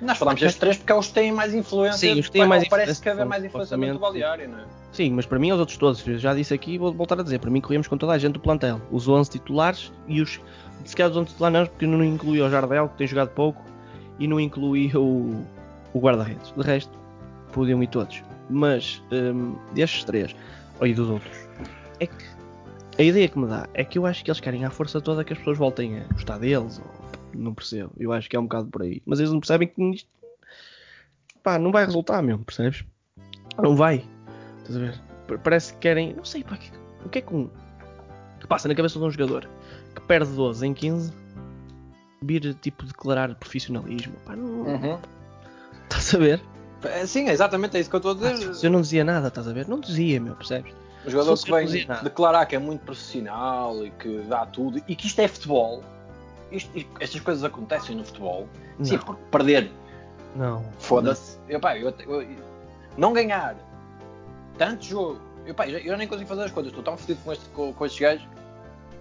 Nós 0.00 0.18
falámos 0.18 0.40
destes 0.40 0.58
três 0.60 0.76
porque 0.76 0.92
é 0.92 0.94
os 0.94 1.08
que 1.08 1.14
têm 1.14 1.32
mais 1.32 1.54
influência. 1.54 2.12
Sim, 2.14 2.20
os 2.20 2.26
que 2.26 2.32
têm 2.32 2.46
mais 2.46 2.66
Parece 2.68 3.00
que 3.00 3.08
haver 3.08 3.24
mais 3.24 3.44
influência 3.44 3.76
do 3.76 3.98
balneário, 3.98 4.48
não 4.48 4.58
é? 4.58 4.64
Sim, 4.92 5.10
mas 5.12 5.26
para 5.26 5.38
mim 5.38 5.52
os 5.52 5.58
outros 5.60 5.76
todos, 5.76 6.06
eu 6.06 6.18
já 6.18 6.34
disse 6.34 6.54
aqui 6.54 6.74
e 6.74 6.78
vou 6.78 6.92
voltar 6.92 7.18
a 7.20 7.22
dizer, 7.22 7.38
para 7.38 7.50
mim 7.50 7.60
corríamos 7.60 7.86
com 7.88 7.98
toda 7.98 8.12
a 8.12 8.18
gente 8.18 8.34
do 8.34 8.40
plantel. 8.40 8.80
Os 8.90 9.06
11 9.08 9.30
titulares 9.30 9.92
e 10.06 10.22
os. 10.22 10.40
Se 10.84 10.96
calhar 10.96 11.10
os 11.10 11.16
11 11.16 11.28
titulares 11.28 11.58
não, 11.58 11.66
porque 11.66 11.86
não 11.86 12.02
inclui 12.04 12.40
o 12.40 12.48
Jardel, 12.48 12.88
que 12.88 12.96
tem 12.96 13.06
jogado 13.06 13.30
pouco, 13.30 13.62
e 14.18 14.26
não 14.26 14.38
inclui 14.40 14.90
o, 14.94 15.44
o 15.96 16.00
guarda-redes. 16.00 16.52
De 16.52 16.62
resto, 16.62 16.96
podiam 17.52 17.82
ir 17.82 17.88
todos. 17.88 18.22
Mas 18.50 19.02
hum, 19.12 19.56
destes 19.74 20.04
três, 20.04 20.34
ou 20.80 20.86
e 20.86 20.94
dos 20.94 21.08
outros, 21.08 21.36
é 21.98 22.06
que 22.06 22.24
a 22.98 23.02
ideia 23.02 23.28
que 23.28 23.38
me 23.38 23.46
dá 23.46 23.68
é 23.74 23.84
que 23.84 23.98
eu 23.98 24.06
acho 24.06 24.24
que 24.24 24.30
eles 24.30 24.40
querem 24.40 24.64
à 24.64 24.70
força 24.70 25.00
toda 25.00 25.24
que 25.24 25.32
as 25.32 25.38
pessoas 25.38 25.58
voltem 25.58 26.00
a 26.00 26.04
gostar 26.12 26.38
deles, 26.38 26.78
ou 26.80 27.40
não 27.40 27.52
percebo. 27.54 27.90
Eu 27.98 28.12
acho 28.12 28.28
que 28.30 28.36
é 28.36 28.40
um 28.40 28.44
bocado 28.44 28.68
por 28.68 28.82
aí. 28.82 29.02
Mas 29.04 29.18
eles 29.18 29.32
não 29.32 29.40
percebem 29.40 29.68
que 29.68 29.82
isto 29.90 30.08
pá, 31.42 31.58
não 31.58 31.70
vai 31.72 31.84
resultar 31.84 32.22
mesmo, 32.22 32.44
percebes? 32.44 32.84
Não 33.62 33.74
vai. 33.76 34.04
Estás 34.58 34.76
a 34.76 34.80
ver? 34.80 35.00
Pa- 35.28 35.38
Parece 35.38 35.72
que 35.74 35.78
querem. 35.80 36.14
Não 36.14 36.24
sei 36.24 36.42
pá, 36.44 36.58
o 37.04 37.08
que 37.08 37.18
é 37.18 37.22
que 37.22 37.34
um. 37.34 37.48
que 38.40 38.46
passa 38.46 38.68
na 38.68 38.74
cabeça 38.74 38.98
de 38.98 39.04
um 39.04 39.10
jogador 39.10 39.48
que 39.94 40.00
perde 40.02 40.30
12 40.32 40.66
em 40.66 40.74
15 40.74 41.12
vir 42.22 42.54
tipo 42.54 42.84
declarar 42.84 43.34
profissionalismo. 43.34 44.14
Pá, 44.24 44.34
não. 44.36 44.62
Uhum. 44.62 44.98
Estás 45.88 46.14
a 46.14 46.18
ver? 46.18 46.40
É, 46.84 47.06
Sim, 47.06 47.28
é 47.28 47.32
exatamente 47.32 47.76
é 47.76 47.80
isso 47.80 47.88
que 47.90 47.96
eu 47.96 47.98
estou 47.98 48.12
a 48.12 48.14
dizer. 48.32 48.54
Se 48.54 48.66
eu 48.66 48.70
não 48.70 48.80
dizia 48.80 49.04
nada, 49.04 49.28
estás 49.28 49.48
a 49.48 49.52
ver? 49.52 49.66
Não 49.68 49.80
dizia, 49.80 50.20
meu, 50.20 50.34
percebes? 50.34 50.72
O 51.04 51.10
jogador 51.10 51.38
que 51.38 51.50
eu, 51.50 51.56
vem 51.56 51.86
não 51.86 52.02
declarar 52.02 52.46
que 52.46 52.56
é 52.56 52.58
muito 52.58 52.80
profissional 52.84 53.84
e 53.84 53.90
que 53.90 54.18
dá 54.28 54.44
tudo 54.46 54.82
e 54.88 54.94
que 54.96 55.06
isto 55.06 55.20
é 55.20 55.28
futebol. 55.28 55.82
Isto- 56.50 56.70
isto- 56.76 56.90
estas 57.00 57.20
coisas 57.20 57.44
acontecem 57.44 57.96
no 57.96 58.04
futebol. 58.04 58.48
Sim, 58.82 58.96
Não, 58.96 59.02
porque 59.04 59.22
perder, 59.30 59.70
não. 60.34 60.64
foda-se. 60.78 61.38
Eu, 61.48 61.60
pá, 61.60 61.78
eu, 61.78 61.92
eu- 62.06 62.26
não 62.96 63.12
ganhar 63.12 63.56
tanto 64.58 64.84
jogo. 64.84 65.20
Eu, 65.46 65.54
pá, 65.54 65.68
eu, 65.68 65.78
eu 65.78 65.96
nem 65.96 66.06
consigo 66.08 66.28
fazer 66.28 66.44
as 66.44 66.50
coisas. 66.50 66.70
Estou 66.70 66.84
tão 66.84 66.96
fodido 66.96 67.20
com, 67.24 67.32
este, 67.32 67.44
com, 67.50 67.72
com 67.72 67.86
estes 67.86 68.00
gajos. 68.00 68.28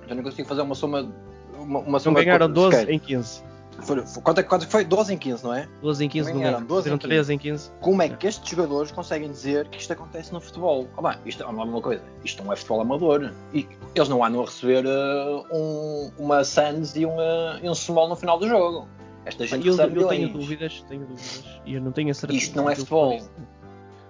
Já 0.07 0.13
nem 0.15 0.23
consigo 0.23 0.47
fazer 0.47 0.61
uma 0.61 0.75
soma. 0.75 1.11
Uma, 1.57 1.79
uma 1.79 1.91
Não 1.93 1.99
soma 1.99 2.19
de 2.19 2.25
ganharam 2.25 2.47
contas 2.47 2.63
12 2.63 2.77
sequer. 2.77 2.93
em 2.93 2.99
15. 2.99 3.43
Foi- 3.81 4.01
quanto, 4.21 4.39
é, 4.39 4.43
quanto 4.43 4.63
é 4.65 4.67
foi? 4.67 4.83
12 4.85 5.13
em 5.13 5.17
15, 5.17 5.43
não 5.43 5.53
é? 5.53 5.67
12 5.81 6.05
em 6.05 6.09
15 6.09 6.31
não 6.33 6.39
ganharam. 6.39 6.65
12 6.65 6.79
em 6.79 6.83
Fizeram 6.83 6.97
13 6.97 7.33
em 7.33 7.37
15. 7.37 7.71
Como 7.81 8.01
é 8.01 8.09
que 8.09 8.27
estes 8.27 8.49
jogadores 8.49 8.91
conseguem 8.91 9.29
dizer 9.29 9.67
que 9.67 9.77
isto 9.79 9.91
acontece 9.93 10.31
no 10.33 10.39
futebol? 10.41 10.87
Ah, 10.97 11.01
bem, 11.01 11.17
isto 11.25 11.43
é 11.43 11.45
uma 11.45 11.81
coisa, 11.81 12.01
isto 12.23 12.43
não 12.43 12.51
é 12.53 12.55
futebol 12.55 12.81
amador. 12.81 13.31
E 13.53 13.67
eles 13.93 14.09
não 14.09 14.23
andam 14.23 14.41
a 14.41 14.45
receber 14.45 14.85
eh, 14.85 15.43
um- 15.53 16.11
uma 16.17 16.43
Suns 16.43 16.95
e, 16.95 17.05
uma, 17.05 17.59
e 17.61 17.69
um 17.69 17.75
Small 17.75 18.07
no 18.09 18.15
final 18.15 18.39
do 18.39 18.47
jogo. 18.47 18.87
Esta 19.25 19.45
gente 19.45 19.67
Eu, 19.67 19.75
eu 19.75 20.07
tenho 20.07 20.29
dúvidas, 20.29 20.85
tenho 20.87 21.01
dúvidas. 21.05 21.43
E 21.65 21.73
eu 21.73 21.81
não 21.81 21.91
tenho 21.91 22.11
a 22.11 22.13
certeza. 22.13 22.37
Isto 22.43 22.55
não 22.55 22.69
é 22.69 22.75
futebol. 22.75 23.19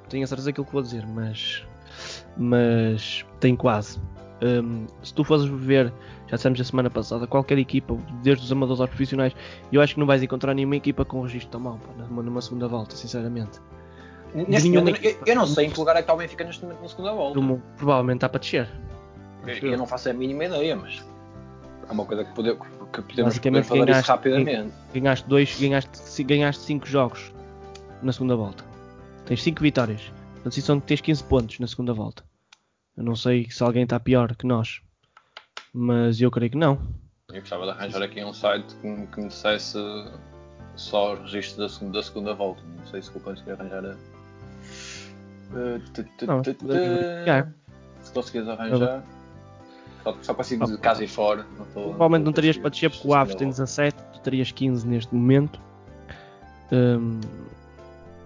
Tenho 0.09 0.23
a 0.23 0.27
certeza 0.27 0.49
daquilo 0.49 0.65
que 0.65 0.73
vou 0.73 0.81
dizer, 0.81 1.05
mas. 1.07 1.63
Mas. 2.37 3.25
Tenho 3.39 3.57
quase. 3.57 3.99
Hum, 4.41 4.85
se 5.01 5.13
tu 5.13 5.23
fores 5.23 5.45
ver, 5.45 5.93
já 6.27 6.35
dissemos 6.35 6.59
a 6.59 6.63
semana 6.63 6.89
passada, 6.89 7.25
qualquer 7.25 7.57
equipa, 7.57 7.97
desde 8.21 8.43
os 8.43 8.51
amadores 8.51 8.81
aos 8.81 8.89
profissionais, 8.89 9.33
eu 9.71 9.81
acho 9.81 9.93
que 9.93 9.99
não 9.99 10.05
vais 10.07 10.21
encontrar 10.21 10.53
nenhuma 10.53 10.75
equipa 10.75 11.05
com 11.05 11.19
um 11.19 11.23
registro 11.23 11.51
tão 11.51 11.61
mau 11.61 11.79
numa, 12.09 12.21
numa 12.21 12.41
segunda 12.41 12.67
volta, 12.67 12.95
sinceramente. 12.95 13.59
Neste 14.33 14.69
momento, 14.69 15.01
eu, 15.05 15.17
eu 15.25 15.35
não 15.35 15.47
sei 15.47 15.67
em 15.67 15.69
que 15.69 15.79
lugar 15.79 15.93
é 15.93 15.99
que 15.99 16.01
está 16.03 16.13
o 16.13 16.17
Benfica 16.17 16.43
neste 16.43 16.63
momento 16.63 16.81
na 16.81 16.89
segunda 16.89 17.13
volta. 17.13 17.33
Provavelmente 17.77 18.17
está 18.17 18.27
para 18.29 18.39
descer. 18.39 18.69
Eu, 19.47 19.71
eu 19.71 19.77
não 19.77 19.87
faço 19.87 20.09
a 20.09 20.13
mínima 20.13 20.43
ideia, 20.45 20.75
mas 20.75 21.05
é 21.87 21.91
uma 21.93 22.03
coisa 22.03 22.25
que, 22.25 22.33
pode, 22.35 22.53
que 22.91 23.01
podemos 23.03 23.39
poder 23.39 23.63
falar 23.63 23.79
isso 23.79 23.85
ganhaste- 23.85 24.11
rapidamente. 24.11 24.73
Ganhaste 24.93 25.29
dois, 25.29 25.57
ganhaste, 25.59 26.23
ganhaste 26.25 26.63
5 26.63 26.85
jogos 26.85 27.33
na 28.01 28.11
segunda 28.11 28.35
volta. 28.35 28.65
Tens 29.25 29.41
5 29.41 29.61
vitórias. 29.61 30.01
Portanto, 30.33 30.57
isso 30.57 30.67
são 30.67 30.79
tens 30.81 30.99
15 30.99 31.23
pontos 31.23 31.59
na 31.59 31.67
segunda 31.67 31.93
volta. 31.93 32.23
Eu 32.97 33.03
não 33.03 33.15
sei 33.15 33.49
se 33.49 33.61
alguém 33.63 33.83
está 33.83 33.99
pior 33.99 34.35
que 34.35 34.45
nós. 34.47 34.81
Mas 35.73 36.21
eu 36.21 36.31
creio 36.31 36.51
que 36.51 36.57
não. 36.57 36.79
Eu 37.29 37.41
gostava 37.41 37.65
de 37.65 37.71
arranjar 37.71 38.01
aqui 38.01 38.23
um 38.23 38.33
site 38.33 38.73
que, 38.75 38.87
me- 38.87 39.07
que 39.07 39.19
me 39.21 39.27
dissesse 39.27 39.77
só 40.75 41.13
o 41.13 41.21
registro 41.23 41.59
da 41.63 41.69
segunda, 41.69 41.97
da 41.99 42.03
segunda 42.03 42.33
volta. 42.33 42.61
Não 42.77 42.85
sei 42.87 43.01
se 43.01 43.11
vou 43.11 43.21
conseguir 43.21 43.51
arranjar. 43.51 43.85
a- 43.85 43.95
Uh, 45.53 45.79
tu, 45.93 46.03
Não. 46.25 46.43
Se 46.43 48.11
conseguires 48.13 48.47
arranjar. 48.49 49.03
Só, 50.03 50.17
só 50.21 50.33
consigo 50.33 50.65
de 50.65 50.77
casa 50.77 51.03
e 51.03 51.07
fora. 51.07 51.45
Não 51.57 51.65
tô, 51.67 51.81
Provavelmente 51.89 52.23
não 52.25 52.31
tô 52.31 52.35
terias 52.35 52.57
para 52.57 52.69
descer 52.69 52.89
porque 52.91 53.07
o 53.07 53.13
Aves 53.13 53.35
tem 53.35 53.47
volta. 53.47 53.61
17, 53.63 53.95
tu 54.13 54.19
terias 54.21 54.51
15 54.51 54.87
neste 54.87 55.13
momento. 55.13 55.59
Hum, 56.71 57.19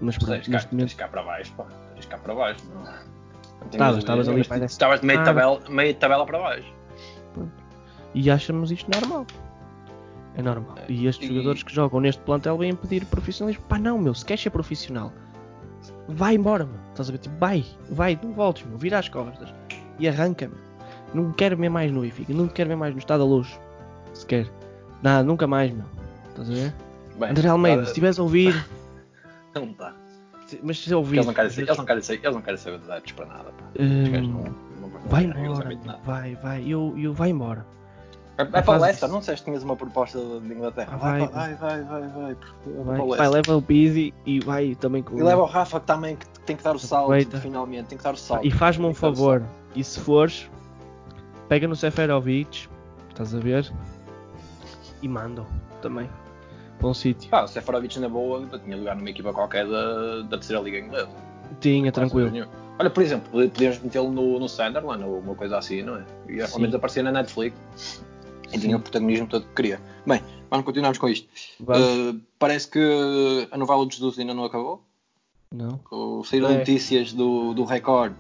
mas 0.02 0.18
pronto, 0.18 0.32
Tens 0.34 0.46
cá, 0.46 0.52
neste 0.54 0.70
tens 0.70 0.72
momento. 0.78 0.96
cá 0.96 1.08
para 1.08 1.24
baixo, 1.24 1.54
pá. 1.54 1.66
Tens 1.94 2.06
cá 2.06 2.18
para 2.18 2.36
baixo. 2.36 2.66
Não, 2.70 2.82
não 2.82 2.86
tenho 2.94 3.09
Estavas, 3.72 3.98
estavas 4.00 4.28
ali 4.30 4.44
para 4.44 4.66
Estavas 4.66 5.00
de 5.02 5.06
meio, 5.06 5.20
Ah. 5.20 5.24
de 5.24 5.28
tabela, 5.30 5.60
meio 5.70 5.94
de 5.94 6.00
tabela 6.00 6.26
para 6.26 6.40
baixo. 6.40 6.74
E 8.16 8.30
achamos 8.32 8.72
isto 8.72 8.90
normal. 8.90 9.26
É 10.36 10.42
normal. 10.42 10.76
É, 10.78 10.92
E 10.92 11.06
estes 11.08 11.30
e- 11.30 11.34
jogadores 11.34 11.64
que 11.64 11.74
jogam 11.74 12.00
neste 12.00 12.22
plantel 12.24 12.58
vêm 12.58 12.76
pedir 12.76 13.06
profissionalismo. 13.06 13.64
Pá, 13.68 13.78
não, 13.78 13.98
meu, 14.00 14.14
se 14.14 14.26
queres 14.26 14.42
ser 14.42 14.50
profissional, 14.50 15.12
vai 16.08 16.36
embora, 16.36 16.66
meu. 16.66 16.76
Estás 16.90 17.10
a 17.10 17.12
ver? 17.12 17.18
Tipo, 17.20 17.36
vai, 17.38 17.66
vai, 17.90 18.20
não 18.22 18.34
voltes, 18.34 18.66
meu. 18.66 18.78
Vira 18.78 18.98
as 19.00 19.08
costas 19.10 19.54
e 20.00 20.08
arranca, 20.08 20.48
meu. 20.48 20.58
Não 21.14 21.32
quero 21.32 21.58
ver 21.58 21.70
mais 21.70 21.92
no 21.92 22.02
Benfica, 22.02 22.34
não 22.34 22.48
quero 22.48 22.70
ver 22.70 22.76
mais 22.76 22.94
no 22.94 23.00
Estado 23.00 23.20
da 23.20 23.26
Luz. 23.26 23.60
Se 24.14 24.26
quer. 24.26 24.48
Nada, 25.04 25.24
nunca 25.24 25.46
mais, 25.48 25.72
meu. 25.72 25.86
Estás 26.30 26.50
a 26.50 26.54
ver? 26.54 26.74
Bem, 27.20 27.30
André 27.30 27.48
Almeida, 27.50 27.82
ah, 27.82 27.86
se 27.86 27.92
estiveres 27.92 28.18
a 28.20 28.24
ouvir, 28.24 28.66
Não 29.54 29.72
dá. 29.74 29.94
Se- 30.50 30.60
mas 30.64 30.80
se 30.84 30.94
ouvir. 30.94 31.18
Eles 31.18 31.28
não 31.28 31.34
querem 31.34 31.52
eles 31.52 31.78
não 31.78 31.86
querem 31.86 32.04
eles 32.10 32.36
não 32.36 32.42
querem 32.42 32.58
ser 32.60 32.74
adeptos 32.74 33.12
para 33.14 33.26
nada. 33.26 33.52
Pá. 33.52 33.66
hum, 33.80 34.44
vai 35.06 35.24
embora, 35.26 35.78
vai, 36.06 36.36
vai, 36.36 36.64
eu, 36.68 36.94
eu 36.98 37.14
vai 37.14 37.30
embora. 37.30 37.66
É, 38.38 38.44
é 38.44 38.62
para 38.62 38.78
Leicester, 38.80 39.10
não 39.10 39.20
disseste 39.20 39.44
que 39.44 39.52
tinhas 39.52 39.64
uma 39.64 39.76
proposta 39.76 40.18
de 40.18 40.54
Inglaterra? 40.54 40.92
Ah, 40.94 40.98
vai, 40.98 41.28
vai, 41.28 41.56
vai, 41.56 41.84
vai, 41.84 42.08
vai, 42.08 42.38
Vai, 42.86 43.18
vai, 43.18 43.30
leva 43.30 43.58
o 43.58 43.62
Pizzi 43.62 44.14
e 44.26 44.40
vai 44.40 44.76
também 44.76 45.04
com 45.04 45.18
E 45.18 45.22
leva 45.22 45.42
o 45.42 45.46
Rafa 45.46 45.80
que 45.80 45.86
também 45.86 46.16
que 46.16 46.26
tem 46.46 46.56
que 46.56 46.64
dar 46.64 46.74
o 46.76 46.80
salto, 46.80 47.38
finalmente, 47.42 47.88
tem 47.88 47.98
que 47.98 48.04
dar 48.04 48.14
o 48.14 48.18
salto. 48.18 48.48
E 48.48 48.50
faz-me 48.52 48.86
um 48.86 48.94
favor, 48.94 49.44
e 49.76 49.84
se 49.84 50.00
fores, 50.00 50.50
pega 51.50 51.68
no 51.68 51.76
Seferovic, 51.76 52.70
estás 53.10 53.36
a 53.36 53.40
ver? 53.40 53.70
E 55.02 55.08
manda 55.08 55.46
também 55.82 56.10
para 56.80 56.88
um 56.88 56.94
sítio. 56.94 57.30
Pá, 57.30 57.44
o 57.44 57.48
Seferovic 57.48 58.00
na 58.00 58.10
boa 58.10 58.48
tinha 58.64 58.76
lugar 58.78 58.96
numa 58.96 59.10
equipa 59.10 59.32
qualquer 59.34 59.68
da, 59.68 60.22
da 60.24 60.38
terceira 60.38 60.62
liga 60.62 60.80
inglesa. 60.80 61.10
Tinha, 61.60 61.92
tranquilo. 61.92 62.48
Olha, 62.80 62.90
por 62.90 63.04
exemplo, 63.04 63.30
podíamos 63.50 63.80
metê-lo 63.80 64.10
no, 64.12 64.40
no 64.40 64.48
Sunderland 64.48 65.04
ou 65.04 65.20
uma 65.20 65.36
coisa 65.36 65.58
assim, 65.58 65.84
não 65.84 65.98
é? 65.98 66.06
E 66.30 66.42
ao 66.42 66.48
Sim. 66.48 66.62
menos 66.62 66.76
aparecia 66.76 67.04
na 67.04 67.12
Netflix 67.12 67.56
e 68.54 68.58
tinha 68.58 68.78
o 68.78 68.80
protagonismo 68.80 69.28
todo 69.28 69.46
que 69.46 69.54
queria. 69.54 69.82
Bem, 70.08 70.22
vamos 70.50 70.66
continuarmos 70.66 70.98
com 70.98 71.10
isto. 71.10 71.28
Uh, 71.62 72.20
parece 72.40 72.70
que 72.70 73.48
a 73.52 73.58
novela 73.58 73.86
de 73.86 73.96
Jesus 73.96 74.18
ainda 74.18 74.34
não 74.34 74.46
acabou. 74.46 74.82
Não? 75.54 75.80
O- 75.92 76.24
Saíram 76.24 76.50
É. 76.52 76.58
notícias 76.60 77.12
do, 77.12 77.54
do 77.54 77.66
Record 77.66 78.14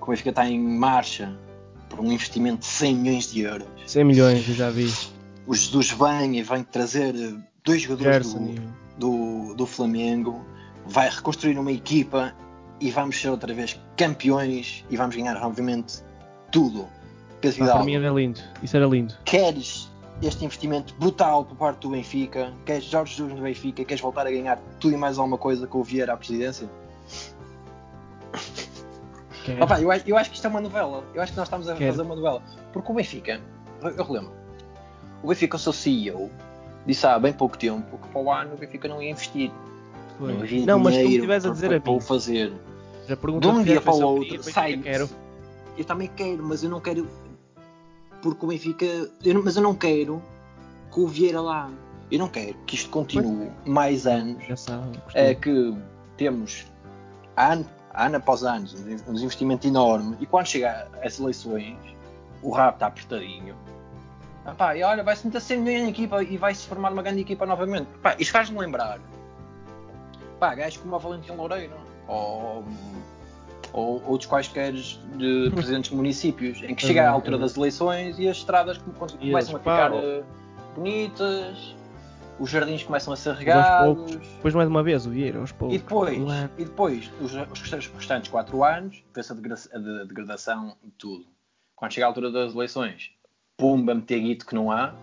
que 0.00 0.02
o 0.04 0.06
Benfica 0.10 0.30
está 0.30 0.48
em 0.48 0.58
marcha 0.58 1.36
por 1.88 2.00
um 2.00 2.10
investimento 2.10 2.58
de 2.60 2.66
100 2.66 2.94
milhões 2.96 3.32
de 3.32 3.40
euros. 3.42 3.68
100 3.86 4.04
milhões, 4.04 4.48
eu 4.48 4.54
já 4.54 4.68
vi. 4.70 4.92
O 5.46 5.54
Jesus 5.54 5.92
vem 5.92 6.38
e 6.38 6.42
vem 6.42 6.64
trazer 6.64 7.14
dois 7.66 7.82
jogadores 7.82 8.32
do, 8.32 8.54
do, 8.96 9.54
do 9.54 9.66
Flamengo, 9.66 10.40
vai 10.86 11.10
reconstruir 11.10 11.58
uma 11.58 11.72
equipa 11.72 12.32
e 12.80 12.90
vamos 12.90 13.20
ser 13.20 13.28
outra 13.28 13.52
vez 13.52 13.78
campeões 13.96 14.84
e 14.88 14.96
vamos 14.96 15.16
ganhar, 15.16 15.36
obviamente, 15.42 16.02
tudo. 16.52 16.86
Pedro 17.40 17.58
Pá, 17.58 17.64
para 17.64 17.72
Vidal, 17.74 17.84
mim 17.84 17.94
era 17.96 18.08
lindo. 18.14 18.40
Isso 18.62 18.76
era 18.76 18.86
lindo. 18.86 19.14
queres 19.24 19.90
este 20.22 20.44
investimento 20.46 20.94
brutal 20.94 21.44
por 21.44 21.56
parte 21.56 21.80
do 21.80 21.90
Benfica? 21.90 22.54
Queres 22.64 22.84
Jorge 22.84 23.16
Jesus 23.16 23.34
no 23.34 23.42
Benfica? 23.42 23.84
Queres 23.84 24.00
voltar 24.00 24.26
a 24.26 24.30
ganhar 24.30 24.58
tudo 24.80 24.94
e 24.94 24.96
mais 24.96 25.18
alguma 25.18 25.36
coisa 25.36 25.66
com 25.66 25.80
o 25.80 25.84
Vieira 25.84 26.12
à 26.14 26.16
presidência? 26.16 26.68
Opa, 29.60 29.80
eu, 29.80 29.90
acho- 29.90 30.04
eu 30.08 30.16
acho 30.16 30.30
que 30.30 30.36
isto 30.36 30.46
é 30.46 30.50
uma 30.50 30.60
novela. 30.60 31.04
Eu 31.14 31.22
acho 31.22 31.32
que 31.32 31.38
nós 31.38 31.46
estamos 31.46 31.68
a 31.68 31.74
Quero. 31.74 31.92
fazer 31.92 32.02
uma 32.02 32.16
novela. 32.16 32.42
Porque 32.72 32.90
o 32.90 32.94
Benfica, 32.94 33.40
eu, 33.82 33.90
eu 33.90 34.04
relembro, 34.04 34.32
o 35.22 35.28
Benfica, 35.28 35.56
o 35.56 35.58
seu 35.58 35.72
CEO, 35.72 36.30
disse 36.86 37.06
há 37.06 37.18
bem 37.18 37.32
pouco 37.32 37.58
tempo 37.58 37.98
que 37.98 38.08
para 38.08 38.20
o 38.20 38.30
ano 38.32 38.54
o 38.54 38.56
Benfica 38.56 38.88
não 38.88 39.02
ia 39.02 39.10
investir. 39.10 39.50
Foi. 40.18 40.32
Não 40.32 40.42
havia 40.42 40.66
Não, 40.66 40.78
mas 40.78 40.94
tu 40.96 41.00
estivesse 41.02 41.46
a 41.46 41.50
dizer 41.50 41.68
para, 41.68 41.76
a 41.76 41.80
para 41.80 41.92
mim, 41.92 41.98
o 41.98 42.00
fazer. 42.00 42.52
pergunta 43.20 43.40
De 43.40 43.48
um 43.48 43.54
dia 43.62 43.80
fizeste 43.80 43.84
para 43.84 43.94
o 43.94 44.02
outro, 44.02 44.42
sai. 44.44 44.76
quero. 44.78 45.10
Eu 45.76 45.84
também 45.84 46.10
quero, 46.16 46.42
mas 46.42 46.62
eu 46.62 46.70
não 46.70 46.80
quero. 46.80 47.06
Porque 48.22 48.44
o 48.44 48.48
Benfica. 48.48 48.84
eu 48.86 49.42
mas 49.44 49.56
eu 49.56 49.62
não 49.62 49.74
quero 49.74 50.22
que 50.92 51.00
o 51.00 51.06
Vieira 51.06 51.40
lá. 51.40 51.70
Eu 52.10 52.20
não 52.20 52.28
quero 52.28 52.54
que 52.66 52.76
isto 52.76 52.88
continue 52.88 53.50
mais 53.66 54.06
anos. 54.06 54.44
Já 54.46 54.56
sabe. 54.56 54.98
É 55.12 55.34
que 55.34 55.76
temos. 56.16 56.64
Ano- 57.36 57.66
ano 57.92 58.16
após 58.16 58.42
ano, 58.42 58.66
um 59.08 59.12
desinvestimento 59.12 59.66
enorme, 59.66 60.16
e 60.20 60.26
quando 60.26 60.46
chega 60.46 60.86
às 61.02 61.18
eleições, 61.18 61.76
o 62.42 62.50
rabo 62.50 62.76
está 62.76 62.86
apertadinho. 62.86 63.54
Ah, 64.46 64.54
pá, 64.54 64.76
e 64.76 64.82
olha, 64.82 65.02
vai-se 65.02 65.26
meter 65.26 65.40
100 65.40 65.60
milhões 65.60 65.82
na 65.82 65.88
equipa 65.90 66.22
e 66.22 66.36
vai-se 66.36 66.66
formar 66.66 66.92
uma 66.92 67.02
grande 67.02 67.20
equipa 67.20 67.44
novamente. 67.44 67.88
Pá, 68.02 68.14
isto 68.18 68.32
faz-me 68.32 68.58
lembrar 68.58 69.00
pá, 70.38 70.54
gajos 70.54 70.78
como 70.78 70.94
o 70.94 70.98
Valentim 70.98 71.32
Loureiro 71.32 71.74
ou, 72.06 72.64
ou 73.72 74.02
outros 74.06 74.28
quaisquer 74.28 74.72
de 74.72 75.50
presidentes 75.54 75.90
de 75.90 75.96
municípios, 75.96 76.62
em 76.62 76.74
que 76.74 76.86
chega 76.86 77.08
à 77.08 77.10
altura 77.10 77.38
das 77.38 77.56
eleições 77.56 78.18
e 78.18 78.28
as 78.28 78.38
estradas 78.38 78.78
começam 78.78 79.56
a 79.56 79.58
ficar 79.58 79.92
uh, 79.92 80.24
bonitas, 80.74 81.74
os 82.38 82.50
jardins 82.50 82.82
começam 82.82 83.12
a 83.12 83.16
ser 83.16 83.34
regados. 83.34 84.16
Depois, 84.16 84.54
mais 84.54 84.68
uma 84.68 84.82
vez, 84.82 85.06
o 85.06 85.10
Vieira, 85.10 85.40
aos 85.40 85.52
poucos. 85.52 85.74
E 85.74 85.78
depois, 85.78 86.18
e 86.58 86.64
depois 86.64 87.10
os, 87.20 87.32
os 87.34 87.90
restantes 87.94 88.30
4 88.30 88.64
anos, 88.64 89.02
vê-se 89.14 89.32
a 89.32 89.34
degradação 90.04 90.76
de 90.84 90.90
tudo. 90.92 91.26
Quando 91.74 91.92
chega 91.92 92.06
a 92.06 92.08
altura 92.08 92.30
das 92.30 92.54
eleições, 92.54 93.10
pumba, 93.56 93.94
meter 93.94 94.20
guito 94.20 94.46
que 94.46 94.54
não 94.54 94.70
há, 94.70 94.94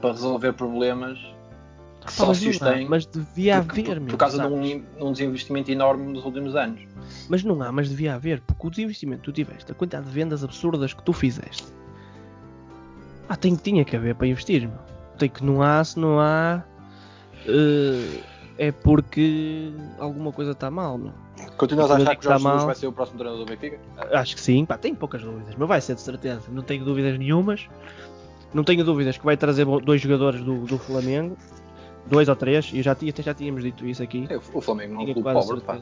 para 0.00 0.12
resolver 0.12 0.52
problemas 0.52 1.18
que 2.04 2.12
sócios 2.12 2.58
têm. 2.58 2.88
Mas 2.88 3.06
devia 3.06 3.58
haver, 3.58 3.84
por, 3.84 4.00
por, 4.00 4.10
por 4.10 4.16
causa 4.16 4.38
de 4.38 4.52
um, 4.52 4.84
um, 5.00 5.12
desinvestimento 5.12 5.70
enorme 5.70 6.12
nos 6.12 6.24
últimos 6.24 6.56
anos. 6.56 6.80
Mas 7.28 7.44
não 7.44 7.60
há, 7.62 7.70
mas 7.70 7.88
devia 7.88 8.14
haver, 8.14 8.40
porque 8.40 8.66
o 8.66 8.70
desinvestimento 8.70 9.20
que 9.20 9.26
tu 9.26 9.32
tiveste, 9.32 9.70
a 9.70 9.74
quantidade 9.74 10.06
de 10.06 10.12
vendas 10.12 10.42
absurdas 10.42 10.92
que 10.94 11.02
tu 11.02 11.12
fizeste, 11.12 11.66
ah, 13.28 13.36
tem, 13.36 13.54
tinha 13.54 13.84
que 13.84 13.94
haver 13.94 14.14
para 14.14 14.26
investir, 14.26 14.62
meu. 14.62 14.78
Tem 15.18 15.28
que 15.28 15.44
não 15.44 15.62
há, 15.62 15.84
se 15.84 15.98
não 16.00 16.18
há. 16.18 16.64
Uh, 17.46 18.20
é 18.60 18.70
porque 18.70 19.72
alguma 19.98 20.30
coisa 20.32 20.50
está 20.50 20.70
mal, 20.70 20.98
meu. 20.98 21.12
Continuas 21.56 21.90
a 21.90 21.96
achar 21.96 22.14
que 22.14 22.26
o 22.26 22.28
Jorge 22.28 22.44
Jesus 22.44 22.64
vai 22.64 22.74
ser 22.74 22.86
o 22.86 22.92
próximo 22.92 23.18
treinador 23.18 23.46
do 23.46 23.50
Benfica? 23.50 23.78
Acho 24.12 24.34
que 24.34 24.40
sim, 24.40 24.66
pá, 24.66 24.76
tenho 24.76 24.94
poucas 24.94 25.22
dúvidas, 25.22 25.54
mas 25.56 25.66
vai 25.66 25.80
ser 25.80 25.94
de 25.94 26.02
certeza, 26.02 26.42
não 26.50 26.62
tenho 26.62 26.84
dúvidas 26.84 27.18
nenhumas. 27.18 27.66
Não 28.52 28.64
tenho 28.64 28.84
dúvidas 28.84 29.16
que 29.16 29.24
vai 29.24 29.36
trazer 29.36 29.64
dois 29.64 30.00
jogadores 30.00 30.42
do, 30.42 30.66
do 30.66 30.76
Flamengo 30.76 31.36
dois 32.06 32.28
ou 32.28 32.36
três, 32.36 32.70
e 32.74 32.82
já, 32.82 32.92
até 32.92 33.22
já 33.22 33.32
tínhamos 33.32 33.62
dito 33.62 33.86
isso 33.86 34.02
aqui. 34.02 34.26
É, 34.28 34.36
o 34.36 34.60
Flamengo 34.60 34.94
não 34.94 35.00
é 35.00 35.04
um 35.04 35.12
clube 35.12 35.32
pobre, 35.32 35.60
pá. 35.60 35.76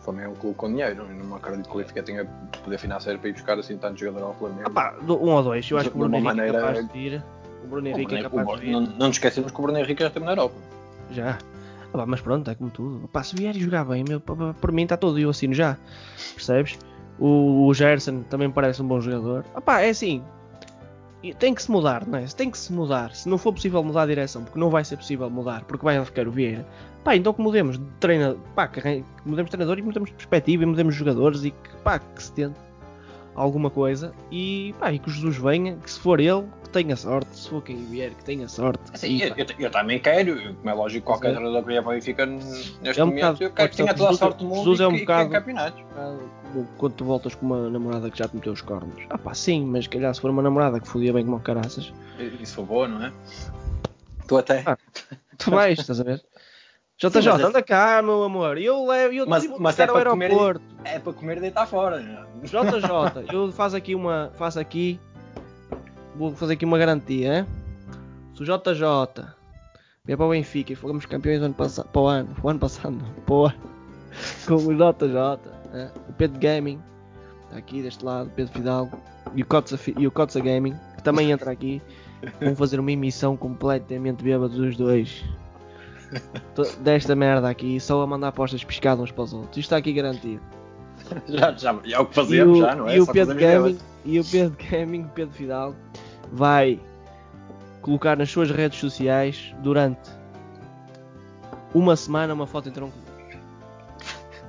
O 0.00 0.02
Flamengo 0.02 0.28
é 0.28 0.32
um 0.32 0.34
clube 0.34 0.56
com 0.56 0.68
dinheiro, 0.68 1.06
não 1.06 1.36
acredito 1.36 1.68
que 1.68 1.74
o 1.74 1.78
Benfica 1.78 2.02
tenha 2.02 2.24
poder 2.64 2.78
financeiro 2.78 3.18
para 3.18 3.28
ir 3.28 3.32
buscar 3.32 3.58
assim 3.58 3.76
tanto 3.76 4.00
jogador 4.00 4.26
ao 4.26 4.34
Flamengo. 4.34 4.62
Ah, 4.64 4.70
pá, 4.70 4.96
um 5.06 5.30
ou 5.30 5.42
dois, 5.42 5.70
eu 5.70 5.78
acho 5.78 5.90
que 5.90 5.96
o 5.96 5.98
Bruno 6.00 6.16
Henrique 6.16 6.40
é 6.40 6.52
capaz 6.52 6.88
de 6.88 6.98
ir. 6.98 7.24
O 7.64 7.68
Bruno 7.68 7.88
Henrique 7.88 8.14
é 8.14 8.22
capaz 8.22 8.46
de 8.48 8.66
vir. 8.66 8.72
Não, 8.72 8.80
não 8.80 9.06
nos 9.08 9.16
esquecemos 9.16 9.52
que 9.52 9.58
o 9.58 9.62
Bruno 9.62 9.78
Henrique 9.78 10.00
já 10.02 10.08
esteve 10.08 10.24
na 10.24 10.32
Europa. 10.32 10.54
Já. 11.10 11.38
Mas 12.04 12.20
pronto, 12.20 12.50
é 12.50 12.54
como 12.54 12.70
tudo. 12.70 13.08
Pá, 13.08 13.22
se 13.22 13.36
vier 13.36 13.56
e 13.56 13.60
jogar 13.60 13.84
bem, 13.84 14.04
meu, 14.06 14.20
por 14.20 14.72
mim 14.72 14.82
está 14.82 14.96
todo 14.96 15.18
eu 15.18 15.30
assino 15.30 15.54
já. 15.54 15.78
Percebes? 16.34 16.78
O, 17.18 17.66
o 17.66 17.72
Gerson 17.72 18.22
também 18.24 18.50
parece 18.50 18.82
um 18.82 18.88
bom 18.88 19.00
jogador. 19.00 19.44
É 19.80 19.88
assim, 19.88 20.22
tem 21.34 21.54
que 21.54 21.62
se 21.62 21.70
mudar, 21.70 22.06
não 22.06 22.18
é? 22.18 22.24
Tem 22.26 22.50
que 22.50 22.58
se 22.58 22.72
mudar. 22.72 23.14
Se 23.14 23.28
não 23.28 23.38
for 23.38 23.52
possível 23.52 23.82
mudar 23.82 24.02
a 24.02 24.06
direção, 24.06 24.44
porque 24.44 24.58
não 24.58 24.70
vai 24.70 24.84
ser 24.84 24.96
possível 24.96 25.28
mudar, 25.30 25.64
porque 25.64 25.84
vai 25.84 26.02
ficar 26.04 26.28
o 26.28 26.30
Vieira, 26.30 26.66
pá, 27.02 27.16
então 27.16 27.32
que 27.32 27.40
mudemos 27.40 27.78
de 27.78 27.84
treinador, 28.00 28.38
pá, 28.54 28.68
que, 28.68 29.04
mudemos 29.24 29.50
de 29.50 29.56
treinador 29.56 29.78
e 29.78 29.82
mudemos 29.82 30.10
de 30.10 30.14
perspectiva 30.16 30.62
e 30.62 30.66
mudemos 30.66 30.94
de 30.94 30.98
jogadores 30.98 31.44
e 31.44 31.50
que, 31.50 31.76
pá, 31.82 31.98
que 31.98 32.22
se 32.22 32.32
tente 32.32 32.58
alguma 33.36 33.70
coisa 33.70 34.12
e, 34.30 34.74
pá, 34.80 34.90
e 34.92 34.98
que 34.98 35.08
o 35.08 35.12
Jesus 35.12 35.36
venha, 35.36 35.76
que 35.76 35.90
se 35.90 36.00
for 36.00 36.18
ele, 36.18 36.44
que 36.64 36.70
tenha 36.70 36.96
sorte, 36.96 37.36
se 37.36 37.48
for 37.48 37.62
quem 37.62 37.84
vier, 37.84 38.10
que 38.10 38.24
tenha 38.24 38.48
sorte. 38.48 38.82
Assim, 38.92 39.08
e, 39.08 39.22
eu, 39.22 39.34
eu, 39.36 39.46
eu, 39.58 39.70
também 39.70 40.00
quero, 40.00 40.54
como 40.54 40.70
é 40.70 40.72
lógico, 40.72 41.06
qualquer 41.06 41.34
treinador 41.34 41.62
que 41.62 41.68
vier 41.68 41.82
para 41.82 41.90
o 41.90 41.94
Benfica 41.94 42.26
neste 42.26 43.00
é 43.00 43.04
um 43.04 43.08
momento, 43.08 43.22
bocado, 43.22 43.44
eu 43.44 43.50
quero 43.50 43.68
que 43.68 43.76
tenha 43.76 43.94
toda 43.94 44.10
a 44.10 44.14
sorte 44.14 44.38
do 44.38 44.48
mundo 44.48 44.56
Jesus 44.58 44.80
e 44.80 44.82
é 44.82 44.88
um 44.88 44.92
que, 44.94 45.00
bocado, 45.00 45.30
que 45.30 45.36
campeonatos. 45.36 45.84
Quando 46.78 46.92
tu 46.94 47.04
voltas 47.04 47.34
com 47.34 47.46
uma 47.46 47.68
namorada 47.68 48.10
que 48.10 48.18
já 48.18 48.26
te 48.26 48.36
meteu 48.36 48.52
os 48.52 48.62
cornos. 48.62 49.04
Ah 49.10 49.18
pá, 49.18 49.34
sim, 49.34 49.64
mas 49.66 49.86
calhar 49.86 50.14
se 50.14 50.20
for 50.20 50.30
uma 50.30 50.42
namorada 50.42 50.80
que 50.80 50.88
fodia 50.88 51.12
bem 51.12 51.24
como 51.24 51.38
caraças. 51.40 51.92
E 52.18 52.46
se 52.46 52.54
for 52.54 52.64
boa, 52.64 52.88
não 52.88 53.04
é? 53.04 53.12
Tu 54.26 54.36
até. 54.36 54.62
Ah, 54.66 54.78
tu 55.38 55.50
vais, 55.50 55.78
estás 55.78 56.00
a 56.00 56.04
ver? 56.04 56.22
JJ, 56.98 57.20
Sim, 57.20 57.28
anda 57.42 57.62
cá, 57.62 58.00
meu 58.02 58.22
amor. 58.22 58.56
Eu 58.56 58.86
levo, 58.86 59.12
eu 59.12 59.26
mas, 59.26 59.46
mas 59.58 59.78
é 59.78 59.84
ao 59.84 59.96
aeroporto. 59.96 60.62
Comer, 60.76 60.94
é 60.94 60.98
para 60.98 61.12
comer 61.12 61.36
e 61.36 61.40
deitar 61.40 61.66
fora. 61.66 62.00
JJ, 62.42 63.28
eu 63.30 63.52
faço 63.52 63.76
aqui 63.76 63.94
uma. 63.94 64.32
Faço 64.36 64.58
aqui. 64.58 64.98
Vou 66.14 66.34
fazer 66.34 66.54
aqui 66.54 66.64
uma 66.64 66.78
garantia, 66.78 67.40
hein? 67.40 67.46
Se 68.34 68.42
o 68.42 68.44
JJ 68.46 69.36
vier 70.06 70.16
para 70.16 70.26
o 70.26 70.30
Benfica 70.30 70.72
e 70.72 70.76
fomos 70.76 71.04
campeões 71.04 71.42
ano 71.42 71.52
passado, 71.52 71.88
para 71.88 72.00
o 72.00 72.06
ano, 72.06 72.34
para 72.34 72.46
o 72.46 72.48
ano 72.48 72.58
passado, 72.60 72.96
não, 72.96 73.12
para 73.24 73.34
o 73.34 73.46
ano, 73.46 73.60
com 74.46 74.54
o 74.54 74.74
JJ, 74.74 75.50
né? 75.72 75.90
o 76.08 76.12
Pedro 76.14 76.40
Gaming, 76.40 76.80
está 77.44 77.58
aqui 77.58 77.82
deste 77.82 78.04
lado, 78.04 78.30
Pedro 78.34 78.52
Fidalgo, 78.54 78.98
e 79.34 79.42
o 79.42 79.46
Kotza, 79.46 79.78
e 79.98 80.06
o 80.06 80.12
Gaming, 80.42 80.74
que 80.96 81.02
também 81.02 81.30
entra 81.30 81.50
aqui, 81.50 81.82
vão 82.40 82.54
fazer 82.54 82.78
uma 82.80 82.92
emissão 82.92 83.36
completamente 83.36 84.22
bêbada 84.22 84.48
dos 84.48 84.76
dois 84.76 85.24
desta 86.80 87.14
merda 87.14 87.48
aqui, 87.48 87.78
só 87.80 88.02
a 88.02 88.06
mandar 88.06 88.28
apostas 88.28 88.62
piscadas 88.62 89.04
uns 89.04 89.10
para 89.10 89.24
os 89.24 89.32
outros. 89.32 89.50
Isto 89.50 89.60
está 89.60 89.76
aqui 89.76 89.92
garantido. 89.92 90.40
já, 91.28 91.52
já, 91.52 91.80
é 91.90 91.98
o 91.98 92.06
que 92.06 92.14
fazemos, 92.14 92.58
o, 92.58 92.60
já, 92.62 92.74
não 92.74 92.88
é? 92.88 92.96
E 92.96 93.00
o, 93.00 93.06
Pedro 93.06 93.34
Gaming, 93.34 93.78
e 94.04 94.20
o 94.20 94.24
Pedro 94.24 94.56
Gaming, 94.70 95.10
Pedro 95.14 95.34
Fidal, 95.34 95.74
vai 96.32 96.80
colocar 97.82 98.16
nas 98.16 98.30
suas 98.30 98.50
redes 98.50 98.78
sociais 98.78 99.54
durante 99.62 100.10
uma 101.74 101.96
semana 101.96 102.34
uma 102.34 102.46
foto 102.46 102.68
em 102.68 102.72
tronco. 102.72 102.96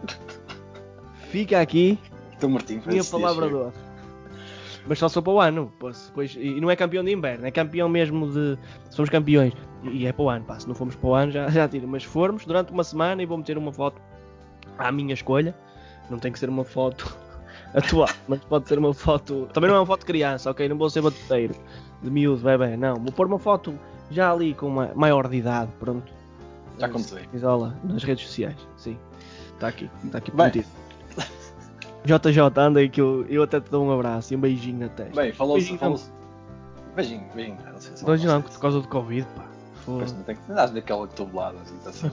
Fica 1.29 1.59
aqui. 1.59 1.99
Estou 2.33 2.49
mortinho, 2.49 2.81
minha 2.85 3.03
palavra 3.03 3.49
do 3.49 3.73
mas 4.87 4.99
só 4.99 5.09
sou 5.09 5.21
para 5.21 5.33
o 5.33 5.39
ano. 5.39 5.71
Pois, 5.79 6.11
pois, 6.13 6.35
e 6.35 6.59
não 6.61 6.71
é 6.71 6.75
campeão 6.75 7.03
de 7.03 7.11
inverno, 7.11 7.45
é 7.45 7.51
campeão 7.51 7.89
mesmo 7.89 8.31
de. 8.31 8.57
Somos 8.89 9.09
campeões. 9.09 9.53
E 9.91 10.05
é 10.05 10.11
para 10.11 10.23
o 10.23 10.29
ano, 10.29 10.45
pá. 10.45 10.59
Se 10.59 10.67
não 10.67 10.75
formos 10.75 10.95
para 10.95 11.09
o 11.09 11.13
ano, 11.13 11.31
já, 11.31 11.49
já 11.49 11.67
tiro. 11.67 11.87
Mas 11.87 12.03
formos 12.03 12.45
durante 12.45 12.71
uma 12.71 12.83
semana 12.83 13.21
e 13.21 13.25
vou 13.25 13.37
meter 13.37 13.57
uma 13.57 13.71
foto 13.71 14.01
à 14.77 14.91
minha 14.91 15.13
escolha. 15.13 15.55
Não 16.09 16.19
tem 16.19 16.31
que 16.31 16.39
ser 16.39 16.49
uma 16.49 16.63
foto 16.63 17.17
atual, 17.73 18.09
mas 18.27 18.39
pode 18.45 18.67
ser 18.67 18.79
uma 18.79 18.93
foto. 18.93 19.47
Também 19.53 19.69
não 19.69 19.77
é 19.77 19.79
uma 19.79 19.85
foto 19.85 20.01
de 20.01 20.05
criança, 20.05 20.49
ok? 20.49 20.67
Não 20.69 20.77
vou 20.77 20.89
ser 20.89 21.01
batuteiro 21.01 21.55
de 22.01 22.09
miúdo, 22.09 22.43
bebê, 22.43 22.77
não. 22.77 22.95
Vou 22.95 23.11
pôr 23.11 23.27
uma 23.27 23.39
foto 23.39 23.77
já 24.09 24.31
ali 24.31 24.53
com 24.53 24.67
uma 24.67 24.91
maior 24.95 25.27
de 25.27 25.37
idade, 25.37 25.71
pronto. 25.79 26.13
Já 26.79 26.87
comecei. 26.87 27.23
Isola 27.33 27.75
nas 27.83 28.03
redes 28.03 28.27
sociais, 28.27 28.55
sim. 28.77 28.97
Está 29.53 29.69
aqui, 29.69 29.89
está 30.05 30.19
aqui 30.19 30.31
prometido. 30.31 30.67
JJ, 32.05 32.41
anda 32.55 32.79
aí 32.79 32.87
que 32.87 33.01
eu, 33.01 33.25
eu 33.27 33.43
até 33.43 33.59
te 33.59 33.69
dou 33.69 33.83
um 33.83 33.91
abraço 33.91 34.33
e 34.33 34.37
um 34.37 34.39
beijinho 34.39 34.79
na 34.79 34.89
testa. 34.89 35.19
Bem, 35.19 35.33
falou-se. 35.33 35.77
Falou 35.77 35.99
beijinho, 36.95 37.23
beijinho. 37.35 37.57
Não 37.71 37.79
sei 37.79 37.95
se 37.95 38.05
beijinho 38.05 38.31
não, 38.31 38.41
por 38.41 38.59
causa 38.59 38.81
do 38.81 38.87
Covid, 38.87 39.27
pá. 39.35 39.45
Pois 39.95 40.11
não 40.11 40.23
tem 40.23 40.35
que 40.35 40.51
dar 40.51 40.67
daquela 40.67 41.07
cotovelada 41.07 41.59
assim, 41.59 41.77
tá 41.77 41.89
assim. 41.89 42.11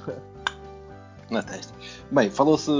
na 1.30 1.42
testa. 1.42 1.74
Bem, 2.10 2.30
falou-se 2.30 2.70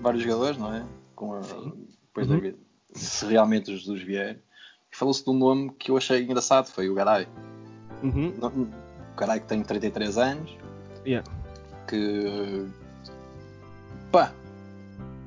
vários 0.00 0.22
jogadores, 0.22 0.56
não 0.58 0.72
é? 0.72 0.84
Com 1.16 1.34
a, 1.34 1.40
depois 1.40 2.30
uhum. 2.30 2.40
da, 2.40 2.52
se 2.94 3.26
realmente 3.26 3.72
o 3.72 3.76
Jesus 3.76 4.02
vier. 4.02 4.40
Falou-se 4.92 5.24
de 5.24 5.30
um 5.30 5.34
nome 5.34 5.70
que 5.78 5.90
eu 5.90 5.96
achei 5.96 6.22
engraçado, 6.22 6.66
foi 6.66 6.88
o 6.88 6.94
Garay. 6.94 7.26
Uhum. 8.02 8.32
O 8.40 9.16
Garay 9.16 9.40
que 9.40 9.46
tem 9.46 9.62
33 9.62 10.18
anos. 10.18 10.56
Yeah. 11.04 11.28
Que. 11.88 12.66
pá! 14.12 14.32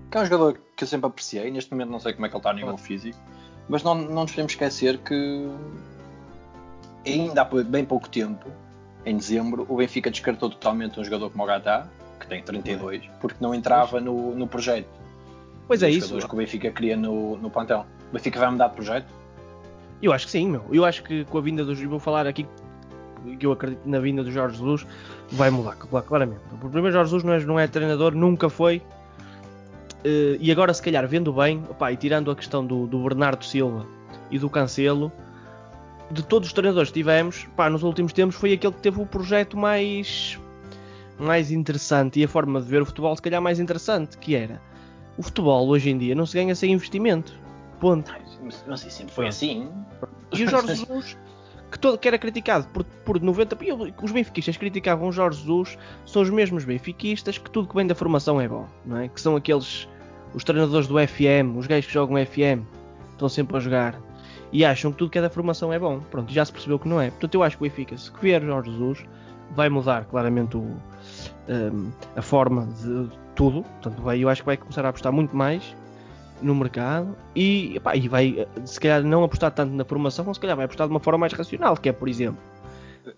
Que 0.09 0.17
é 0.17 0.21
um 0.21 0.25
jogador 0.25 0.61
que 0.75 0.83
eu 0.83 0.87
sempre 0.87 1.07
apreciei. 1.07 1.51
Neste 1.51 1.71
momento 1.71 1.89
não 1.89 1.99
sei 1.99 2.13
como 2.13 2.25
é 2.27 2.29
que 2.29 2.35
ele 2.35 2.39
está 2.39 2.51
a 2.51 2.53
nível 2.53 2.77
físico. 2.77 3.19
Mas 3.67 3.83
não, 3.83 3.95
não 3.95 4.21
nos 4.21 4.31
podemos 4.31 4.53
esquecer 4.53 4.99
que 4.99 5.49
ainda 7.05 7.41
há 7.41 7.63
bem 7.63 7.83
pouco 7.83 8.07
tempo, 8.09 8.49
em 9.05 9.17
dezembro, 9.17 9.65
o 9.69 9.77
Benfica 9.77 10.09
descartou 10.09 10.49
totalmente 10.49 10.99
um 10.99 11.03
jogador 11.03 11.29
como 11.29 11.43
o 11.43 11.47
Gata, 11.47 11.89
que 12.19 12.27
tem 12.27 12.41
32, 12.41 13.03
porque 13.19 13.37
não 13.39 13.53
entrava 13.53 13.99
no, 13.99 14.35
no 14.35 14.47
projeto. 14.47 14.87
Pois 15.67 15.83
é 15.83 15.89
isso. 15.89 16.17
que 16.17 16.33
o 16.33 16.37
Benfica 16.37 16.71
queria 16.71 16.97
no, 16.97 17.37
no 17.37 17.49
plantel. 17.49 17.85
O 18.09 18.13
Benfica 18.13 18.39
vai 18.39 18.49
mudar 18.49 18.67
de 18.67 18.75
projeto? 18.75 19.07
Eu 20.01 20.11
acho 20.13 20.25
que 20.25 20.31
sim, 20.31 20.49
meu. 20.49 20.65
Eu 20.71 20.85
acho 20.85 21.03
que 21.03 21.25
com 21.25 21.37
a 21.37 21.41
vinda 21.41 21.63
dos. 21.63 21.81
Vou 21.81 21.99
falar 21.99 22.27
aqui 22.27 22.45
que 23.39 23.45
eu 23.45 23.51
acredito 23.51 23.81
na 23.85 23.99
vinda 23.99 24.23
do 24.23 24.31
Jorge 24.31 24.57
Jesus, 24.57 24.85
vai 25.31 25.49
mudar, 25.49 25.75
claramente. 25.75 26.41
O 26.51 26.69
primeiro 26.69 26.91
Jorge 26.91 27.09
Jesus 27.09 27.23
não 27.23 27.33
é, 27.33 27.39
não 27.39 27.59
é 27.59 27.67
treinador, 27.67 28.13
nunca 28.13 28.49
foi, 28.49 28.83
Uh, 30.05 30.37
e 30.39 30.51
agora, 30.51 30.71
se 30.71 30.83
calhar, 30.83 31.07
vendo 31.07 31.33
bem, 31.33 31.63
opa, 31.67 31.91
e 31.91 31.97
tirando 31.97 32.29
a 32.29 32.35
questão 32.35 32.63
do, 32.63 32.85
do, 32.85 32.99
Bernardo 32.99 33.43
Silva 33.43 33.87
e 34.29 34.37
do 34.37 34.47
Cancelo, 34.47 35.11
de 36.15 36.23
todos 36.23 36.47
os 36.47 36.53
treinadores 36.53 36.89
que 36.89 36.99
tivemos, 36.99 37.47
pá, 37.55 37.69
nos 37.69 37.83
últimos 37.83 38.13
tempos, 38.13 38.35
foi 38.35 38.53
aquele 38.53 38.73
que 38.73 38.81
teve 38.81 39.01
o 39.01 39.05
projeto 39.05 39.57
mais, 39.57 40.39
mais 41.19 41.51
interessante 41.51 42.19
e 42.19 42.23
a 42.23 42.27
forma 42.27 42.61
de 42.61 42.67
ver 42.67 42.81
o 42.81 42.85
futebol, 42.85 43.15
se 43.15 43.21
calhar, 43.21 43.41
mais 43.41 43.59
interessante, 43.59 44.17
que 44.17 44.35
era 44.35 44.61
o 45.17 45.23
futebol 45.23 45.67
hoje 45.67 45.89
em 45.89 45.97
dia 45.97 46.15
não 46.15 46.25
se 46.25 46.35
ganha 46.37 46.53
sem 46.55 46.71
investimento. 46.73 47.33
Ponto. 47.79 48.11
Não 48.67 48.77
sei, 48.77 48.89
sempre 48.89 49.13
foi 49.13 49.27
assim. 49.27 49.69
E 50.31 50.43
o 50.43 50.49
Jorge 50.49 50.75
Jesus, 50.75 51.17
que, 51.71 51.79
todo, 51.79 51.97
que 51.97 52.07
era 52.07 52.17
criticado 52.17 52.67
por, 52.67 52.83
por 52.83 53.21
90. 53.21 53.57
Os 54.01 54.11
benfiquistas 54.11 54.57
criticavam 54.57 55.09
o 55.09 55.11
Jorge 55.11 55.39
Jesus, 55.39 55.77
são 56.05 56.21
os 56.21 56.29
mesmos 56.29 56.63
benfiquistas 56.63 57.37
que 57.37 57.49
tudo 57.49 57.67
que 57.67 57.75
vem 57.75 57.87
da 57.87 57.95
formação 57.95 58.39
é 58.39 58.47
bom, 58.47 58.67
não 58.85 58.97
é? 58.97 59.07
Que 59.07 59.19
são 59.19 59.35
aqueles 59.35 59.87
os 60.33 60.43
treinadores 60.43 60.87
do 60.87 60.95
FM, 60.95 61.57
os 61.57 61.65
gajos 61.65 61.85
que 61.85 61.93
jogam 61.93 62.23
FM, 62.25 62.65
estão 63.11 63.29
sempre 63.29 63.55
a 63.55 63.59
jogar 63.59 64.01
e 64.51 64.63
acham 64.63 64.91
que 64.91 64.97
tudo 64.97 65.09
que 65.09 65.17
é 65.17 65.21
da 65.21 65.29
formação 65.29 65.71
é 65.71 65.79
bom. 65.79 65.99
Pronto, 66.11 66.31
já 66.31 66.45
se 66.45 66.51
percebeu 66.51 66.79
que 66.79 66.87
não 66.87 67.01
é. 67.01 67.09
Portanto, 67.09 67.35
eu 67.35 67.43
acho 67.43 67.57
que 67.57 67.63
o 67.63 67.69
Benfica, 67.69 67.97
se 67.97 68.11
vier 68.21 68.41
o 68.43 68.45
Jorge 68.45 68.71
Jesus, 68.71 69.05
vai 69.51 69.69
mudar 69.69 70.05
claramente 70.05 70.57
o, 70.57 70.61
um, 71.49 71.91
a 72.15 72.21
forma 72.21 72.67
de 72.81 73.09
tudo. 73.35 73.63
Portanto, 73.63 74.01
vai, 74.01 74.23
eu 74.23 74.29
acho 74.29 74.41
que 74.41 74.45
vai 74.45 74.57
começar 74.57 74.85
a 74.85 74.89
apostar 74.89 75.11
muito 75.11 75.35
mais 75.35 75.75
no 76.41 76.53
mercado 76.53 77.15
e, 77.35 77.77
epá, 77.77 77.95
e 77.95 78.07
vai, 78.07 78.47
se 78.65 78.79
calhar, 78.79 79.03
não 79.03 79.23
apostar 79.23 79.51
tanto 79.51 79.73
na 79.73 79.85
formação, 79.85 80.25
mas 80.25 80.37
se 80.37 80.41
calhar 80.41 80.55
vai 80.55 80.65
apostar 80.65 80.87
de 80.87 80.93
uma 80.93 80.99
forma 80.99 81.19
mais 81.19 81.33
racional, 81.33 81.77
que 81.77 81.89
é, 81.89 81.91
por 81.91 82.07
exemplo. 82.07 82.41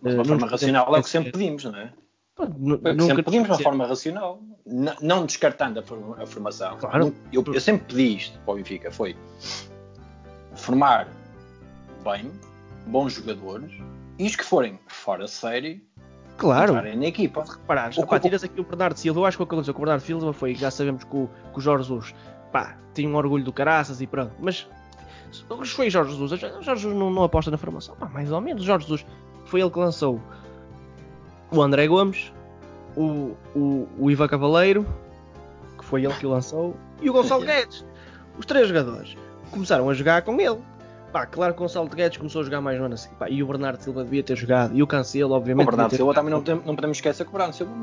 Mas 0.01 0.13
uma 0.13 0.23
uh, 0.23 0.25
forma 0.25 0.47
racional 0.47 0.95
é 0.95 0.99
o 0.99 1.03
que 1.03 1.09
sempre 1.09 1.31
pedimos, 1.31 1.63
não 1.63 1.75
é? 1.75 1.91
É 2.39 3.01
sempre 3.01 3.23
pedimos 3.23 3.49
uma 3.49 3.57
forma 3.57 3.87
racional, 3.87 4.39
não 5.01 5.25
descartando 5.25 5.79
a, 5.79 6.25
formação. 6.25 6.77
Claro. 6.77 7.15
Eu, 7.33 7.43
eu, 7.51 7.59
sempre 7.59 7.85
pedi 7.87 8.17
isto 8.17 8.39
para 8.39 8.53
o 8.53 8.57
Benfica, 8.57 8.91
foi 8.91 9.15
formar 10.67 11.07
bem, 12.03 12.29
bons 12.87 13.13
jogadores, 13.13 13.71
e 14.19 14.27
os 14.27 14.35
que 14.35 14.43
forem 14.43 14.77
fora 14.87 15.23
de 15.23 15.31
série, 15.31 15.81
claro. 16.37 16.73
na 16.73 17.05
equipa. 17.05 17.45
Reparares, 17.45 17.97
o, 17.97 18.19
tiras 18.19 18.43
aqui 18.43 18.59
o 18.59 18.65
Bernardo 18.65 18.97
Silva, 18.97 19.21
eu 19.21 19.25
acho 19.25 19.37
que 19.37 19.43
o 19.43 19.45
que 19.45 19.53
aconteceu 19.53 19.73
com 19.73 19.79
o 19.79 19.85
Bernardo 19.85 20.03
Silva 20.03 20.33
foi, 20.33 20.55
já 20.55 20.69
sabemos 20.69 21.05
que 21.05 21.15
o, 21.15 21.29
que 21.53 21.57
o 21.57 21.61
Jorge 21.61 21.87
Jesus, 21.87 22.13
pá, 22.51 22.75
tinha 22.93 23.07
um 23.07 23.15
orgulho 23.15 23.45
do 23.45 23.53
caraças 23.53 24.01
e 24.01 24.07
pronto, 24.07 24.33
mas 24.41 24.67
foi 25.71 25.89
Jorge 25.89 26.11
Jesus, 26.11 26.33
o 26.33 26.35
Jorge 26.37 26.81
Jesus 26.81 26.93
não, 26.93 27.09
não 27.11 27.23
aposta 27.23 27.49
na 27.49 27.57
formação, 27.57 27.95
pá, 27.95 28.07
mais 28.09 28.29
ou 28.29 28.41
menos, 28.41 28.63
o 28.63 28.65
Jorge 28.65 28.87
Jesus 28.87 29.05
foi 29.45 29.61
ele 29.61 29.69
que 29.69 29.79
lançou 29.79 30.21
o 31.49 31.61
André 31.61 31.87
Gomes, 31.87 32.33
o, 32.93 33.37
o, 33.55 33.87
o 33.97 34.11
Ivan 34.11 34.27
Cavaleiro, 34.27 34.85
que 35.77 35.85
foi 35.85 36.03
ele 36.03 36.13
que 36.15 36.25
o 36.25 36.29
lançou, 36.29 36.75
e 37.01 37.09
o 37.09 37.13
Gonçalo 37.13 37.45
Guedes. 37.47 37.85
Os 38.37 38.45
três 38.45 38.67
jogadores 38.67 39.15
começaram 39.47 39.89
a 39.89 39.93
jogar 39.93 40.21
com 40.21 40.39
ele. 40.39 40.57
Pá, 41.11 41.25
claro 41.25 41.53
que 41.53 41.59
o 41.59 41.63
Gonçalo 41.63 41.87
Guedes 41.87 42.17
começou 42.17 42.41
a 42.41 42.43
jogar 42.43 42.61
mais 42.61 42.77
no 42.77 42.85
ano 42.85 42.93
assim. 42.93 43.09
Pá, 43.17 43.29
e 43.29 43.41
o 43.41 43.47
Bernardo 43.47 43.81
Silva 43.81 44.03
devia 44.03 44.23
ter 44.23 44.35
jogado. 44.35 44.75
E 44.75 44.83
o 44.83 44.87
Cancelo, 44.87 45.33
obviamente. 45.33 45.67
O 45.67 45.71
Bernardo 45.71 45.95
Silva 45.95 46.13
também 46.13 46.31
não, 46.31 46.41
não, 46.41 46.75
podemos 46.75 46.97
esquecer 46.97 47.23
que 47.23 47.29
o 47.29 47.33
Bernardo 47.33 47.55
Silva 47.55 47.73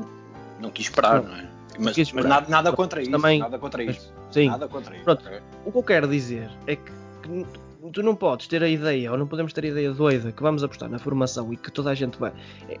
não 0.59 0.69
quis 0.69 0.85
esperar, 0.85 1.21
não, 1.21 1.29
não 1.29 1.37
é? 1.37 1.47
Mas, 1.77 2.13
mas 2.13 2.25
nada, 2.25 2.47
nada, 2.47 2.71
contra 2.71 3.01
isso. 3.01 3.11
Também, 3.11 3.39
nada 3.39 3.59
contra 3.59 3.83
isso. 3.83 4.13
Sim. 4.31 4.47
Nada 4.47 4.67
contra 4.67 4.95
isso. 4.95 5.03
Pronto. 5.03 5.23
O 5.65 5.71
que 5.71 5.77
eu 5.77 5.83
quero 5.83 6.07
dizer 6.07 6.49
é 6.67 6.75
que, 6.75 6.91
que 7.21 7.45
tu 7.91 8.01
não 8.01 8.15
podes 8.15 8.47
ter 8.47 8.63
a 8.63 8.69
ideia, 8.69 9.11
ou 9.11 9.17
não 9.17 9.27
podemos 9.27 9.51
ter 9.51 9.65
a 9.65 9.67
ideia 9.67 9.91
doida 9.91 10.31
que 10.31 10.41
vamos 10.41 10.63
apostar 10.63 10.89
na 10.89 10.99
formação 10.99 11.51
e 11.51 11.57
que 11.57 11.69
toda 11.71 11.89
a 11.89 11.95
gente 11.95 12.17
vai. 12.17 12.31
É, 12.69 12.77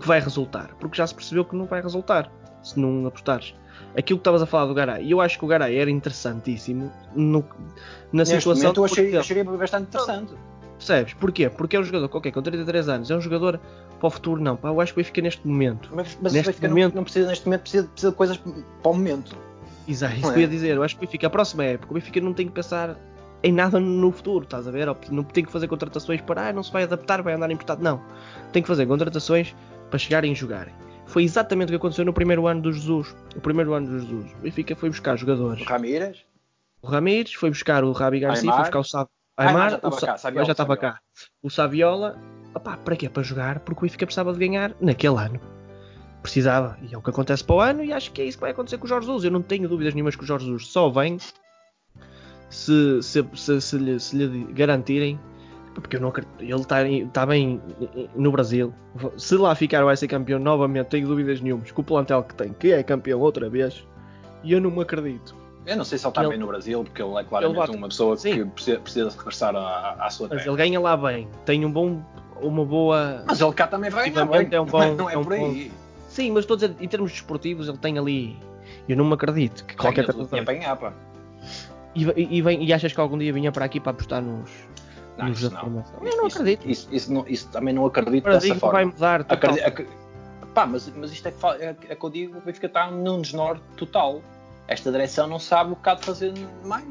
que 0.00 0.06
vai 0.06 0.20
resultar, 0.20 0.70
porque 0.78 0.96
já 0.96 1.06
se 1.06 1.14
percebeu 1.14 1.44
que 1.44 1.54
não 1.54 1.66
vai 1.66 1.82
resultar 1.82 2.30
se 2.62 2.78
não 2.78 3.06
apostares. 3.06 3.54
Aquilo 3.96 4.18
que 4.18 4.20
estavas 4.20 4.42
a 4.42 4.46
falar 4.46 4.66
do 4.66 4.74
Garay, 4.74 5.04
e 5.04 5.10
eu 5.10 5.20
acho 5.20 5.38
que 5.38 5.44
o 5.44 5.48
Garay 5.48 5.76
era 5.76 5.90
interessantíssimo 5.90 6.92
no, 7.14 7.44
na 8.12 8.20
Neste 8.20 8.36
situação. 8.36 8.72
Eu 8.76 8.84
achei, 8.84 9.16
achei 9.16 9.42
bastante 9.42 9.88
interessante. 9.88 10.32
Percebes? 10.78 11.12
Porquê? 11.14 11.50
Porque 11.50 11.76
é 11.76 11.80
um 11.80 11.84
jogador 11.84 12.08
qualquer 12.08 12.32
com 12.32 12.40
33 12.40 12.88
anos, 12.88 13.10
é 13.10 13.14
um 13.14 13.20
jogador 13.20 13.60
para 13.98 14.06
o 14.06 14.10
futuro, 14.10 14.40
não. 14.40 14.56
Pá, 14.56 14.68
eu 14.68 14.80
acho 14.80 14.94
que 14.94 15.00
o 15.00 15.02
Benfica 15.02 15.20
neste 15.20 15.46
momento. 15.46 15.90
Mas, 15.94 16.16
mas 16.22 16.32
neste 16.32 16.48
o 16.48 16.52
Benfica 16.52 16.68
momento, 16.68 16.92
não, 16.94 16.96
não, 16.96 17.04
precisa, 17.04 17.28
neste 17.28 17.44
momento, 17.44 17.60
precisa, 17.62 17.84
precisa 17.84 18.10
de 18.10 18.16
coisas 18.16 18.36
para 18.38 18.90
o 18.90 18.94
momento. 18.94 19.36
Exato, 19.86 20.16
isso 20.16 20.30
é? 20.30 20.32
que 20.32 20.38
eu 20.38 20.42
ia 20.42 20.48
dizer. 20.48 20.76
Eu 20.76 20.82
acho 20.82 20.96
que 20.96 21.04
o 21.04 21.06
Benfica, 21.06 21.26
a 21.26 21.30
próxima 21.30 21.64
época, 21.64 21.92
o 21.92 21.94
Benfica 21.94 22.20
não 22.20 22.32
tem 22.32 22.46
que 22.46 22.52
pensar 22.52 22.96
em 23.42 23.52
nada 23.52 23.78
no 23.78 24.10
futuro, 24.12 24.44
estás 24.44 24.66
a 24.66 24.70
ver? 24.70 24.86
Não 25.10 25.22
tem 25.22 25.44
que 25.44 25.52
fazer 25.52 25.66
contratações 25.68 26.20
para, 26.20 26.48
ah, 26.48 26.52
não 26.52 26.62
se 26.62 26.72
vai 26.72 26.84
adaptar, 26.84 27.22
vai 27.22 27.34
andar 27.34 27.50
emprestado. 27.50 27.82
Não. 27.82 28.00
Tem 28.52 28.62
que 28.62 28.68
fazer 28.68 28.86
contratações 28.86 29.54
para 29.88 29.98
chegarem 29.98 30.32
e 30.32 30.34
jogarem. 30.34 30.72
Foi 31.10 31.24
exatamente 31.24 31.68
o 31.68 31.70
que 31.70 31.76
aconteceu 31.76 32.04
no 32.04 32.12
primeiro 32.12 32.46
ano 32.46 32.62
do 32.62 32.72
Jesus. 32.72 33.14
O 33.34 33.40
primeiro 33.40 33.74
ano 33.74 33.88
do 33.88 33.98
Jesus. 33.98 34.32
O 34.34 34.42
Benfica 34.42 34.76
foi 34.76 34.90
buscar 34.90 35.16
jogadores. 35.16 35.60
O 35.66 35.68
Ramírez? 35.68 36.24
O 36.80 36.86
Ramírez, 36.86 37.34
foi 37.34 37.50
buscar 37.50 37.82
o 37.82 37.90
Rabi 37.90 38.20
Garcia, 38.20 38.42
Aymar. 38.42 38.54
foi 38.54 38.62
buscar 38.62 38.78
o 38.78 38.84
Sav... 38.84 39.08
Aymar, 39.36 39.54
Aymar 39.56 39.70
já 39.70 39.76
estava 39.76 40.06
cá, 40.06 40.16
Saviola, 40.16 40.46
já 40.46 40.52
estava 40.52 40.76
cá. 40.76 41.00
O 41.42 41.50
Saviola, 41.50 42.18
opá, 42.54 42.76
para 42.76 42.94
quê? 42.94 43.08
Para 43.08 43.24
jogar, 43.24 43.58
porque 43.60 43.80
o 43.80 43.82
Benfica 43.82 44.06
precisava 44.06 44.32
de 44.32 44.38
ganhar 44.38 44.72
naquele 44.80 45.16
ano. 45.16 45.40
Precisava, 46.22 46.78
e 46.80 46.94
é 46.94 46.98
o 46.98 47.02
que 47.02 47.10
acontece 47.10 47.42
para 47.42 47.56
o 47.56 47.60
ano, 47.60 47.82
e 47.82 47.92
acho 47.92 48.12
que 48.12 48.22
é 48.22 48.24
isso 48.26 48.38
que 48.38 48.42
vai 48.42 48.52
acontecer 48.52 48.78
com 48.78 48.84
o 48.84 48.88
Jorge 48.88 49.06
Jesus. 49.06 49.24
Eu 49.24 49.32
não 49.32 49.42
tenho 49.42 49.68
dúvidas 49.68 49.94
nenhumas 49.94 50.14
que 50.14 50.22
o 50.22 50.26
Jorge 50.26 50.46
Jesus 50.46 50.68
só 50.68 50.88
vem 50.88 51.18
se, 51.18 53.02
se, 53.02 53.24
se, 53.34 53.60
se, 53.60 53.76
lhe, 53.78 53.98
se 53.98 54.16
lhe 54.16 54.52
garantirem 54.52 55.18
porque 55.74 55.96
eu 55.96 56.00
não 56.00 56.08
acredito. 56.08 56.32
Ele 56.40 56.54
está 56.54 56.78
tá 57.12 57.26
bem 57.26 57.60
no 58.14 58.32
Brasil. 58.32 58.72
Se 59.16 59.36
lá 59.36 59.54
ficar, 59.54 59.84
vai 59.84 59.96
ser 59.96 60.08
campeão 60.08 60.38
novamente. 60.38 60.88
Tenho 60.88 61.06
dúvidas 61.06 61.40
nenhumas. 61.40 61.70
Com 61.70 61.82
o 61.82 61.84
plantel 61.84 62.22
que 62.22 62.34
tem, 62.34 62.52
que 62.52 62.72
é 62.72 62.82
campeão 62.82 63.20
outra 63.20 63.48
vez. 63.48 63.86
E 64.42 64.52
eu 64.52 64.60
não 64.60 64.70
me 64.70 64.82
acredito. 64.82 65.36
Eu 65.66 65.76
não 65.76 65.84
sei 65.84 65.98
se 65.98 66.06
ele 66.06 66.10
está 66.10 66.22
ele, 66.22 66.30
bem 66.30 66.38
no 66.38 66.46
Brasil, 66.46 66.82
porque 66.82 67.02
ele 67.02 67.14
é 67.16 67.24
claramente 67.24 67.68
ele 67.68 67.76
uma 67.76 67.88
pessoa 67.88 68.16
Sim. 68.16 68.32
que 68.32 68.44
precisa, 68.46 68.80
precisa 68.80 69.10
regressar 69.10 69.54
à, 69.54 69.96
à 70.00 70.10
sua 70.10 70.28
terra. 70.28 70.40
Mas 70.40 70.46
ele 70.46 70.56
ganha 70.56 70.80
lá 70.80 70.96
bem. 70.96 71.28
Tem 71.44 71.64
um 71.64 71.70
bom, 71.70 72.02
uma 72.40 72.64
boa. 72.64 73.22
Mas 73.26 73.40
ele 73.40 73.52
cá 73.52 73.66
também 73.66 73.90
vai 73.90 74.10
ganhar 74.10 74.26
bem. 74.26 74.48
É 74.50 74.60
um 74.60 74.64
bom, 74.64 74.94
não 74.96 75.10
é, 75.10 75.14
é 75.14 75.18
um 75.18 75.22
por 75.22 75.34
aí. 75.34 75.68
Bom... 75.68 75.74
Sim, 76.08 76.32
mas 76.32 76.44
estou 76.44 76.54
a 76.56 76.60
dizer, 76.60 76.74
em 76.80 76.88
termos 76.88 77.12
desportivos, 77.12 77.68
ele 77.68 77.78
tem 77.78 77.98
ali. 77.98 78.36
Eu 78.88 78.96
não 78.96 79.04
me 79.04 79.14
acredito 79.14 79.64
que 79.64 79.76
qualquer 79.76 80.06
coisa. 80.06 80.42
Ganhar, 80.42 80.74
pá. 80.76 80.92
E, 81.94 82.04
e, 82.04 82.38
e, 82.38 82.42
vem, 82.42 82.64
e 82.64 82.72
achas 82.72 82.92
que 82.92 83.00
algum 83.00 83.18
dia 83.18 83.32
vinha 83.32 83.52
para 83.52 83.64
aqui 83.64 83.78
para 83.78 83.90
apostar 83.90 84.22
nos, 84.22 84.50
não, 85.24 85.32
isso 85.32 85.50
não. 85.50 85.84
Eu 86.02 86.16
não 86.16 86.26
acredito. 86.26 86.68
Isso, 86.68 86.88
isso, 86.90 87.12
não, 87.12 87.26
isso, 87.26 87.48
também 87.48 87.74
não 87.74 87.86
acredito 87.86 88.24
dessa 88.24 88.54
forma. 88.54 88.72
vai 88.72 88.84
mudar. 88.84 89.20
Acredito, 89.28 89.64
ac... 89.64 89.86
Pá, 90.54 90.66
mas, 90.66 90.90
mas 90.96 91.12
isto 91.12 91.28
é 91.28 91.30
que, 91.30 91.46
é, 91.46 91.76
é 91.88 91.94
que 91.94 92.04
eu 92.04 92.10
digo, 92.10 92.38
o 92.38 92.40
Benfica 92.40 92.66
está 92.66 92.90
num 92.90 93.20
desnorte 93.20 93.62
total. 93.76 94.20
Esta 94.66 94.90
direção 94.90 95.26
não 95.26 95.38
sabe 95.38 95.72
o 95.72 95.76
que 95.76 95.88
há 95.88 95.94
de 95.94 96.04
fazer 96.04 96.32
mais. 96.64 96.84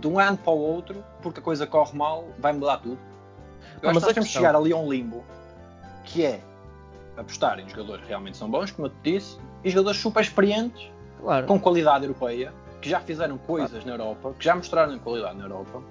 De 0.00 0.06
um 0.06 0.18
ano 0.18 0.36
para 0.36 0.52
o 0.52 0.58
outro, 0.58 1.02
porque 1.22 1.40
a 1.40 1.42
coisa 1.42 1.66
corre 1.66 1.96
mal, 1.96 2.28
vai 2.38 2.52
mudar 2.52 2.78
tudo. 2.78 2.98
Eu 3.82 3.90
acho 3.90 4.00
que 4.00 4.06
nós 4.06 4.14
temos 4.14 4.28
que 4.28 4.34
chegar 4.34 4.54
ali 4.54 4.72
a 4.72 4.76
um 4.76 4.90
limbo, 4.90 5.24
que 6.04 6.24
é 6.24 6.40
apostar 7.16 7.58
em 7.58 7.68
jogadores 7.68 8.02
que 8.02 8.08
realmente 8.08 8.36
são 8.36 8.50
bons, 8.50 8.70
como 8.70 8.88
eu 8.88 8.92
te 9.02 9.12
disse, 9.12 9.38
e 9.64 9.70
jogadores 9.70 10.00
super 10.00 10.22
experientes, 10.22 10.90
claro. 11.20 11.46
com 11.46 11.58
qualidade 11.58 12.04
europeia, 12.04 12.52
que 12.80 12.88
já 12.88 13.00
fizeram 13.00 13.38
coisas 13.38 13.70
claro. 13.70 13.86
na 13.86 13.92
Europa, 13.92 14.34
que 14.38 14.44
já 14.44 14.54
mostraram 14.54 14.98
qualidade 14.98 15.36
na 15.36 15.44
Europa, 15.44 15.82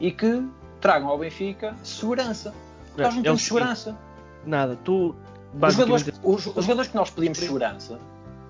e 0.00 0.10
que 0.10 0.46
tragam 0.80 1.08
ao 1.08 1.18
Benfica 1.18 1.74
segurança. 1.82 2.54
Porque 2.88 3.02
nós 3.02 3.14
não 3.14 3.22
temos 3.22 3.42
segurança. 3.42 3.96
Nada, 4.46 4.76
tu. 4.84 5.14
Os 5.60 5.74
jogadores, 5.74 6.20
os, 6.22 6.46
os 6.46 6.64
jogadores 6.64 6.90
que 6.90 6.96
nós 6.96 7.10
pedimos 7.10 7.38
segurança, 7.38 7.98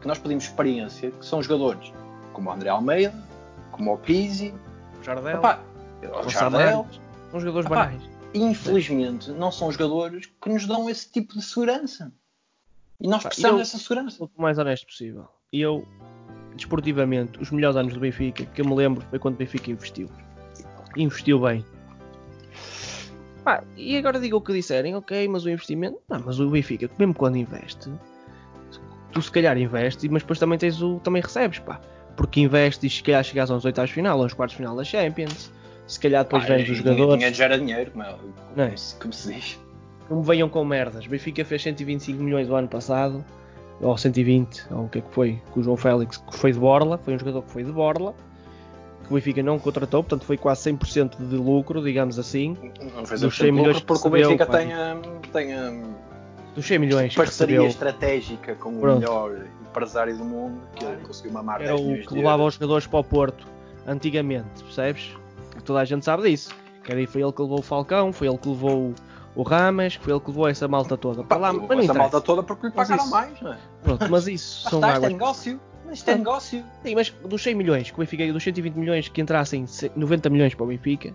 que 0.01 0.09
nós 0.09 0.19
pedimos 0.19 0.45
experiência, 0.45 1.11
que 1.13 1.25
são 1.25 1.43
jogadores 1.43 1.93
como 2.33 2.51
o 2.51 2.53
André 2.53 2.69
Almeida, 2.69 3.15
como 3.71 3.95
o 3.95 3.99
Pizzi, 3.99 4.53
o 5.01 5.05
Jardel, 5.05 5.39
Opa, 5.39 5.61
o 6.25 6.29
Jardel 6.29 6.87
são 7.31 7.41
jogadores 7.41 7.67
Opa, 7.67 7.77
banais. 7.77 8.03
Infelizmente, 8.35 9.31
não 9.31 9.51
são 9.51 9.71
jogadores 9.71 10.27
que 10.27 10.49
nos 10.49 10.67
dão 10.67 10.91
esse 10.91 11.11
tipo 11.11 11.35
de 11.35 11.43
segurança. 11.43 12.13
E 13.01 13.07
nós 13.07 13.23
precisamos 13.23 13.55
eu, 13.55 13.59
dessa 13.59 13.79
segurança. 13.79 14.25
O 14.25 14.43
mais 14.43 14.59
honesto 14.59 14.87
possível. 14.87 15.29
E 15.53 15.61
eu, 15.61 15.87
desportivamente, 16.57 17.41
os 17.41 17.51
melhores 17.51 17.77
anos 17.77 17.95
do 17.95 18.01
Benfica, 18.01 18.45
que 18.45 18.61
eu 18.61 18.65
me 18.65 18.75
lembro, 18.75 19.07
foi 19.09 19.19
quando 19.19 19.35
o 19.35 19.39
Benfica 19.39 19.71
investiu 19.71 20.11
investiu 20.97 21.41
bem. 21.41 21.65
Pá, 23.45 23.63
e 23.77 23.97
agora 23.97 24.21
diga 24.21 24.37
o 24.37 24.41
que 24.41 24.53
disserem, 24.53 24.95
ok, 24.95 25.27
mas 25.29 25.45
o 25.45 25.51
investimento. 25.51 25.99
Não, 26.09 26.21
mas 26.25 26.39
o 26.39 26.51
Benfica, 26.51 26.91
mesmo 26.99 27.15
quando 27.15 27.37
investe, 27.37 27.91
tu 29.13 29.23
se 29.23 29.31
calhar 29.31 29.57
investes, 29.57 30.09
mas 30.11 30.23
depois 30.23 30.39
também 30.39 30.59
tens 30.59 30.83
o. 30.83 31.01
também 31.01 31.23
recebes, 31.23 31.59
pá. 31.61 31.81
Porque 32.17 32.41
investes 32.41 32.93
e 32.93 32.97
se 32.97 33.03
calhar 33.03 33.23
chegas 33.23 33.51
aos 33.51 33.65
oitavos 33.65 33.91
final, 33.91 34.21
aos 34.21 34.35
quartos 34.35 34.57
final 34.57 34.75
da 34.77 34.85
Champions. 34.85 35.53
Se 35.87 35.99
calhar 35.99 36.25
depois 36.25 36.45
ah, 36.45 36.47
vens 36.49 36.69
os 36.69 36.77
jogadores. 36.77 37.15
Dinheiro 37.15 37.35
gera 37.35 37.59
dinheiro, 37.59 37.91
como, 37.93 38.05
é, 38.05 38.13
como, 38.13 38.35
não 38.55 38.65
é? 38.65 38.75
como 39.01 39.13
se 39.13 39.33
diz. 39.33 39.59
Não 40.11 40.23
venham 40.23 40.49
com 40.49 40.65
merdas. 40.65 41.07
Benfica 41.07 41.45
fez 41.45 41.63
125 41.63 42.23
milhões 42.23 42.51
o 42.51 42.55
ano 42.55 42.69
passado, 42.69 43.25
ou 43.81 43.97
120, 43.97 44.67
ou 44.71 44.85
o 44.85 44.89
que 44.89 44.99
é 44.99 45.01
que 45.01 45.11
foi, 45.15 45.41
com 45.53 45.61
o 45.61 45.63
João 45.63 45.77
Félix, 45.77 46.19
que 46.19 46.37
foi 46.37 46.53
de 46.53 46.59
Borla, 46.59 46.99
foi 46.99 47.15
um 47.15 47.19
jogador 47.19 47.43
que 47.43 47.51
foi 47.51 47.65
de 47.65 47.73
Borla 47.73 48.15
que 49.09 49.15
o 49.15 49.17
Benfica 49.17 49.43
não 49.43 49.59
contratou, 49.59 50.03
portanto 50.03 50.25
foi 50.25 50.37
quase 50.37 50.71
100% 50.71 51.17
de 51.17 51.37
lucro, 51.37 51.83
digamos 51.83 52.19
assim. 52.19 52.57
Não 52.95 53.07
fez 53.07 53.23
dos 53.23 53.37
100 53.37 53.53
milhões 53.53 53.81
porque 53.81 54.09
recebeu, 54.09 54.29
o 54.29 54.37
Benfica 54.37 54.47
tem, 54.47 54.69
tem 55.33 55.83
dos 56.55 56.67
100 56.67 56.79
milhões 56.79 57.15
parceria 57.15 57.65
estratégica 57.67 58.55
com 58.55 58.77
o 58.77 58.81
Pronto. 58.81 59.01
melhor 59.01 59.47
empresário 59.63 60.17
do 60.17 60.25
mundo, 60.25 60.61
que 60.77 60.85
conseguiu 61.07 61.33
mamar 61.33 61.63
Era 61.63 61.75
o 61.75 61.99
que 62.01 62.15
levava 62.15 62.45
os 62.45 62.55
jogadores 62.55 62.87
para 62.87 63.01
o 63.01 63.05
Porto 63.05 63.47
antigamente, 63.87 64.63
percebes? 64.63 65.17
Toda 65.65 65.81
a 65.81 65.85
gente 65.85 66.05
sabe 66.05 66.25
disso. 66.25 66.55
Que 66.85 66.93
aí 66.93 67.07
foi 67.07 67.23
ele 67.23 67.33
que 67.33 67.43
levou 67.43 67.59
o 67.59 67.63
Falcão, 67.63 68.13
foi 68.13 68.29
ele 68.29 68.39
que 68.39 68.49
levou 68.49 68.95
o 69.35 69.43
Ramas, 69.43 69.95
foi 69.95 70.13
ele 70.13 70.21
que 70.21 70.29
levou 70.29 70.49
essa 70.49 70.67
malta 70.69 70.97
toda 70.97 71.23
para 71.23 71.39
lá. 71.39 71.53
Mas 71.53 71.85
essa 71.85 71.95
malta 71.95 72.21
toda 72.21 72.43
porque 72.43 72.67
lhe 72.67 72.73
pagaram 72.73 73.03
isso, 73.03 73.11
mais, 73.11 73.41
não 73.41 73.53
é? 73.53 73.59
Pronto, 73.83 74.11
mas 74.11 74.27
isso 74.27 74.63
mas 74.65 74.71
são 74.71 74.81
está, 74.81 74.95
águas. 74.95 75.13
negócio. 75.13 75.61
Mas 75.89 75.99
isto 75.99 76.11
é 76.11 76.17
negócio. 76.17 76.65
Sim, 76.85 76.95
mas 76.95 77.11
dos 77.11 77.43
100 77.43 77.55
milhões 77.55 77.91
que 77.91 77.97
o 77.97 78.01
Benfica, 78.01 78.31
dos 78.33 78.43
120 78.45 78.75
milhões 78.75 79.09
que 79.09 79.21
entrassem 79.23 79.65
90 79.97 80.29
milhões 80.31 80.55
para 80.55 80.65
o 80.65 80.67
Benfica, 80.69 81.15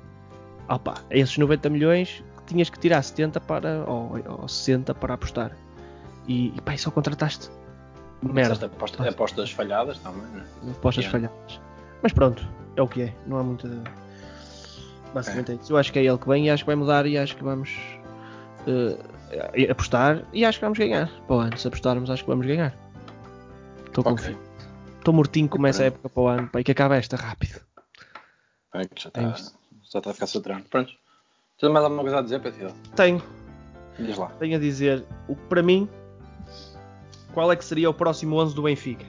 opa, 0.67 0.95
esses 1.11 1.38
90 1.38 1.69
milhões 1.69 2.24
tinhas 2.47 2.69
que 2.69 2.80
tirar 2.80 3.01
70 3.01 3.39
para, 3.39 3.84
ou, 3.88 4.19
ou 4.41 4.47
60 4.47 4.93
para 4.95 5.13
apostar. 5.13 5.51
E, 6.28 6.47
e 6.57 6.61
pá, 6.61 6.76
só 6.78 6.89
contrataste 6.89 7.49
merda. 8.21 8.53
Disseste 8.53 8.65
aposta- 8.76 9.09
apostas 9.09 9.51
falhadas 9.51 9.97
também, 9.99 10.24
né? 10.32 10.43
Apostas 10.71 11.05
Yeah. 11.05 11.11
falhadas. 11.30 11.61
Mas 12.01 12.11
pronto, 12.13 12.45
é 12.76 12.82
o 12.82 12.88
que 12.88 13.03
é. 13.03 13.13
Não 13.28 13.38
há 13.38 13.43
muita. 13.43 13.69
Basicamente 15.13 15.51
é 15.51 15.55
isso. 15.55 15.71
Eu 15.71 15.78
acho 15.78 15.93
que 15.93 15.99
é 15.99 16.03
ele 16.05 16.17
que 16.17 16.28
vem 16.28 16.47
e 16.47 16.49
acho 16.49 16.63
que 16.63 16.67
vai 16.67 16.76
mudar 16.76 17.05
e 17.05 17.17
acho 17.17 17.36
que 17.36 17.43
vamos 17.43 17.78
eh, 18.65 19.69
apostar 19.69 20.24
e 20.34 20.43
acho 20.43 20.57
que 20.59 20.65
vamos 20.65 20.80
ganhar. 20.80 21.07
Para 21.28 21.36
o 21.36 21.39
ano, 21.39 21.57
se 21.57 21.67
apostarmos, 21.67 22.09
acho 22.09 22.24
que 22.24 22.30
vamos 22.30 22.45
ganhar. 22.47 22.74
Estou 23.86 24.01
Ok. 24.01 24.11
confiante. 24.15 24.39
Estou 25.04 25.14
mortinho, 25.14 25.49
começa 25.49 25.84
a 25.84 25.88
época 25.88 26.08
para 26.08 26.24
o 26.24 26.28
ano, 26.28 26.47
pá, 26.47 26.62
e 26.62 26.64
que 26.64 26.72
acaba 26.72 26.95
esta 26.95 27.18
rápido. 27.18 27.60
É 28.74 28.86
que 28.88 29.01
já 29.01 29.10
está 29.10 29.22
já 29.22 29.99
está 29.99 30.12
a 30.12 30.14
ficar 30.14 30.28
saturando. 30.28 30.64
Pronto. 30.70 30.93
Tens 31.60 31.70
mais 31.74 31.84
alguma 31.84 32.04
coisa 32.04 32.20
a 32.20 32.22
dizer, 32.22 32.39
Pedro? 32.41 32.74
Tenho, 32.95 33.22
Diz 33.99 34.18
lá. 34.18 34.28
tenho 34.39 34.56
a 34.56 34.60
dizer, 34.60 35.06
o 35.28 35.36
que 35.36 35.41
para 35.47 35.62
mim, 35.62 35.89
qual 37.34 37.51
é 37.51 37.56
que 37.58 37.66
seria 37.66 37.89
o 37.89 37.93
próximo 37.93 38.38
11 38.38 38.56
do 38.56 38.62
Benfica? 38.64 39.06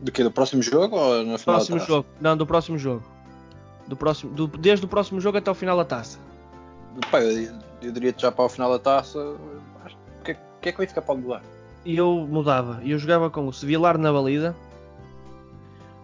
Do 0.00 0.10
que? 0.10 0.22
Do 0.24 0.30
próximo 0.30 0.62
jogo 0.62 0.96
ou 0.96 1.22
na 1.22 1.36
final 1.36 1.56
Próximo 1.56 1.76
da 1.76 1.80
taça? 1.82 1.92
jogo, 1.92 2.08
não, 2.18 2.34
do 2.34 2.46
próximo 2.46 2.78
jogo. 2.78 3.04
Do 3.86 3.94
próximo, 3.94 4.32
do- 4.32 4.46
desde 4.46 4.86
o 4.86 4.88
próximo 4.88 5.20
jogo 5.20 5.36
até 5.36 5.50
o 5.50 5.54
final 5.54 5.76
da 5.76 5.84
taça. 5.84 6.18
Pá, 7.10 7.20
eu, 7.20 7.52
eu 7.82 7.92
diria-te 7.92 8.22
já 8.22 8.32
para 8.32 8.46
o 8.46 8.48
final 8.48 8.70
da 8.70 8.78
taça. 8.78 9.18
O 9.18 9.60
que, 10.24 10.30
é- 10.30 10.38
que 10.62 10.68
é 10.70 10.72
que 10.72 10.78
o 10.78 10.80
Benfica 10.80 11.02
pode 11.02 11.20
mudar? 11.20 11.42
E 11.84 11.96
eu 11.96 12.26
mudava, 12.30 12.80
eu 12.84 12.98
jogava 12.98 13.28
com 13.28 13.46
o 13.48 13.52
Sevilar 13.52 13.98
na 13.98 14.12
balida, 14.12 14.54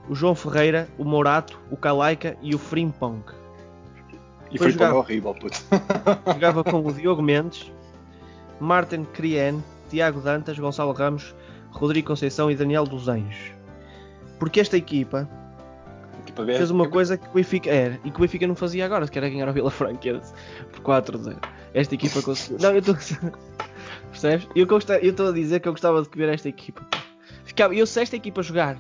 o 0.09 0.15
João 0.15 0.35
Ferreira, 0.35 0.89
o 0.99 1.05
Morato, 1.05 1.59
o 1.71 1.77
Calaica 1.77 2.37
e 2.43 2.55
o 2.55 2.59
Frimpong. 2.59 3.23
E 4.49 4.53
Depois 4.53 4.59
foi 4.59 4.73
jogava. 4.73 4.97
horrível, 4.99 5.35
puto. 5.35 5.63
Jogava 6.33 6.65
com 6.65 6.81
o 6.85 6.93
Diogo 6.93 7.21
Mendes, 7.21 7.71
Martin 8.59 9.05
Crien, 9.05 9.63
Tiago 9.91 10.21
Dantas, 10.21 10.59
Gonçalo 10.59 10.93
Ramos, 10.93 11.35
Rodrigo 11.71 12.09
Conceição 12.09 12.51
e 12.51 12.57
Daniel 12.57 12.85
dos 12.85 13.09
Anjos. 13.09 13.53
Porque 14.39 14.59
esta 14.61 14.77
equipa 14.77 15.29
Aqui 16.21 16.33
para 16.33 16.45
ver. 16.45 16.57
fez 16.57 16.71
uma 16.71 16.89
coisa 16.89 17.19
que 17.19 17.29
o 17.29 17.33
Benfica 17.33 17.71
era 17.71 18.01
e 18.05 18.11
que 18.11 18.17
o 18.17 18.21
Benfica 18.23 18.47
não 18.47 18.55
fazia 18.55 18.87
agora, 18.87 19.07
que 19.07 19.19
era 19.19 19.29
ganhar 19.29 19.49
o 19.49 19.53
Vila 19.53 19.71
Franca 19.71 20.23
por 20.73 20.81
4-0. 20.81 21.37
Esta 21.75 21.95
equipa 21.95 22.21
conseguiu. 22.23 22.59
Não, 22.59 22.73
eu 22.73 22.79
estou. 22.79 22.97
Percebes? 24.11 24.49
Eu 24.55 24.67
gosta- 24.67 24.99
eu 24.99 25.11
estou 25.11 25.29
a 25.29 25.33
dizer 25.33 25.61
que 25.61 25.69
eu 25.69 25.73
gostava 25.73 26.03
de 26.03 26.09
ver 26.15 26.29
esta 26.29 26.49
equipa. 26.49 26.87
Ficava, 27.45 27.75
eu 27.75 27.87
se 27.87 28.01
esta 28.01 28.17
equipa 28.17 28.43
jogar 28.43 28.77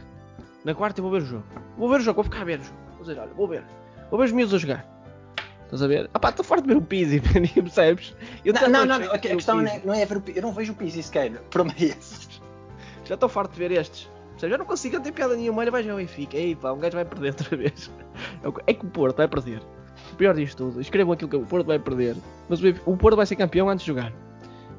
na 0.65 0.75
quarta 0.75 1.01
eu 1.01 1.03
vou 1.03 1.13
ver 1.13 1.23
o 1.23 1.27
jogo. 1.27 1.45
Vou 1.77 1.89
ver 1.89 1.97
o 1.97 2.01
jogo, 2.01 2.17
vou 2.17 2.25
ficar 2.25 2.43
a 2.43 2.45
ver 2.45 2.61
o 2.61 2.63
jogo. 2.65 2.77
Vou 2.93 3.01
dizer, 3.01 3.19
olha, 3.19 3.31
vou 3.35 3.49
ver. 3.49 3.65
Vou 4.11 4.19
ver 4.19 4.27
os 4.27 4.33
miúdos 4.33 4.55
a 4.55 4.59
jogar. 4.59 4.87
Estás 5.65 5.83
a 5.83 5.87
ver? 5.87 6.09
Ah 6.15 6.19
pá, 6.19 6.31
estou 6.31 6.45
farto 6.45 6.63
de 6.63 6.69
ver 6.69 6.77
o 6.79 6.83
Pizzi, 6.83 7.21
percebes? 7.55 8.15
Eu 8.45 8.55
Não, 8.55 8.63
não, 8.63 8.87
não, 8.87 8.95
achei 8.97 9.07
a 9.09 9.13
ver 9.13 9.19
questão 9.21 9.57
não 9.57 9.65
Pizzi. 9.65 9.77
é, 9.77 9.87
não 9.87 9.95
é 9.95 10.07
ver 10.07 10.17
o 10.17 10.21
Pi- 10.21 10.33
Eu 10.37 10.43
não 10.43 10.53
vejo 10.53 10.73
o 10.73 10.75
Pizzi 10.77 11.03
sequer. 11.03 11.31
Para 11.51 11.65
mim. 11.65 11.73
Já 13.05 13.15
estou 13.15 13.29
farto 13.29 13.53
de 13.53 13.59
ver 13.59 13.71
estes. 13.73 14.11
Percebes? 14.31 14.51
Já 14.53 14.59
não 14.59 14.65
consigo 14.65 14.97
não 14.97 15.03
ter 15.03 15.13
piada 15.13 15.37
nenhuma. 15.37 15.61
Olha, 15.61 15.71
vai 15.71 15.83
já 15.83 15.93
o 15.93 15.97
Benfica. 15.99 16.37
Ei 16.37 16.55
pá, 16.57 16.73
um 16.73 16.79
gajo 16.79 16.95
vai 16.95 17.05
perder 17.05 17.29
outra 17.29 17.57
vez. 17.57 17.91
É 18.43 18.51
que- 18.51 18.63
É 18.67 18.75
que 18.75 18.85
o 18.85 18.89
Porto 18.89 19.17
vai 19.19 19.29
perder. 19.29 19.63
O 20.13 20.17
pior 20.17 20.35
disto 20.35 20.57
tudo. 20.57 20.81
Escrevam 20.81 21.13
aquilo 21.13 21.31
que 21.31 21.37
o 21.37 21.45
Porto 21.47 21.67
vai 21.67 21.79
perder. 21.79 22.17
Mas 22.49 22.61
o 22.87 22.97
Porto 22.97 23.15
vai 23.17 23.27
ser 23.27 23.37
campeão 23.37 23.69
antes 23.69 23.85
de 23.85 23.89
jogar. 23.93 24.13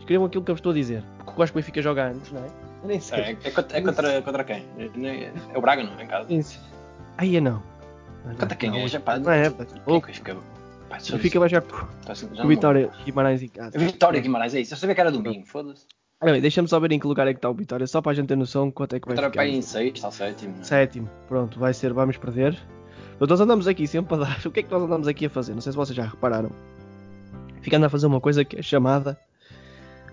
Escrevam 0.10 0.26
aquilo 0.26 0.44
que 0.44 0.50
eu 0.50 0.56
vos 0.56 0.60
estou 0.60 0.72
a 0.72 0.76
dizer. 0.76 1.04
Porque 1.24 1.40
eu 1.40 1.44
acho 1.44 1.54
que 1.54 1.60
o 1.60 1.62
Benfica 1.62 1.82
joga 1.84 2.08
antes, 2.08 2.32
não 2.32 2.42
é? 2.44 2.48
Eu 2.82 2.88
nem 2.88 3.00
sei. 3.00 3.20
É, 3.20 3.38
é 3.44 3.52
contra, 3.52 3.78
é 3.78 3.82
contra, 3.84 4.22
contra 4.24 4.44
quem? 4.44 4.66
É, 5.06 5.32
é 5.54 5.58
o 5.58 5.62
Braga, 5.62 5.84
não? 5.84 6.02
Em 6.02 6.08
casa. 6.08 6.34
Isso. 6.34 6.60
Aí 7.16 7.36
é 7.36 7.42
não. 7.42 7.62
Contra 8.40 8.56
quem 8.56 8.72
não, 8.72 8.80
é? 8.80 8.88
Já, 8.88 9.00
pá, 9.00 9.20
Não 9.20 9.32
é, 9.32 9.52
pá. 9.52 9.64
É 9.64 10.02
que 10.02 10.14
fica? 10.14 10.36
Pá, 10.90 10.98
O 10.98 11.12
Benfica 11.12 11.40
vai 11.40 11.50
jogar 11.50 11.62
com 11.68 11.86
Tá 12.04 12.14
assim, 12.14 12.28
já 12.34 12.42
com 12.42 12.44
o 12.44 12.48
Vitória 12.48 12.90
Guimarães 13.06 13.44
em 13.44 13.50
casa. 13.50 13.78
Vitória 13.78 14.20
Guimarães, 14.20 14.56
é 14.56 14.62
isso. 14.62 14.74
Eu 14.74 14.78
sabia 14.80 14.96
que 14.96 15.02
era 15.02 15.12
domingo, 15.12 15.46
foda-se. 15.46 15.86
Bem, 16.24 16.42
deixa-me 16.42 16.68
só 16.68 16.80
ver 16.80 16.92
em 16.92 17.00
que 17.00 17.06
lugar 17.06 17.28
é 17.28 17.34
que 17.34 17.38
está 17.38 17.48
o 17.52 17.54
Vitória. 17.54 17.86
Só 17.86 18.02
para 18.02 18.14
a 18.14 18.16
gente 18.16 18.30
ter 18.30 18.36
noção 18.36 18.72
quanto 18.72 18.96
é 18.96 19.00
que 19.00 19.06
vai 19.06 19.14
Vitória 19.16 19.30
ficar. 19.30 19.44
para 19.44 19.48
aí 19.52 19.56
em 19.56 19.62
sexto 19.62 20.06
ou 20.06 20.12
sétimo. 20.12 20.58
né? 20.58 20.64
Sétimo, 20.64 21.10
pronto, 21.28 21.60
vai 21.60 21.72
ser, 21.72 21.94
vamos 21.94 22.18
perder. 22.18 22.60
Mas 23.20 23.30
nós 23.30 23.40
andamos 23.40 23.68
aqui 23.68 23.86
sempre 23.86 24.16
a 24.16 24.18
dar. 24.18 24.42
O 24.44 24.50
que 24.50 24.62
é 24.62 24.64
que 24.64 24.72
nós 24.72 24.82
andamos 24.82 25.08
aqui 25.08 25.28
a 25.28 25.30
fazer? 25.30 25.54
Não 25.54 25.62
sei 25.62 25.72
se 25.72 25.78
vocês 25.78 25.96
já 25.96 26.06
repararam. 26.06 26.50
Ficando 27.62 27.86
a 27.86 27.90
fazer 27.90 28.08
uma 28.08 28.20
coisa 28.20 28.44
que 28.44 28.58
é 28.58 28.62
chamada. 28.64 29.16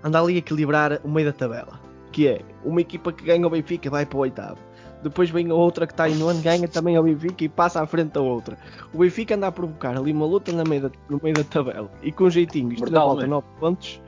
Anda 0.06 0.20
ali 0.20 0.36
a 0.36 0.38
equilibrar 0.38 1.00
o 1.02 1.08
meio 1.08 1.26
da 1.26 1.32
tabela. 1.32 1.80
Que 2.12 2.28
é 2.28 2.40
uma 2.64 2.80
equipa 2.80 3.12
que 3.12 3.24
ganha 3.24 3.44
o 3.44 3.50
Benfica 3.50 3.90
vai 3.90 4.06
para 4.06 4.16
o 4.16 4.20
oitavo. 4.20 4.58
Depois 5.02 5.30
vem 5.30 5.50
a 5.50 5.54
outra 5.54 5.84
que 5.84 5.92
está 5.92 6.08
em 6.08 6.14
nono, 6.14 6.40
ganha 6.40 6.68
também 6.68 6.94
ao 6.94 7.02
Benfica 7.02 7.42
e 7.42 7.48
passa 7.48 7.82
à 7.82 7.86
frente 7.86 8.12
da 8.12 8.20
outra. 8.20 8.56
O 8.94 8.98
Benfica 8.98 9.34
anda 9.34 9.48
a 9.48 9.52
provocar 9.52 9.96
ali 9.96 10.12
uma 10.12 10.24
luta 10.24 10.52
no 10.52 10.62
meio 10.62 10.82
da, 10.82 10.90
no 11.10 11.20
meio 11.20 11.34
da 11.34 11.42
tabela. 11.42 11.90
E 12.04 12.12
com 12.12 12.30
jeitinho, 12.30 12.72
isto 12.72 12.84
ainda 12.84 13.00
falta 13.00 13.24
é? 13.24 13.26
9 13.26 13.46
pontos. 13.58 14.00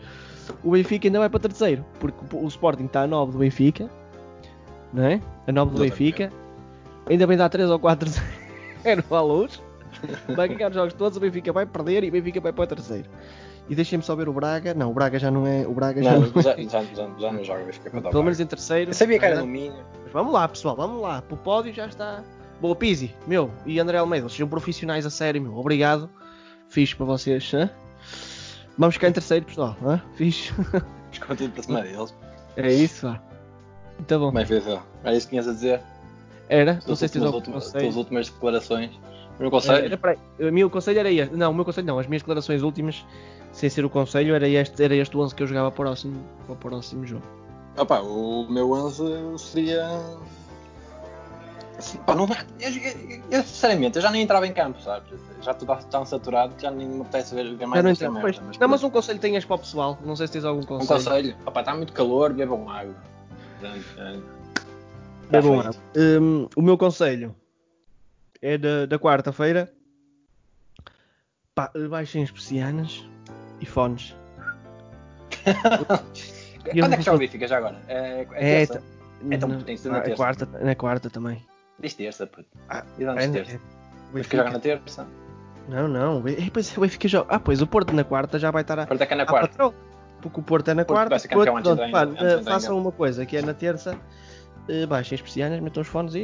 O 0.63 0.71
Benfica 0.71 1.09
ainda 1.09 1.19
vai 1.19 1.29
para 1.29 1.41
terceiro. 1.41 1.85
Porque 1.99 2.19
o 2.33 2.47
Sporting 2.47 2.85
está 2.85 3.03
a 3.03 3.07
9 3.09 3.33
do 3.33 3.39
Benfica. 3.39 3.91
Não 4.93 5.03
é? 5.03 5.21
A 5.49 5.53
9 5.53 5.75
do. 5.75 5.81
Benfica. 5.81 6.33
Ainda 7.11 7.27
bem 7.27 7.37
dar 7.37 7.49
3 7.49 7.69
ou 7.71 7.79
4 7.81 8.09
0 8.85 9.05
à 9.11 9.21
luz. 9.21 9.61
Vai 10.37 10.47
ganhar 10.47 10.69
os 10.69 10.77
jogos 10.77 10.95
todos, 10.95 11.17
o 11.17 11.21
Benfica 11.21 11.53
vai 11.53 11.67
perder 11.67 12.05
e 12.05 12.09
o 12.09 12.13
Benfica 12.13 12.41
vai 12.41 12.53
para 12.53 12.63
o 12.63 12.67
terceiro. 12.69 13.09
E 13.69 13.75
deixem-me 13.75 14.03
só 14.03 14.17
ver 14.17 14.29
o 14.29 14.33
Braga. 14.33 14.73
Não, 14.75 14.91
o 14.91 14.95
Braga 14.95 15.19
já 15.19 15.31
não 15.31 15.47
é. 15.47 15.67
O 15.67 15.73
Braga 15.73 16.03
já 16.03 16.13
Não, 16.13 16.21
não, 16.21 16.43
já, 16.43 16.53
é. 16.53 16.63
já, 16.65 16.83
já, 16.85 17.09
já 17.19 17.33
não 17.33 17.45
joga, 17.45 17.73
fica 17.73 17.91
para 17.91 18.11
Pelo 18.11 18.23
menos 18.23 18.41
em 18.41 18.47
terceiro. 18.47 18.91
Eu 18.91 18.95
sabia 18.95 19.19
que 19.19 19.25
era 19.25 19.37
Ah, 19.37 19.41
domingo. 19.41 19.77
Mas 20.05 20.13
vamos 20.13 20.33
lá, 20.33 20.49
pessoal, 20.49 20.75
vamos 20.75 21.03
lá. 21.03 21.21
Para 21.21 21.35
o 21.35 21.39
pódio 21.39 21.73
já 21.75 21.87
está. 21.87 22.23
Boa 22.61 22.75
Pizzi, 22.75 23.15
meu, 23.27 23.51
e 23.67 23.79
André 23.79 23.99
Almeida, 23.99 24.29
sejam 24.29 24.49
profissionais 24.49 25.05
a 25.07 25.11
sério, 25.11 25.41
meu. 25.41 25.57
Obrigado. 25.57 26.09
Fixe 26.69 26.97
para 26.97 27.07
vocês. 27.07 27.53
hã? 27.55 27.71
Vamos 28.77 28.95
ficar 28.97 29.09
em 29.09 29.13
terceiro, 29.13 29.45
pessoal. 29.47 29.77
Hã? 29.85 30.01
Fixe. 30.15 30.53
Desconto 31.11 31.37
tudo 31.45 31.53
para 31.53 31.63
cima 31.63 31.83
deles. 31.83 32.15
É 32.57 32.73
isso, 32.73 33.07
vá. 33.07 33.21
Tá 34.07 34.19
bom. 34.19 34.33
Foi? 34.33 34.43
Era 35.05 35.17
isso 35.17 35.27
que 35.27 35.31
tinhas 35.31 35.47
a 35.49 35.53
dizer? 35.53 35.81
Era, 36.49 36.75
não 36.75 36.81
Tuas 36.81 36.99
sei 36.99 37.09
se 37.09 37.15
tens 37.19 37.25
últimas, 37.25 37.65
algum 37.67 37.73
conselho. 37.77 37.97
últimas 37.99 38.29
declarações. 38.29 38.91
O 38.91 38.99
meu 38.99 39.41
Era, 39.43 39.51
conselho? 39.51 39.99
peraí, 39.99 40.19
o 40.41 40.53
meu 40.53 40.71
conselho 40.71 40.99
era 40.99 41.11
este. 41.11 41.37
Não, 41.37 41.51
o 41.51 41.55
meu 41.55 41.65
conselho 41.65 41.87
não. 41.87 41.99
As 41.99 42.07
minhas 42.07 42.23
declarações 42.23 42.63
últimas, 42.63 43.05
sem 43.53 43.69
ser 43.71 43.85
o 43.85 43.91
conselho, 43.91 44.35
era 44.35 44.49
este, 44.49 44.83
era 44.83 44.95
este 44.95 45.17
11 45.17 45.35
que 45.35 45.43
eu 45.43 45.47
jogava 45.47 45.71
para 45.71 45.83
o 45.83 45.85
próximo, 45.87 46.25
para 46.47 46.53
o 46.53 46.57
próximo 46.57 47.07
jogo. 47.07 47.25
Opa, 47.77 48.01
o 48.01 48.47
meu 48.51 48.73
11 48.73 49.05
seria. 49.39 49.87
Assim, 51.79 51.99
pá, 51.99 52.13
não, 52.15 52.27
eu, 52.59 52.71
eu- 52.71 53.23
eu, 53.31 53.43
sinceramente, 53.45 53.97
eu 53.97 54.03
já 54.03 54.11
nem 54.11 54.23
entrava 54.23 54.45
em 54.49 54.53
campo, 54.53 54.81
sabes? 54.83 55.09
Já 55.43 55.53
estou 55.53 55.77
tão 55.89 56.05
saturado 56.05 56.53
que 56.57 56.63
já 56.63 56.73
nem 56.73 56.89
me 56.89 57.01
apetece 57.03 57.35
ver, 57.37 57.57
Já 57.57 57.67
mais 57.69 57.85
não, 57.85 57.91
esta 57.93 58.11
merda. 58.11 58.21
Pois, 58.43 58.59
não, 58.59 58.69
mas 58.69 58.83
um 58.83 58.91
conselho 58.91 59.21
tenhas 59.21 59.45
para 59.45 59.55
o 59.55 59.59
pessoal. 59.61 59.97
Não 60.05 60.17
sei 60.17 60.27
se 60.27 60.33
tens 60.33 60.45
algum 60.45 60.61
um 60.61 60.65
conselho. 60.67 60.99
conselho. 61.05 61.37
Opa, 61.47 61.61
está 61.61 61.75
muito 61.77 61.93
calor, 61.93 62.33
bebam 62.33 62.69
água. 62.69 62.97
Portanto, 63.61 63.85
é, 63.97 64.13
tá 64.17 64.21
Bebam 65.31 65.61
água. 65.61 65.71
Hum, 65.97 66.49
o 66.57 66.63
meu 66.63 66.77
conselho 66.77 67.37
é 68.43 68.59
da, 68.59 68.87
da 68.87 68.99
quarta-feira. 68.99 69.73
Baixem 71.89 72.23
as 72.25 72.31
persianas 72.31 73.05
e 73.61 73.67
fones. 73.67 74.15
Quando 76.81 76.93
é 76.93 76.97
que 76.97 77.03
joga 77.03 77.17
o 77.17 77.19
Benfica 77.21 77.47
já 77.49 77.59
agora? 77.59 77.77
É, 77.89 78.27
é, 78.33 78.63
É, 78.63 78.67
terça? 78.67 78.83
Na, 79.23 79.39
tem 79.39 79.75
que 79.75 79.79
ser 79.79 79.89
na 79.91 80.01
terça. 80.01 80.17
quarta, 80.17 80.47
na 80.47 80.75
quarta 80.75 81.11
também. 81.11 81.45
Diz 81.81 81.95
terça, 81.95 82.27
puto. 82.27 82.47
Ah, 82.69 82.85
E 82.99 83.05
dá-nos 83.05 83.25
É, 83.25 83.29
terça. 83.29 83.53
é, 83.53 83.57
O 83.57 84.11
o 84.11 84.15
Benfica 84.15 84.37
joga 84.39 84.51
na 84.51 84.59
terça. 84.61 85.07
Não, 85.69 85.89
não. 85.89 86.23
é, 86.27 86.51
pois, 86.53 86.77
o 86.77 86.81
Benfica 86.81 87.09
joga. 87.09 87.27
Ah, 87.35 87.41
pois 87.41 87.63
o 87.63 87.67
Porto 87.67 87.95
na 87.95 88.05
quarta 88.05 88.39
já 88.39 88.51
vai 88.51 88.63
estar 88.63 88.79
a. 88.79 88.87
Porto 88.87 89.01
é 89.03 89.07
que 89.07 89.15
é 89.15 89.17
na 89.17 89.27
quarta. 89.27 89.49
patrão. 89.49 89.75
Porque 90.21 90.41
o 90.41 90.43
Porto 90.43 90.69
é 90.69 90.75
na 90.75 90.85
Porto 90.85 91.09
quarta. 91.09 91.29
Porto, 91.29 91.51
antes 91.57 91.63
pronto, 91.75 91.93
pá, 91.93 92.03
antes 92.05 92.23
em 92.41 92.45
façam 92.45 92.79
uma 92.79 92.93
coisa 92.93 93.25
que 93.25 93.37
é 93.37 93.43
na 93.43 93.55
terça. 93.55 93.97
eh, 94.69 94.87
baixem 94.87 95.17
as 95.17 95.23
persianas, 95.23 95.61
metam 95.61 95.81
os 95.81 95.89
fones 95.89 96.15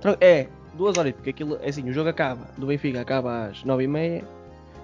Tran- 0.00 0.16
É, 0.20 0.46
duas 0.74 0.96
horas, 0.96 1.12
porque 1.12 1.30
aquilo 1.30 1.58
é 1.62 1.68
assim, 1.68 1.88
o 1.88 1.92
jogo 1.92 2.08
acaba. 2.10 2.46
Do 2.56 2.66
Benfica 2.66 3.00
acaba 3.00 3.46
às 3.46 3.64
nove 3.64 3.84
e 3.84 3.88
meia. 3.88 4.24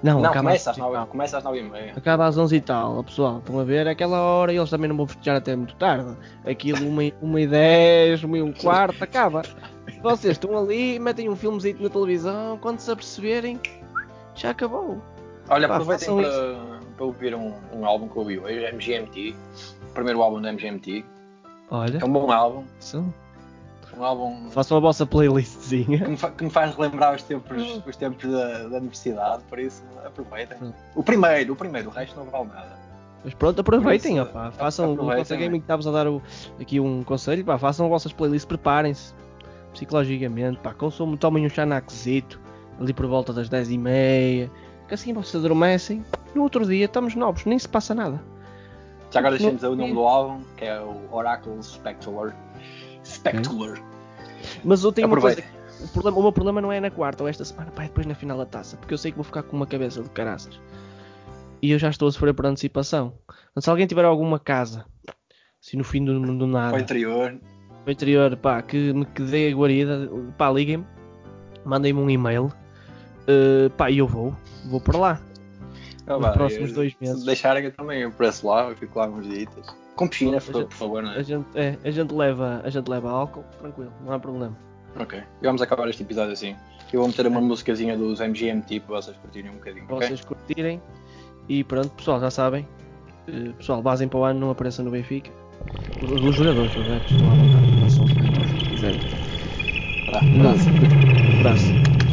Não, 0.06 0.20
Não, 0.20 0.30
acaba 0.30 0.48
começa 0.48 0.70
às 0.70 0.76
às 0.78 0.82
11 0.82 0.88
e 0.88 0.92
9 0.92 0.94
tal. 0.96 1.06
começa 1.08 1.38
às 1.38 1.44
nove 1.44 1.58
e 1.58 1.62
meia. 1.62 1.92
Acaba 1.96 2.26
às 2.26 2.38
11 2.38 2.56
e 2.56 2.60
tal, 2.60 3.04
pessoal. 3.04 3.38
Estão 3.38 3.58
a 3.58 3.64
ver? 3.64 3.88
Aquela 3.88 4.20
hora 4.20 4.52
e 4.52 4.56
eles 4.56 4.70
também 4.70 4.88
não 4.88 4.96
vão 4.96 5.06
festejar 5.06 5.36
até 5.36 5.56
muito 5.56 5.74
tarde. 5.76 6.16
Aquilo, 6.44 6.86
uma, 6.88 7.02
uma 7.20 7.40
e 7.40 7.46
10, 7.46 8.24
uma 8.24 8.38
e 8.38 8.42
um 8.42 8.52
quarto, 8.52 9.02
acaba. 9.02 9.42
Vocês 10.02 10.32
estão 10.32 10.56
ali, 10.56 10.98
metem 10.98 11.28
um 11.28 11.36
filmezinho 11.36 11.80
na 11.80 11.88
televisão, 11.88 12.58
quando 12.60 12.78
se 12.80 12.90
aperceberem, 12.90 13.60
já 14.34 14.50
acabou. 14.50 15.00
Olha, 15.48 15.66
Pá, 15.68 15.74
aproveitem 15.76 16.16
para, 16.16 16.56
para 16.96 17.04
ouvir 17.04 17.34
um, 17.34 17.52
um 17.72 17.84
álbum 17.86 18.08
que 18.08 18.16
eu 18.16 18.22
ouvi 18.22 18.38
hoje, 18.38 18.66
MGMT. 18.72 19.34
O 19.90 19.94
primeiro 19.94 20.22
álbum 20.22 20.40
da 20.40 20.52
MGMT. 20.52 21.04
Olha, 21.70 21.98
É 22.00 22.04
um 22.04 22.12
bom 22.12 22.30
álbum. 22.30 22.64
isso. 22.80 23.04
Um 23.96 24.04
álbum 24.04 24.50
façam 24.50 24.76
a 24.76 24.80
vossa 24.80 25.06
playlistzinha. 25.06 25.98
que 26.04 26.10
me, 26.10 26.16
fa- 26.16 26.30
que 26.30 26.44
me 26.44 26.50
faz 26.50 26.74
relembrar 26.74 27.14
os 27.14 27.22
tempos, 27.22 27.82
os 27.86 27.96
tempos 27.96 28.30
da, 28.30 28.68
da 28.68 28.76
universidade, 28.78 29.42
por 29.48 29.58
isso 29.58 29.82
aproveitem. 30.04 30.58
Pronto. 30.58 30.74
O 30.94 31.02
primeiro, 31.02 31.52
o 31.52 31.56
primeiro, 31.56 31.88
o 31.88 31.92
resto 31.92 32.16
não 32.18 32.26
vale 32.26 32.48
nada. 32.48 32.76
Mas 33.24 33.34
pronto, 33.34 33.60
aproveitem, 33.60 34.18
isso, 34.18 34.22
opá, 34.28 34.50
façam 34.52 34.90
o 34.90 34.92
aproveitem, 34.92 35.24
Consa 35.24 35.34
Gaming 35.36 35.48
né? 35.52 35.58
que 35.58 35.64
estavas 35.64 35.86
a 35.86 35.90
dar 35.90 36.06
o- 36.06 36.22
aqui 36.60 36.78
um 36.78 37.02
conselho, 37.02 37.44
pá, 37.44 37.58
façam 37.58 37.86
as 37.86 37.90
vossas 37.90 38.12
playlists, 38.12 38.44
preparem-se 38.46 39.14
psicologicamente, 39.72 40.58
pá, 40.60 40.72
consumam, 40.72 41.16
tomem 41.16 41.44
um 41.46 41.48
chanaquezito 41.48 42.40
ali 42.80 42.92
por 42.92 43.06
volta 43.06 43.32
das 43.32 43.48
10 43.48 43.70
e 43.70 43.78
meia, 43.78 44.50
que 44.86 44.94
assim 44.94 45.12
vocês 45.12 45.42
adormecem, 45.44 46.04
no 46.34 46.42
outro 46.42 46.64
dia 46.66 46.84
estamos 46.84 47.14
novos, 47.14 47.44
nem 47.46 47.58
se 47.58 47.68
passa 47.68 47.94
nada. 47.94 48.22
Já 49.10 49.20
agora 49.20 49.38
dizer 49.38 49.66
o 49.68 49.76
nome 49.76 49.94
do 49.94 50.00
álbum, 50.00 50.40
que 50.56 50.64
é 50.64 50.78
o 50.80 50.96
Oracle 51.10 51.62
Spectacular. 51.62 52.34
Spectacular. 53.30 53.82
Mas 54.64 54.84
eu 54.84 54.92
tenho 54.92 55.06
uma 55.08 55.16
Aproveita. 55.16 55.42
coisa. 55.42 55.84
O, 55.84 55.88
problema, 55.88 56.18
o 56.18 56.22
meu 56.22 56.32
problema 56.32 56.60
não 56.60 56.72
é 56.72 56.80
na 56.80 56.90
quarta 56.90 57.22
ou 57.22 57.28
esta 57.28 57.44
semana, 57.44 57.70
pá, 57.70 57.82
é 57.84 57.86
depois 57.86 58.06
na 58.06 58.14
final 58.14 58.38
da 58.38 58.46
taça. 58.46 58.76
Porque 58.76 58.94
eu 58.94 58.98
sei 58.98 59.10
que 59.10 59.16
vou 59.16 59.24
ficar 59.24 59.42
com 59.42 59.56
uma 59.56 59.66
cabeça 59.66 60.02
de 60.02 60.08
caraças. 60.10 60.58
E 61.60 61.70
eu 61.70 61.78
já 61.78 61.90
estou 61.90 62.08
a 62.08 62.12
sofrer 62.12 62.32
por 62.34 62.46
antecipação. 62.46 63.14
Então, 63.50 63.60
se 63.62 63.70
alguém 63.70 63.86
tiver 63.86 64.04
alguma 64.04 64.38
casa, 64.38 64.84
assim 65.62 65.76
no 65.76 65.84
fim 65.84 66.04
do, 66.04 66.18
do 66.20 66.36
Para 66.38 66.44
o 66.44 66.46
nada, 66.48 66.80
interior. 66.80 67.34
no 67.84 67.92
interior, 67.92 68.36
pá, 68.36 68.62
que 68.62 68.92
me 68.92 69.04
que 69.06 69.22
dê 69.22 69.50
a 69.52 69.56
guarida, 69.56 70.08
pá, 70.38 70.50
liguem-me, 70.50 70.86
mandem-me 71.64 72.00
um 72.00 72.08
e-mail, 72.10 72.52
eh, 73.26 73.68
pá, 73.76 73.90
e 73.90 73.98
eu 73.98 74.06
vou, 74.06 74.34
vou 74.66 74.80
para 74.80 74.98
lá. 74.98 75.20
Ah, 76.06 76.18
Nos 76.18 76.30
próximos 76.30 76.72
dois 76.72 76.92
Se 76.92 76.98
meses. 77.00 77.24
deixarem 77.24 77.64
eu 77.64 77.72
também, 77.72 78.02
eu 78.02 78.08
apareço 78.08 78.46
lá, 78.46 78.68
eu 78.68 78.76
fico 78.76 78.98
lá 78.98 79.06
uns 79.08 79.26
dias. 79.28 79.48
Com 79.96 80.06
piscina, 80.08 80.40
por, 80.40 80.64
por 80.64 80.72
favor, 80.72 81.02
não 81.02 81.10
A 81.10 81.16
é? 81.16 81.22
gente, 81.24 81.46
é, 81.54 81.76
a 81.82 81.90
gente 81.90 82.14
leva, 82.14 82.60
a 82.62 82.70
gente 82.70 82.86
leva 82.88 83.10
álcool, 83.10 83.44
tranquilo, 83.60 83.92
não 84.04 84.12
há 84.12 84.18
problema. 84.18 84.56
Ok. 84.98 85.18
E 85.18 85.44
vamos 85.44 85.60
acabar 85.62 85.88
este 85.88 86.02
episódio 86.02 86.32
assim. 86.32 86.54
Eu 86.92 87.00
vou 87.00 87.08
meter 87.08 87.26
uma 87.26 87.40
musicazinha 87.40 87.96
dos 87.96 88.20
MGMT 88.20 88.80
para 88.80 88.96
vocês 88.96 89.16
curtirem 89.16 89.50
um 89.50 89.54
bocadinho. 89.54 89.86
Para 89.86 89.96
vocês 89.96 90.20
curtirem. 90.24 90.80
E 91.48 91.64
pronto, 91.64 91.90
pessoal, 91.90 92.20
já 92.20 92.30
sabem. 92.30 92.66
Eh, 93.28 93.50
pessoal, 93.58 93.82
basem 93.82 94.06
para 94.08 94.18
o 94.18 94.24
ano, 94.24 94.38
não 94.40 94.50
apareçam 94.50 94.84
no 94.84 94.90
Benfica. 94.90 95.30
Os, 96.02 96.10
os 96.10 96.34
jogadores, 96.34 96.74
os 96.76 96.86
adeptos, 96.86 97.12
estão 97.12 97.30
à 97.30 97.34
vontade, 97.34 98.68
quiserem. 98.70 99.00
Tá, 100.12 100.18
abraço. 100.20 100.68
Abraço. 101.40 102.05